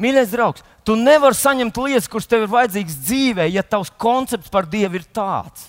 Mīļais 0.00 0.32
draugs, 0.32 0.64
tu 0.86 0.96
nevari 0.96 1.36
saņemt 1.36 1.76
lietas, 1.84 2.08
kuras 2.08 2.28
tev 2.28 2.46
ir 2.46 2.54
vajadzīgas 2.54 2.96
dzīvē, 3.04 3.44
ja 3.52 3.62
tavs 3.62 3.92
koncepts 4.00 4.50
par 4.52 4.66
Dievu 4.70 4.96
ir 4.96 5.04
tāds. 5.12 5.68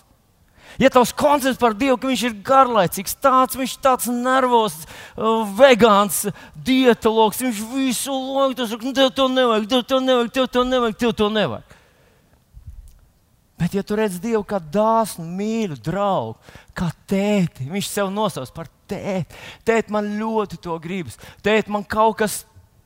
Ja 0.79 0.87
tavs 0.89 1.11
koncepts 1.11 1.59
par 1.59 1.75
Dievu, 1.75 1.97
ka 1.99 2.07
viņš 2.07 2.23
ir 2.29 2.37
garlaicīgs, 2.47 3.17
tāds, 3.19 3.57
viņš 3.59 3.75
ir 3.75 3.83
tāds 3.83 4.07
nervos, 4.07 4.77
uh, 5.17 5.43
vegāns, 5.57 6.23
dietologs, 6.55 7.43
viņš 7.43 7.59
visu 7.73 8.15
laiku 8.15 8.61
tas 8.61 8.71
saka, 8.71 8.95
tev 8.95 9.11
to 9.17 9.27
nevajag, 9.33 9.67
tev 9.73 9.83
to 9.91 9.99
nevajag, 10.05 10.33
tev 10.37 10.49
to 10.55 10.65
nevajag, 10.71 10.99
tev 11.03 11.13
to 11.19 11.29
nevajag. 11.35 11.77
Bet, 13.61 13.75
ja 13.77 13.83
tu 13.85 13.99
redz 13.99 14.15
Dievu 14.23 14.41
kā 14.47 14.57
dāsnu, 14.57 15.27
mīļu 15.37 15.75
draugu, 15.85 16.39
kā 16.73 16.87
tēti, 17.05 17.67
viņš 17.69 17.91
sev 17.91 18.07
nosauc 18.15 18.49
par 18.55 18.71
tēti. 18.91 19.41
Tēti, 19.67 19.95
man 19.95 20.13
ļoti 20.19 20.59
to 20.61 20.77
gribas. 20.83 21.19
Tēti, 21.45 21.73
man 21.73 21.87
kaut 21.87 22.19
kas 22.21 22.41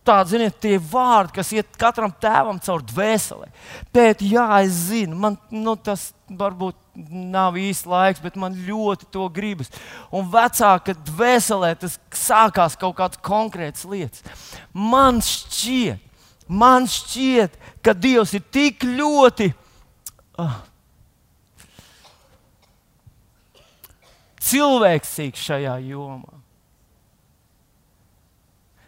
tāds, 0.06 0.32
ziniet, 0.34 0.58
tie 0.62 0.78
vārdi, 0.78 1.34
kas 1.39 1.51
iet 1.56 1.78
katram 1.82 2.14
tēvam 2.22 2.60
caur 2.64 2.84
dvēseli. 2.86 3.49
Tēti, 3.95 4.32
jā, 4.36 4.47
es 4.66 4.86
zinu, 4.91 5.18
man 5.20 5.38
nu, 5.53 5.76
tas 5.76 6.12
varbūt 6.30 6.78
nav 7.12 7.58
īsti 7.60 7.89
laiks, 7.91 8.22
bet 8.24 8.38
man 8.39 8.56
ļoti 8.68 9.10
to 9.14 9.28
gribas. 9.34 9.72
Un 10.16 10.30
vecāka 10.32 10.95
dvēselē 11.10 11.74
tas 11.82 11.97
sākās 12.16 12.78
kaut 12.80 12.97
kādas 12.99 13.22
konkrētas 13.26 13.86
lietas. 13.89 14.24
Man 14.72 15.20
šķiet, 15.26 15.99
man 16.47 16.88
šķiet, 16.89 17.60
ka 17.84 17.95
Dievs 17.97 18.36
ir 18.38 18.45
tik 18.53 18.86
ļoti 18.88 19.51
oh, 20.41 20.56
cilvēcīgs 24.46 25.46
šajā 25.50 25.76
jomā. 25.89 26.41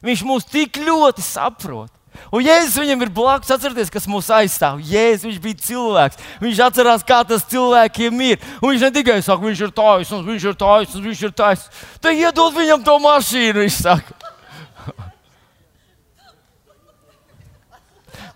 Viņš 0.06 0.24
mūs 0.28 0.46
tik 0.48 0.78
ļoti 0.82 1.24
saprot. 1.26 1.92
Un 2.34 2.42
Jēzus 2.42 2.80
viņam 2.82 3.04
ir 3.06 3.12
blakus, 3.14 3.52
atcerieties, 3.54 3.92
kas 3.94 4.08
mūs 4.10 4.30
aizstāv. 4.34 4.80
Jēzus 4.84 5.28
viņš 5.28 5.42
bija 5.42 5.60
cilvēks. 5.68 6.24
Viņš 6.44 6.62
atcerās, 6.66 7.06
kā 7.08 7.20
tas 7.28 7.46
cilvēkiem 7.50 8.24
ir. 8.26 8.40
Un 8.62 8.74
viņš 8.74 8.88
ne 8.88 8.92
tikai 8.96 9.20
saka, 9.22 9.46
viņš 9.46 9.62
ir 9.68 9.76
taisnīgs, 9.78 10.26
viņš 10.32 10.48
ir 10.50 10.58
taisnīgs, 10.64 11.06
viņš 11.08 11.22
ir 11.28 11.36
taisnīgs. 11.42 11.84
Tad 12.04 12.18
iedod 12.18 12.58
viņam 12.58 12.88
to 12.88 12.98
mašīnu, 13.06 13.62
viņš 13.66 13.78
saka. 13.84 14.18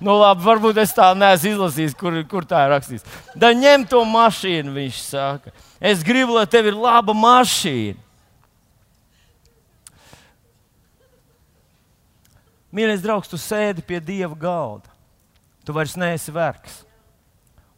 Nu, 0.01 0.15
labi, 0.17 0.41
varbūt 0.41 0.80
es 0.82 0.95
tā 0.97 1.11
neesmu 1.13 1.51
izlasījis, 1.51 1.91
kur, 1.93 2.15
kur 2.26 2.45
tā 2.49 2.63
ir 2.65 2.72
rakstīts. 2.74 3.05
Da 3.38 3.51
ņem 3.53 3.84
to 3.86 3.99
mašīnu, 4.09 4.74
viņš 4.74 4.97
saka. 4.97 5.53
Es 5.82 6.03
gribu, 6.05 6.36
lai 6.38 6.45
tev 6.45 6.69
ir 6.69 6.77
laba 6.77 7.15
mašīna. 7.17 7.97
Mīļais 12.71 13.01
draugs, 13.03 13.27
tu 13.27 13.36
sēdi 13.41 13.84
pie 13.84 13.99
dieva 13.99 14.38
galda. 14.38 14.88
Tu 15.65 15.73
vairs 15.75 15.97
neesi 15.99 16.32
vergs. 16.32 16.84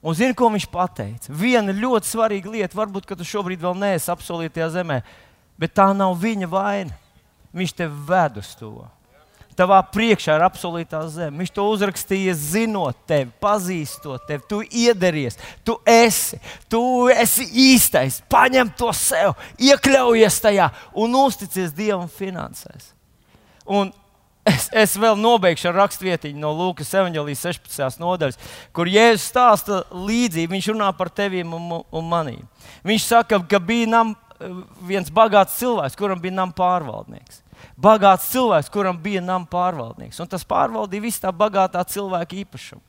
Un 0.04 0.16
zini, 0.20 0.36
ko 0.36 0.50
viņš 0.52 0.68
teica? 0.94 1.32
Viena 1.32 1.72
ļoti 1.72 2.12
svarīga 2.12 2.52
lieta, 2.52 2.78
varbūt, 2.78 3.08
ka 3.08 3.16
tu 3.16 3.24
šobrīd 3.24 3.64
vēl 3.64 3.78
neesi 3.80 4.12
apsolītajā 4.12 4.68
zemē, 4.76 5.00
bet 5.58 5.74
tā 5.74 5.88
nav 5.96 6.20
viņa 6.20 6.50
vaina. 6.52 7.00
Viņš 7.56 7.74
tev 7.74 7.96
ved 8.10 8.38
uz 8.38 8.52
to. 8.60 8.84
Tavā 9.58 9.80
priekšā 9.94 10.38
ir 10.38 10.44
absolūtā 10.46 11.02
zeme. 11.12 11.42
Viņš 11.42 11.52
to 11.54 11.66
uzrakstīja, 11.70 12.36
zinot 12.38 12.98
tevi, 13.10 13.30
pazīstot 13.44 14.26
tevi. 14.28 14.44
Tu 14.50 14.62
iederties, 14.86 15.38
tu 15.66 15.78
esi, 15.90 16.40
tu 16.72 16.82
esi 17.14 17.48
īstais. 17.66 18.22
Paņem 18.32 18.72
to 18.80 18.90
sev, 18.98 19.36
iekļaujies 19.62 20.40
tajā 20.46 20.70
un 21.04 21.20
uzticies 21.24 21.76
Dievam 21.76 22.10
finansēs. 22.12 22.94
Un 23.70 23.94
es, 24.50 24.68
es 24.74 24.98
vēl 25.00 25.20
nobeigšu 25.20 25.70
ar 25.72 25.80
rakstvietiņu 25.84 26.42
no 26.42 26.56
Lūkas 26.58 26.96
16. 26.96 28.02
nodaļas, 28.02 28.42
kur 28.74 28.90
Jēzus 28.90 29.30
stāsta 29.30 29.84
līdzību. 29.94 30.56
Viņš 30.56 30.74
runā 30.74 30.90
par 30.98 31.14
tevi 31.14 31.46
un, 31.46 31.80
un 31.84 32.10
manī. 32.10 32.40
Viņš 32.88 33.08
saka, 33.12 33.44
ka 33.50 33.62
bija 33.62 33.92
nam, 33.92 34.18
viens 34.84 35.14
bagāts 35.14 35.62
cilvēks, 35.62 36.00
kuram 36.00 36.22
bija 36.24 36.42
nama 36.42 36.56
pārvaldnieks 36.58 37.43
bagāts 37.80 38.30
cilvēks, 38.34 38.72
kuram 38.74 38.98
bija 39.00 39.22
nama 39.24 39.48
pārvaldnieks. 39.50 40.20
Un 40.24 40.30
tas 40.32 40.46
pārvaldīja 40.48 41.06
visu 41.06 41.24
tā 41.24 41.32
bagātā 41.36 41.84
cilvēka 41.88 42.40
īpašumu. 42.44 42.84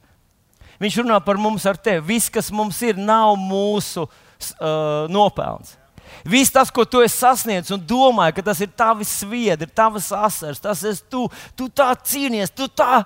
Viņš 0.82 1.00
runā 1.02 1.20
par 1.22 1.38
mums 1.38 1.64
ar 1.70 1.78
tevi. 1.78 2.02
Viss, 2.14 2.32
kas 2.32 2.50
mums 2.54 2.80
ir, 2.82 2.98
nav 2.98 3.36
mūsu 3.38 4.04
uh, 4.08 5.06
nopelns. 5.12 5.76
Viss 6.24 6.52
tas, 6.52 6.70
ko 6.70 6.84
tu 6.84 7.00
esi 7.04 7.16
sasniedzis 7.16 7.74
un 7.74 7.82
domāji, 7.88 8.36
ka 8.36 8.44
tas 8.50 8.60
ir 8.62 8.70
tavs 8.76 9.10
sviedri, 9.22 9.68
tavs 9.70 10.10
asars, 10.14 10.60
tas 10.62 10.82
ir 10.86 10.98
tu, 11.10 11.26
tu 11.56 11.68
tā 11.72 11.90
cīnies, 11.96 12.52
tu 12.54 12.68
tā. 12.68 13.02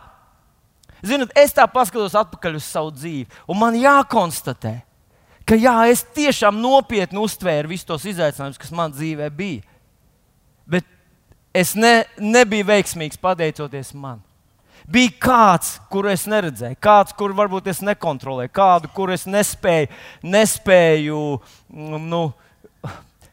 Ziniet, 1.04 1.30
es 1.38 1.54
tā 1.54 1.64
paskatos 1.70 2.16
atpakaļ 2.18 2.58
uz 2.58 2.66
savu 2.66 2.90
dzīvi, 2.90 3.28
un 3.46 3.58
man 3.60 3.76
jākonstatē, 3.78 4.74
ka 5.46 5.58
jā, 5.58 5.76
es 5.92 6.02
tiešām 6.16 6.58
nopietni 6.58 7.20
uztvēru 7.22 7.70
visus 7.70 7.86
tos 7.86 8.06
izaicinājumus, 8.10 8.58
kas 8.60 8.74
man 8.74 8.94
dzīvē 8.94 9.30
bija. 9.34 9.67
Es 11.58 11.74
ne, 11.74 12.04
nebiju 12.22 12.66
veiksmīgs 12.68 13.18
pateicoties 13.20 13.94
man. 13.96 14.20
Bija 14.88 15.12
kāds, 15.20 15.74
kuru 15.92 16.08
es 16.12 16.22
neredzēju, 16.30 16.78
kāds, 16.80 17.12
kuru 17.18 17.34
varbūt 17.36 17.66
es 17.68 17.82
nekontrolēju, 17.84 18.52
kādu, 18.56 18.88
kuru 18.94 19.12
es 19.12 19.26
nespēju, 19.28 19.90
nespēju 20.24 21.18
mm, 21.36 22.06
nu, 22.08 22.22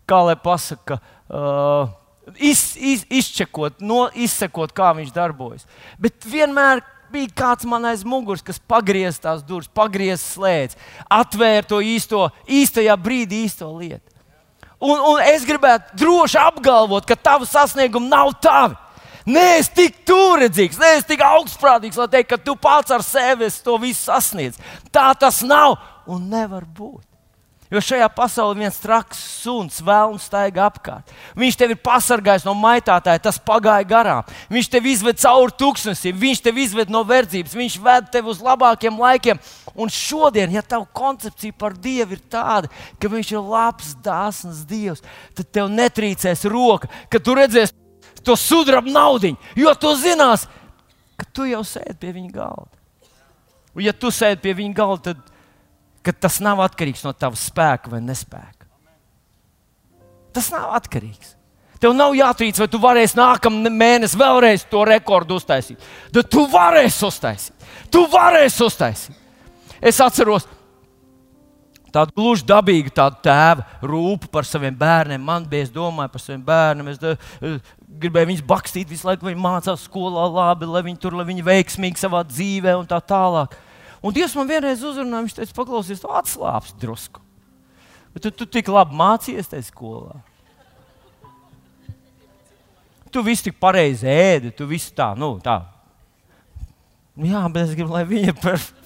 kā 0.09 0.19
lai 0.27 0.35
pasakā, 0.41 0.97
uh, 1.29 1.93
iz, 2.35 2.73
iz, 2.75 3.05
izčekot, 3.07 3.79
no, 3.79 4.07
izsekot, 4.19 4.73
kā 4.75 4.91
viņš 4.97 5.13
darbojas. 5.15 5.63
Bet 6.01 6.27
vienmēr 6.27 6.83
bija 7.13 7.31
kāds 7.43 7.67
man 7.69 7.87
aiz 7.87 8.03
muguras, 8.03 8.43
kas 8.43 8.59
pagriez 8.59 9.21
tās 9.21 9.45
durvis, 9.45 9.71
pagriez 9.71 10.23
slēdz, 10.33 10.75
atvēra 11.07 11.63
to 11.69 11.79
īsto, 11.79 12.27
īstajā 12.49 12.97
brīdī 12.99 13.45
īsto 13.45 13.69
lietu. 13.77 14.14
Un, 14.85 14.99
un 15.13 15.21
es 15.25 15.45
gribētu 15.47 15.97
droši 15.97 16.37
apgalvot, 16.41 17.07
ka 17.09 17.17
tavu 17.17 17.47
sasniegumu 17.49 18.09
nav 18.11 18.35
tavi. 18.43 18.77
Nē, 19.25 19.45
es 19.57 19.71
tik 19.73 20.03
turedzīgs, 20.05 20.77
nē, 20.77 20.91
es 20.99 21.07
tik 21.09 21.23
augstprātīgs, 21.25 21.97
lai 21.97 22.05
teiktu, 22.13 22.35
ka 22.35 22.43
tu 22.45 22.53
pats 22.61 22.93
ar 22.93 23.01
sevi 23.01 23.49
to 23.65 23.79
visu 23.81 24.03
sasniedz. 24.05 24.59
Tā 24.93 25.09
tas 25.17 25.41
nav 25.41 25.79
un 26.05 26.27
nevar 26.29 26.67
būt. 26.69 27.01
Jo 27.73 27.81
šajā 27.81 28.05
pasaulē 28.13 28.59
viens 28.59 28.77
traks 28.77 29.17
suns 29.41 29.79
vēlams 29.81 30.27
staigā 30.29 30.67
apkārt. 30.69 31.09
Viņš 31.33 31.57
tevi 31.57 31.73
ir 31.73 31.81
pasargājis 31.81 32.45
no 32.45 32.53
maitātāja, 32.53 33.23
tas 33.25 33.41
pagāja 33.41 33.87
garām. 33.89 34.27
Viņš 34.53 34.69
tevi 34.69 34.93
izved 34.93 35.17
cauri 35.23 35.57
tūkstnesim, 35.57 36.13
viņš 36.21 36.43
tevi 36.45 36.67
izved 36.67 36.93
no 36.93 37.01
verdzības, 37.09 37.57
viņš 37.57 37.79
ved 37.81 38.11
tevi 38.13 38.29
uz 38.29 38.43
labākiem 38.45 39.01
laikiem. 39.01 39.41
Un 39.75 39.91
šodien, 39.91 40.53
ja 40.55 40.63
tava 40.63 40.87
koncepcija 40.95 41.55
par 41.59 41.75
Dievu 41.75 42.15
ir 42.15 42.21
tāda, 42.31 42.69
ka 42.99 43.11
Viņš 43.11 43.31
ir 43.33 43.43
labs, 43.43 43.93
dāsns 44.03 44.63
Dievs, 44.69 45.03
tad 45.35 45.49
tev 45.51 45.67
netrīcēs 45.73 46.45
roka, 46.51 46.87
kad 47.11 47.23
tu 47.25 47.35
redzēsi 47.35 47.75
to 48.25 48.37
sudraba 48.39 48.89
naudu, 48.89 49.35
jo 49.55 49.73
tu 49.77 49.91
zinās, 49.99 50.47
ka 51.19 51.27
tu 51.31 51.45
jau 51.49 51.61
sēdi 51.67 51.97
pie 51.99 52.13
viņa 52.15 52.31
galda. 52.33 52.71
Un, 53.75 53.83
ja 53.83 53.93
tu 53.93 54.11
sēdi 54.11 54.41
pie 54.41 54.55
viņa 54.57 54.77
galda, 54.77 55.15
tad 56.05 56.21
tas 56.23 56.39
nav 56.43 56.63
atkarīgs 56.63 57.03
no 57.05 57.11
tava 57.13 57.37
spēka 57.39 57.91
vai 57.91 58.01
nespēka. 58.03 58.69
Tas 60.35 60.51
nav 60.51 60.73
atkarīgs. 60.79 61.35
Tev 61.79 61.93
nav 61.95 62.15
jātrīc, 62.15 62.57
vai 62.59 62.67
tu 62.71 62.79
varēsi 62.81 63.17
nākamā 63.19 63.69
mēnesī 63.71 64.19
vēlreiz 64.19 64.63
to 64.71 64.85
rekordu 64.87 65.35
uztaisīt. 65.39 65.83
Tad 66.15 66.31
tu 66.31 66.45
varēsi 66.51 67.03
uztaisīt. 67.07 67.67
Tu 67.91 68.03
varēsi 68.11 68.63
uztaisīt. 68.63 69.24
Es 69.85 69.99
atceros 70.01 70.47
tādu 71.95 72.11
gluži 72.17 72.43
dabīgu 72.47 72.91
tādu 72.95 73.21
tēva 73.23 73.63
rūpu 73.85 74.27
par 74.33 74.47
saviem 74.47 74.75
bērniem. 74.75 75.21
Man 75.21 75.45
bija, 75.47 75.67
es 75.67 75.71
domāju 75.73 76.11
par 76.11 76.23
saviem 76.23 76.41
bērniem. 76.47 76.89
Es 76.91 76.99
de, 76.99 77.13
gribēju 78.01 78.31
viņus 78.31 78.47
bakstīt 78.49 78.89
visu 78.91 79.07
laiku, 79.07 79.27
lai 79.27 79.35
viņi 79.35 79.45
mācās 79.45 79.85
skolā 79.87 80.25
labi, 80.27 80.67
lai 80.67 80.83
viņi 80.89 80.99
tur, 81.01 81.15
lai 81.15 81.27
viņi 81.29 81.45
veiksmīgi 81.45 82.01
savā 82.01 82.23
dzīvē 82.27 82.75
un 82.81 82.89
tā 82.89 82.99
tālāk. 82.99 83.55
Un 84.05 84.13
Dievs 84.13 84.35
man 84.37 84.49
vienreiz 84.49 84.83
uzrunāja, 84.85 85.25
viņš 85.25 85.37
teica, 85.37 85.57
paklausies, 85.57 86.01
tu 86.03 86.11
atslābsti 86.11 86.81
drusku. 86.81 87.23
Bet 88.15 88.25
tu, 88.25 88.31
tu 88.31 88.47
tik 88.57 88.69
labi 88.71 88.97
mācījies 88.99 89.49
tajā 89.51 89.69
skolā. 89.69 90.19
Tu 93.11 93.23
visu 93.23 93.47
tik 93.47 93.57
pareizi 93.61 94.09
ēdi, 94.11 94.51
tu 94.55 94.67
visu 94.67 94.91
tā, 94.95 95.13
nu, 95.17 95.37
tā. 95.43 95.61
Jā, 97.15 97.45
bet 97.47 97.69
es 97.69 97.77
gribu, 97.77 97.95
lai 97.95 98.03
viņi 98.09 98.33
ir 98.33 98.41
perfekti. 98.41 98.84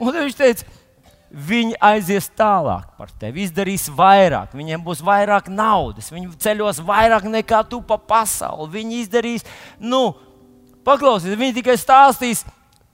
Un 0.00 0.12
viņš 0.12 0.36
teica, 0.36 0.66
viņi 1.30 1.76
aizies 1.82 2.28
tālāk 2.38 2.90
par 2.98 3.12
tevi, 3.20 3.46
izdarīs 3.46 3.88
vairāk, 3.92 4.54
viņiem 4.56 4.84
būs 4.84 5.02
vairāk 5.04 5.48
naudas, 5.52 6.12
viņi 6.12 6.36
ceļos 6.42 6.82
vairāk 6.86 7.26
nekā 7.30 7.62
tu 7.70 7.80
pa 7.84 7.98
pasauli. 7.98 8.70
Viņi 8.78 9.00
izdarīs, 9.04 9.46
nu, 9.80 10.10
paklausies, 10.86 11.38
viņi 11.38 11.58
tikai 11.60 11.78
stāstīs 11.80 12.44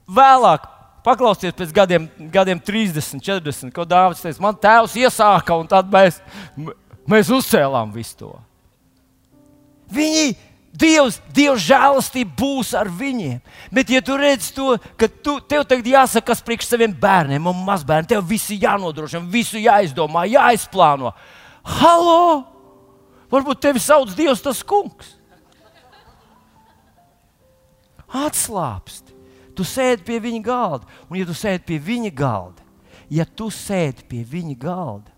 vēlāk 0.08 0.70
Paklausieties, 1.02 1.56
pēc 1.58 1.72
gadiem, 1.74 2.04
gadiem 2.30 2.60
30, 2.62 3.18
40, 3.26 3.72
ko 3.74 3.82
Dārvids 3.90 4.22
teica, 4.22 4.42
man 4.44 4.58
tēvs 4.62 4.94
iesāka, 5.00 5.56
un 5.58 5.66
tad 5.66 5.88
mēs, 5.90 6.20
mēs 7.10 7.30
uzcēlām 7.34 7.90
visu 7.94 8.20
to. 8.20 8.30
Viņi, 9.92 10.28
Dievs, 10.72 11.18
Dieva 11.36 11.58
žēlastība 11.60 12.32
būs 12.38 12.70
ar 12.78 12.88
viņiem. 12.88 13.42
Bet, 13.74 13.90
ja 13.92 14.00
tu 14.04 14.16
redz 14.16 14.48
to, 14.56 14.78
ka 14.96 15.08
tu, 15.08 15.36
tev 15.44 15.66
tagad 15.68 15.90
jāsaka, 15.90 16.30
kas 16.30 16.40
priekš 16.44 16.70
saviem 16.70 16.94
bērniem 16.96 17.50
un 17.50 17.60
mazbērniem, 17.66 18.08
tev 18.08 18.24
viss 18.28 18.54
ir 18.54 18.64
jānodrošina, 18.64 19.28
visu 19.28 19.60
jāizdomā, 19.60 20.24
jāizplāno. 20.32 21.12
Halo! 21.76 22.48
Varbūt 23.32 23.60
tevi 23.64 23.80
sauc 23.80 24.16
Dievs 24.16 24.44
tas 24.44 24.64
kungs. 24.64 25.14
Atslābst. 28.12 29.12
Tu 29.56 29.64
sēdi 29.68 30.04
pie 30.06 30.18
viņa 30.24 30.40
galda, 30.44 30.88
un 31.10 31.18
ja 31.20 31.28
tu 31.28 31.36
sēdi 31.36 31.66
pie 31.68 31.76
viņa 31.84 32.10
galda, 32.16 32.64
ja 33.12 33.26
tu 33.28 33.50
sēdi 33.52 34.06
pie 34.08 34.22
viņa 34.24 34.56
galda, 34.56 35.12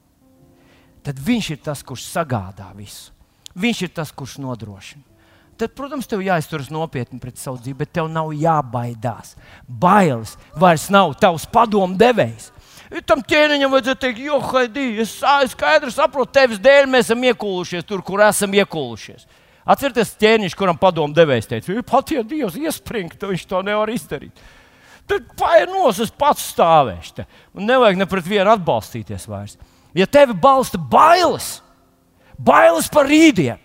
tad 1.07 1.21
viņš 1.23 1.51
ir 1.55 1.61
tas, 1.63 1.85
kurš 1.87 2.09
sagādā 2.11 2.73
visu. 2.75 3.13
Viņš 3.55 3.83
ir 3.87 3.93
tas, 3.95 4.11
kurš 4.11 4.41
nodrošina. 4.43 5.14
Tad, 5.55 5.71
protams, 5.79 6.09
tev 6.11 6.23
jāizturas 6.25 6.71
nopietni 6.75 7.21
pret 7.23 7.39
savu 7.39 7.61
dzīvi, 7.63 7.77
bet 7.85 7.93
tev 7.95 8.09
nav 8.11 8.33
jābaidās. 8.35 9.37
Bailes 9.69 10.35
vairs 10.59 10.89
nav 10.91 11.15
tavs 11.21 11.47
padomu 11.51 11.95
devējs. 11.99 12.51
Tam 13.07 13.23
ķēniņam 13.27 13.73
vajadzēja 13.73 14.01
teikt, 14.03 14.21
jo, 14.23 14.41
Haidī, 14.51 14.89
es 15.03 15.17
skaidri 15.51 15.91
saprotu, 15.95 16.35
tevis 16.37 16.61
dēļ 16.63 16.91
mēs 16.91 17.09
esam 17.09 17.23
iekūlušies 17.31 17.87
tur, 17.87 18.03
kur 18.07 18.23
esam 18.27 18.55
iekūlušies. 18.55 19.25
Atcerieties, 19.65 20.13
ķēniņš, 20.21 20.59
kuram 20.59 20.79
padomu 20.79 21.17
devējs 21.17 21.49
teica, 21.49 21.79
pat 21.89 22.13
ja 22.13 22.23
Dievs 22.27 22.59
iespringt, 22.61 23.23
viņš 23.23 23.47
to 23.49 23.63
nevar 23.65 23.91
izdarīt. 23.91 24.43
Tad 25.09 25.27
paiet 25.37 25.73
es 26.01 26.13
pats 26.17 26.45
stāvēšu. 26.55 27.15
Te. 27.19 27.27
Un 27.57 27.67
nevajag 27.69 27.99
ne 28.01 28.07
pret 28.09 28.27
vienu 28.29 28.53
atbalstīties 28.55 29.27
vairs. 29.29 29.59
Ja 29.95 30.07
tevi 30.07 30.35
balsta 30.35 30.79
bailes, 30.79 31.61
bailes 32.39 32.89
par 32.93 33.07
rītdienu, 33.07 33.61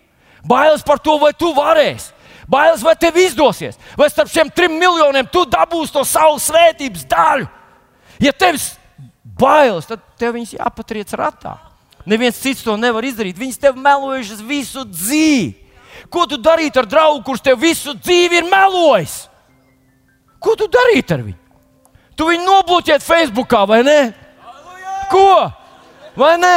bailes 0.46 0.84
par 0.86 1.00
to, 1.02 1.16
vai 1.20 1.32
tu 1.36 1.52
varēsi, 1.56 2.12
bailes, 2.50 2.84
vai 2.84 2.96
tev 2.98 3.16
izdosies, 3.20 3.78
vai 3.98 4.10
starp 4.10 4.30
šiem 4.32 4.50
trim 4.54 4.76
miljoniem 4.80 5.28
tu 5.30 5.44
dabūsi 5.48 5.94
to 5.94 6.04
savas 6.08 6.48
svētības 6.50 7.06
daļu. 7.10 7.48
Ja 8.20 8.32
tev 8.36 8.58
ir 8.58 8.64
bailes, 9.40 9.88
tad 9.88 10.02
tev 10.20 10.36
viņas 10.36 10.56
jāpatriec 10.58 11.12
ratā. 11.16 11.56
Neviens 12.08 12.38
cits 12.40 12.64
to 12.64 12.76
nevar 12.80 13.04
izdarīt. 13.04 13.38
Viņas 13.38 13.60
tev 13.60 13.76
melojušas 13.80 14.40
visu 14.44 14.84
dzīvi. 14.88 15.52
Ko 16.10 16.24
tu 16.26 16.38
darītu 16.40 16.80
ar 16.80 16.88
draugu, 16.88 17.22
kurš 17.26 17.42
tev 17.44 17.60
visu 17.60 17.92
dzīvi 17.96 18.40
ir 18.40 18.48
melojis? 18.48 19.26
Ko 20.40 20.56
tu 20.56 20.68
darītu 20.72 21.16
ar 21.16 21.24
viņu? 21.26 21.38
Tu 22.16 22.26
viņu 22.28 22.46
nobloķētu 22.46 23.04
Facebookā 23.04 23.62
vai 23.68 23.82
ne? 23.84 23.98
Ko? 25.12 25.50
Vai 26.16 26.34
ne? 26.40 26.56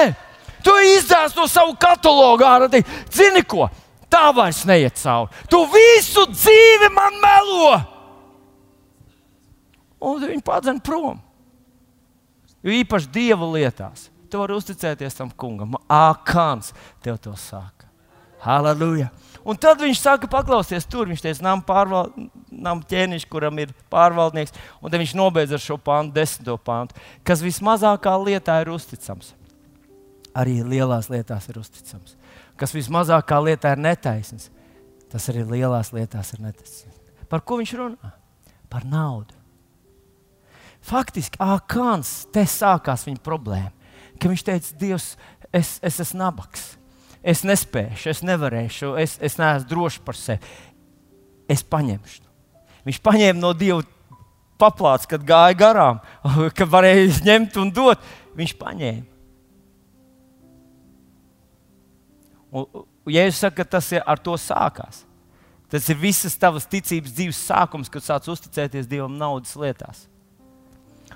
Tu 0.63 0.73
izdāsi 0.93 1.37
no 1.37 1.47
savu 1.51 1.75
katalogu 1.79 2.45
ārā. 2.47 2.69
Zini 3.11 3.43
ko? 3.43 3.67
Tā 4.11 4.29
vairs 4.35 4.61
neiet 4.69 4.99
cauri. 5.01 5.33
Tu 5.49 5.59
visu 5.73 6.27
dzīvi 6.31 6.89
man 6.93 7.19
melo! 7.23 7.73
Un 10.03 10.19
viņi 10.21 10.43
padzēna 10.43 10.83
prom. 10.83 11.21
Jo 12.63 12.75
īpaši 12.83 13.09
dieva 13.11 13.47
lietās. 13.55 14.09
Tu 14.29 14.39
vari 14.39 14.55
uzticēties 14.57 15.17
tam 15.17 15.31
kungam. 15.35 15.77
Ākāns 15.91 16.71
tev 17.03 17.19
to 17.23 17.35
saka. 17.39 17.89
Halleluja! 18.43 19.09
Un 19.43 19.59
tad 19.59 19.81
viņš 19.83 19.99
saka, 19.99 20.27
paklausies, 20.31 20.87
tur 20.87 21.09
viņš 21.09 21.21
teica, 21.23 21.43
nam, 21.43 21.61
pārval, 21.67 22.11
nam 22.47 22.79
ķēniņš, 22.87 23.25
kuram 23.31 23.59
ir 23.59 23.73
pārvaldnieks, 23.91 24.55
un 24.79 24.93
viņš 24.95 25.15
nobeidz 25.19 25.55
ar 25.55 25.63
šo 25.63 25.75
pāntu, 25.79 26.15
desmito 26.15 26.55
pāntu, 26.63 26.95
kas 27.27 27.43
vismazākā 27.43 28.13
lietā 28.23 28.61
ir 28.63 28.71
uzticams. 28.71 29.33
Arī 30.37 30.59
lielās 30.65 31.09
lietās 31.13 31.47
ir 31.51 31.59
uzticams. 31.61 32.17
Kas 32.57 32.73
vismazākā 32.73 33.37
lietā 33.43 33.75
ir 33.75 33.81
netaisnīgs, 33.83 34.49
tas 35.13 35.29
arī 35.29 35.45
lielās 35.45 35.93
lietās 35.93 36.33
ir 36.33 36.43
netaisnīgs. 36.47 36.99
Par 37.29 37.43
ko 37.45 37.59
viņš 37.61 37.73
runā? 37.77 38.13
Par 38.69 38.85
naudu. 38.89 39.37
Faktiski, 40.83 41.39
Akāns 41.39 42.23
te 42.33 42.43
sākās 42.49 43.05
viņa 43.07 43.21
problēma. 43.23 43.71
Ka 44.19 44.29
viņš 44.31 44.45
teica, 44.49 44.77
Dievs, 44.81 45.13
es, 45.53 45.77
es 45.85 46.01
esmu 46.03 46.25
nabaks 46.25 46.73
es 47.23 47.41
nespēšu, 47.47 48.11
es 48.11 48.21
nevarēšu, 48.27 48.93
es, 48.99 49.15
es 49.23 49.39
neesmu 49.39 49.69
drošs 49.69 50.03
par 50.03 50.19
sevi. 50.19 50.43
Es 51.49 51.63
paņemšu. 51.63 52.21
Viņš 52.83 52.99
paņēma 53.03 53.39
no 53.39 53.53
Dieva 53.55 53.81
paplāts, 54.59 55.07
kad 55.09 55.23
gāja 55.27 55.55
garām, 55.57 56.03
kad 56.57 56.69
varēja 56.69 57.23
ņemt 57.23 57.57
un 57.63 57.71
dot. 57.73 58.03
Viņš 58.35 58.55
paņēma. 58.59 59.12
Un, 62.53 62.85
ja 63.09 63.25
es 63.25 63.41
saku, 63.41 63.57
ka 63.61 63.65
tas 63.75 63.89
ir 63.95 64.03
ar 64.05 64.21
to 64.21 64.35
sākās, 64.37 65.01
tas 65.73 65.89
ir 65.89 65.97
visas 65.97 66.37
tavas 66.37 66.67
ticības 66.69 67.15
dzīves 67.15 67.39
sākums, 67.49 67.89
kad 67.89 68.05
sāc 68.05 68.29
uzticēties 68.29 68.89
Dievam 68.89 69.15
naudas 69.17 69.55
lietās. 69.57 70.05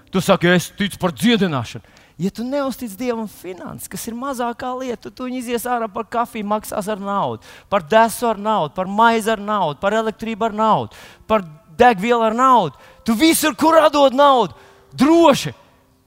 Tu 0.10 0.24
saki, 0.24 0.50
es 0.56 0.72
ticu 0.74 0.98
par 1.02 1.14
dziedināšanu. 1.14 1.96
Ja 2.18 2.32
tu 2.34 2.42
neuztic 2.42 2.96
Dievam 2.98 3.28
finanses, 3.30 3.86
kas 3.92 4.08
ir 4.10 4.18
mazākā 4.18 4.72
lieta, 4.80 5.12
tu 5.14 5.28
viņu 5.28 5.38
izies 5.44 5.68
ārā 5.70 5.86
par 5.94 6.08
kafiju, 6.10 6.48
maksās 6.50 6.90
ar 6.90 6.98
naudu, 6.98 7.46
par 7.70 7.86
desu 7.86 8.26
ar 8.32 8.42
naudu, 8.42 8.74
par 8.74 8.90
maizi 8.90 9.30
ar 9.30 9.44
naudu, 9.44 9.78
par 9.84 9.94
elektrību 9.94 10.50
ar 10.50 10.58
naudu, 10.58 10.98
par 11.30 11.46
degvielu 11.78 12.26
ar 12.26 12.34
naudu. 12.34 12.82
Tu 13.06 13.14
visur, 13.14 13.54
kur 13.54 13.78
atdod 13.78 14.18
naudu, 14.18 14.58
droši. 14.98 15.54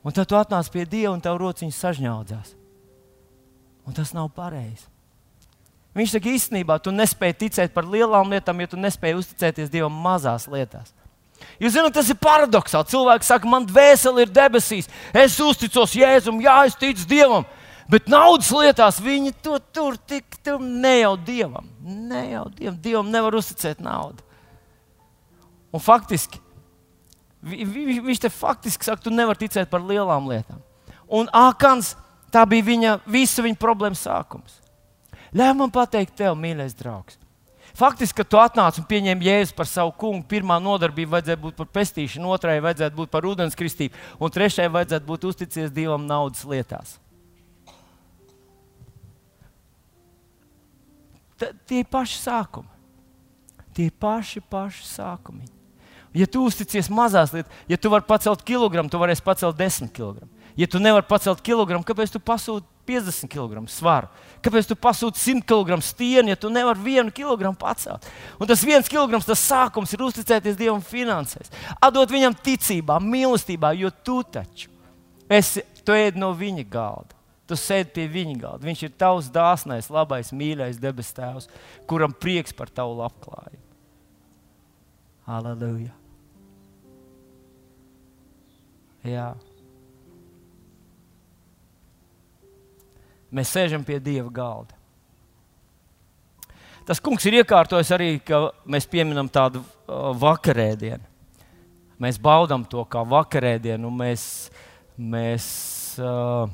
Un 0.02 0.16
tad 0.16 0.26
tu 0.26 0.34
atnāc 0.34 0.66
pie 0.72 0.82
Dieva 0.88 1.12
un 1.14 1.22
tev 1.22 1.38
rociņš 1.38 1.76
sažņaudzās. 1.76 2.54
Un 3.86 3.94
tas 3.94 4.10
nav 4.16 4.32
pareizi. 4.34 4.88
Viņš 5.96 6.14
saka, 6.14 6.30
īstenībā 6.30 6.76
tu 6.78 6.92
nespēji 6.94 7.38
ticēt 7.44 7.72
par 7.74 7.88
lielām 7.88 8.30
lietām, 8.30 8.60
ja 8.62 8.70
tu 8.70 8.78
nespēji 8.78 9.18
uzticēties 9.18 9.72
Dievam 9.72 9.96
mazās 10.04 10.46
lietās. 10.50 10.92
Jūs 11.60 11.74
zināt, 11.74 11.94
tas 11.96 12.08
ir 12.12 12.18
paradoxāli. 12.20 12.88
Cilvēki 12.92 13.26
saka, 13.26 13.48
man 13.48 13.66
dvēsele 13.66 14.24
ir 14.24 14.32
debesīs, 14.32 14.90
es 15.16 15.38
uzticos 15.42 15.96
Jēzum, 15.96 16.38
jā, 16.44 16.56
es 16.68 16.76
ticu 16.78 17.08
Dievam. 17.10 17.48
Bet 17.90 18.06
naudas 18.06 18.52
lietās 18.54 19.00
viņi 19.02 19.32
to 19.42 19.56
tur 19.74 19.96
tik 19.98 20.38
tur 20.44 20.60
ne 20.62 21.00
jau 21.00 21.16
Dievam. 21.26 21.66
Ne 21.82 22.22
jau 22.30 22.44
Dievam. 22.54 22.78
Dievam 22.84 23.10
nevar 23.10 23.34
uzticēt 23.40 23.82
naudu. 23.82 24.22
Un 25.74 25.82
faktiski, 25.82 26.38
vi, 27.42 27.64
vi, 27.64 27.98
viņš 28.04 28.22
te 28.22 28.30
faktiski 28.30 28.86
saka, 28.86 29.02
tu 29.02 29.12
nevari 29.14 29.42
ticēt 29.42 29.70
par 29.70 29.82
lielām 29.86 30.30
lietām. 30.30 30.62
Un 31.10 31.30
Ākans, 31.34 31.96
tā 32.30 32.44
bija 32.46 32.66
viņa, 32.66 32.96
visa 33.10 33.42
viņa 33.42 33.58
problēma 33.58 33.98
sākums. 33.98 34.59
Ļauj 35.36 35.56
man 35.58 35.72
pateikt, 35.74 36.16
tev, 36.18 36.34
mīļais 36.38 36.74
draugs. 36.78 37.18
Faktiski, 37.76 38.18
kad 38.20 38.28
tu 38.28 38.38
atnāc 38.40 38.80
un 38.80 38.86
pieņem 38.88 39.20
jēzu 39.22 39.54
par 39.54 39.68
savu 39.70 39.92
kungu, 39.98 40.24
pirmā 40.28 40.56
nodarbība 40.62 41.16
vajadzēja 41.16 41.38
būt 41.40 41.58
par 41.60 41.68
pestīšanu, 41.70 42.32
otrai 42.34 42.58
vajadzētu 42.64 42.98
būt 42.98 43.12
par 43.12 43.28
ūdenskristību, 43.30 44.00
un 44.18 44.34
trešai 44.34 44.66
vajadzētu 44.74 45.06
būt 45.06 45.28
uzticies 45.30 45.70
Dievam 45.74 46.08
naudas 46.08 46.42
lietās. 46.50 46.96
T 51.40 51.52
tie 51.70 51.84
ir 51.84 51.88
paši 51.88 52.18
sākumi. 52.20 52.68
Tie 53.76 53.86
ir 53.88 53.94
paši, 54.02 54.42
paši 54.42 54.84
sākumi. 54.90 55.46
Ja 56.12 56.26
tu 56.26 56.42
uzticies 56.42 56.90
mazās 56.90 57.30
lietās, 57.32 57.54
ja 57.70 57.78
tu 57.78 57.92
vari 57.92 58.04
pacelt 58.08 58.42
kilogramu, 58.42 58.90
tu 58.90 58.98
varēsi 58.98 59.24
pacelt 59.24 59.56
desmit 59.56 59.94
kilogramu. 59.94 60.39
Ja 60.58 60.66
tu 60.66 60.80
nevari 60.82 61.06
pacelt 61.06 61.42
kilogramu, 61.44 61.84
kāpēc 61.86 62.12
tu 62.14 62.20
pasūti 62.22 62.66
50 62.90 63.30
kg 63.30 63.62
svaru? 63.70 64.10
Kāpēc 64.42 64.70
tu 64.70 64.76
pasūti 64.78 65.20
100 65.20 65.46
kg 65.46 65.78
stieni, 65.84 66.32
ja 66.32 66.38
tu 66.40 66.50
nevari 66.50 66.82
vienu 66.82 67.14
kilogramu 67.14 67.58
pacelt? 67.58 68.06
Un 68.40 68.50
tas 68.50 68.64
viens 68.66 68.88
kilograms, 68.90 69.28
tas 69.28 69.42
sākums 69.44 69.94
ir 69.94 70.02
uzticēties 70.08 70.58
Dievam 70.58 70.82
finansēs, 70.84 71.52
atdot 71.78 72.10
viņam 72.10 72.36
ticībā, 72.42 72.98
mīlestībā, 73.04 73.72
jo 73.78 73.92
tu 74.04 74.20
taču 74.26 74.70
esi, 75.30 75.62
tu 75.86 75.94
ēd 75.94 76.18
no 76.18 76.32
viņa 76.36 76.66
galda. 76.70 77.16
Tu 77.50 77.56
sēdi 77.58 77.90
pie 77.96 78.04
viņa 78.10 78.36
galda. 78.38 78.66
Viņš 78.68 78.82
ir 78.86 78.92
tavs 78.98 79.30
dāsnais, 79.34 79.90
labais, 79.90 80.30
mīļais 80.30 80.78
debes 80.78 81.10
tēvs, 81.16 81.48
kuram 81.90 82.14
prieks 82.14 82.54
par 82.54 82.70
tavu 82.70 82.94
labklājību. 83.00 83.64
Halleluja! 85.26 85.94
Jā. 89.06 89.32
Mēs 93.30 93.52
sēžam 93.54 93.84
pie 93.86 94.00
Dieva 94.02 94.30
galda. 94.34 94.74
Tas 96.86 96.98
kungs 96.98 97.22
ir 97.28 97.36
iekārtojis 97.38 97.92
arī, 97.94 98.08
ka 98.24 98.48
mēs 98.66 98.88
pieminam 98.90 99.28
tādu 99.30 99.60
uh, 99.62 100.10
vakarēdienu. 100.18 101.04
Mēs 102.00 102.16
baudām 102.18 102.64
to 102.66 102.82
kā 102.88 103.04
vakarēdienu, 103.06 103.86
un 103.86 103.98
mēs, 104.00 104.24
mēs 104.96 105.46
uh, 106.02 106.48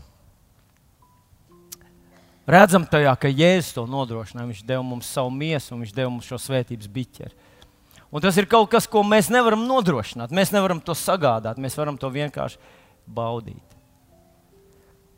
redzam 2.51 2.85
tajā, 2.91 3.15
ka 3.23 3.31
Jēzus 3.31 3.73
to 3.79 3.87
nodrošināja. 3.89 4.51
Viņš 4.51 4.65
deva 4.67 4.83
mums 4.85 5.09
savu 5.09 5.31
miesu, 5.33 5.73
un 5.73 5.85
viņš 5.85 5.95
deva 5.97 6.11
mums 6.11 6.29
šo 6.29 6.41
svētības 6.43 6.91
biķeri. 6.93 7.47
Un 8.11 8.23
tas 8.23 8.37
ir 8.39 8.51
kaut 8.51 8.69
kas, 8.75 8.87
ko 8.91 9.03
mēs 9.07 9.31
nevaram 9.33 9.65
nodrošināt. 9.67 10.35
Mēs 10.35 10.53
nevaram 10.55 10.83
to 10.83 10.95
sagādāt, 10.99 11.63
mēs 11.63 11.79
varam 11.79 11.97
to 11.99 12.11
vienkārši 12.13 12.61
baudīt. 13.07 13.79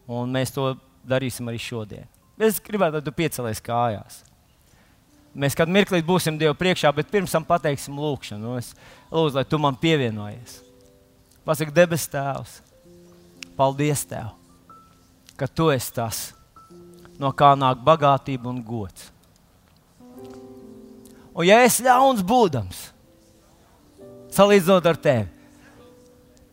Un 0.08 0.30
mēs 0.32 0.54
to 0.54 0.70
darīsim 1.06 1.48
arī 1.50 1.60
šodien. 1.62 2.08
Es 2.38 2.60
gribētu, 2.62 2.98
lai 2.98 3.04
tu 3.04 3.14
piecelies 3.14 3.60
kājās. 3.64 4.22
Mēs 5.38 5.56
kādu 5.58 5.74
mirkli 5.74 6.00
būsim 6.02 6.38
Dievu 6.38 6.54
priekšā, 6.58 6.90
bet 6.94 7.10
pirms 7.10 7.34
tam 7.34 7.44
pateiksim 7.46 7.98
lūgšanu. 7.98 8.42
Nu, 8.42 8.56
es 8.58 8.72
lūdzu, 9.10 9.36
lai 9.38 9.44
tu 9.46 9.58
man 9.62 9.76
pievienojies. 9.78 10.60
Pasaki, 11.46 11.74
debes 11.74 12.06
Tēvs, 12.10 12.58
paldies 13.58 14.04
Tev, 14.08 14.32
ka 15.38 15.48
Tu 15.48 15.68
esi 15.74 15.94
tas, 15.96 16.22
no 17.18 17.32
kā 17.32 17.54
nāk 17.58 17.80
bagātība 17.86 18.50
un 18.50 18.60
gods. 18.64 19.10
Un 21.38 21.46
ja 21.46 21.60
es 21.62 21.78
ļauns 21.82 22.24
būdams, 22.26 22.84
salīdzinot 24.34 24.88
ar 24.90 24.98
Tevi, 25.02 25.28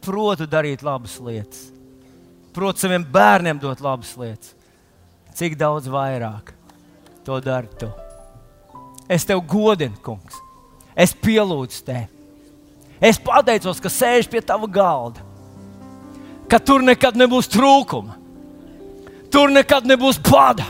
protu 0.05 0.45
darīt 0.49 0.85
labas 0.85 1.17
lietas 1.17 1.74
prot 2.55 2.79
saviem 2.79 3.03
bērniem 3.03 3.59
dot 3.59 3.83
labas 3.83 4.15
lietas. 4.19 4.55
Cik 5.35 5.57
daudz 5.59 5.89
vairāk 5.91 6.53
to 7.27 7.39
dari 7.43 7.67
tu? 7.79 7.89
Es 9.11 9.27
tev 9.27 9.43
godinu, 9.45 9.97
kungs. 10.01 10.39
Es 10.95 11.11
pielūdzu 11.11 11.83
tevi. 11.85 12.07
Es 13.03 13.19
pateicos, 13.19 13.81
ka 13.83 13.91
sēž 13.91 14.29
pie 14.31 14.39
tava 14.39 14.69
galda, 14.71 15.19
ka 16.47 16.61
tur 16.63 16.83
nekad 16.85 17.17
nebūs 17.19 17.49
trūkuma, 17.51 18.15
tur 19.33 19.51
nekad 19.51 19.83
nebūs 19.89 20.21
bada, 20.23 20.69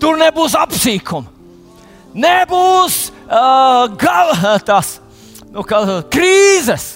tur 0.00 0.16
nebūs 0.18 0.56
apsīkuma, 0.56 1.28
nebūs 2.16 2.98
uh, 3.28 3.84
gala, 4.00 4.56
tas, 4.64 4.96
nu, 5.52 5.66
krīzes, 5.68 6.94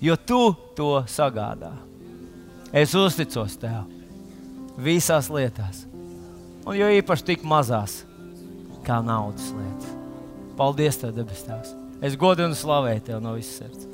jo 0.00 0.16
tu 0.16 0.42
to 0.74 0.96
sagādā. 1.04 1.74
Es 2.72 2.94
uzticos 2.96 3.58
tev 3.60 3.84
visās 4.80 5.28
lietās, 5.28 5.82
un 6.64 6.72
jo 6.78 6.88
īpaši 6.88 7.26
tik 7.28 7.42
mazās, 7.44 7.98
kā 8.86 9.02
naudas 9.04 9.50
lietas. 9.52 9.90
Paldies, 10.56 10.96
Tev, 11.00 11.12
debes 11.16 11.44
Tēvs! 11.44 11.74
Es 12.00 12.16
godinu 12.16 12.50
un 12.50 12.56
slavēju 12.56 13.04
Tev 13.10 13.20
no 13.24 13.34
visas 13.36 13.60
sirds. 13.60 13.91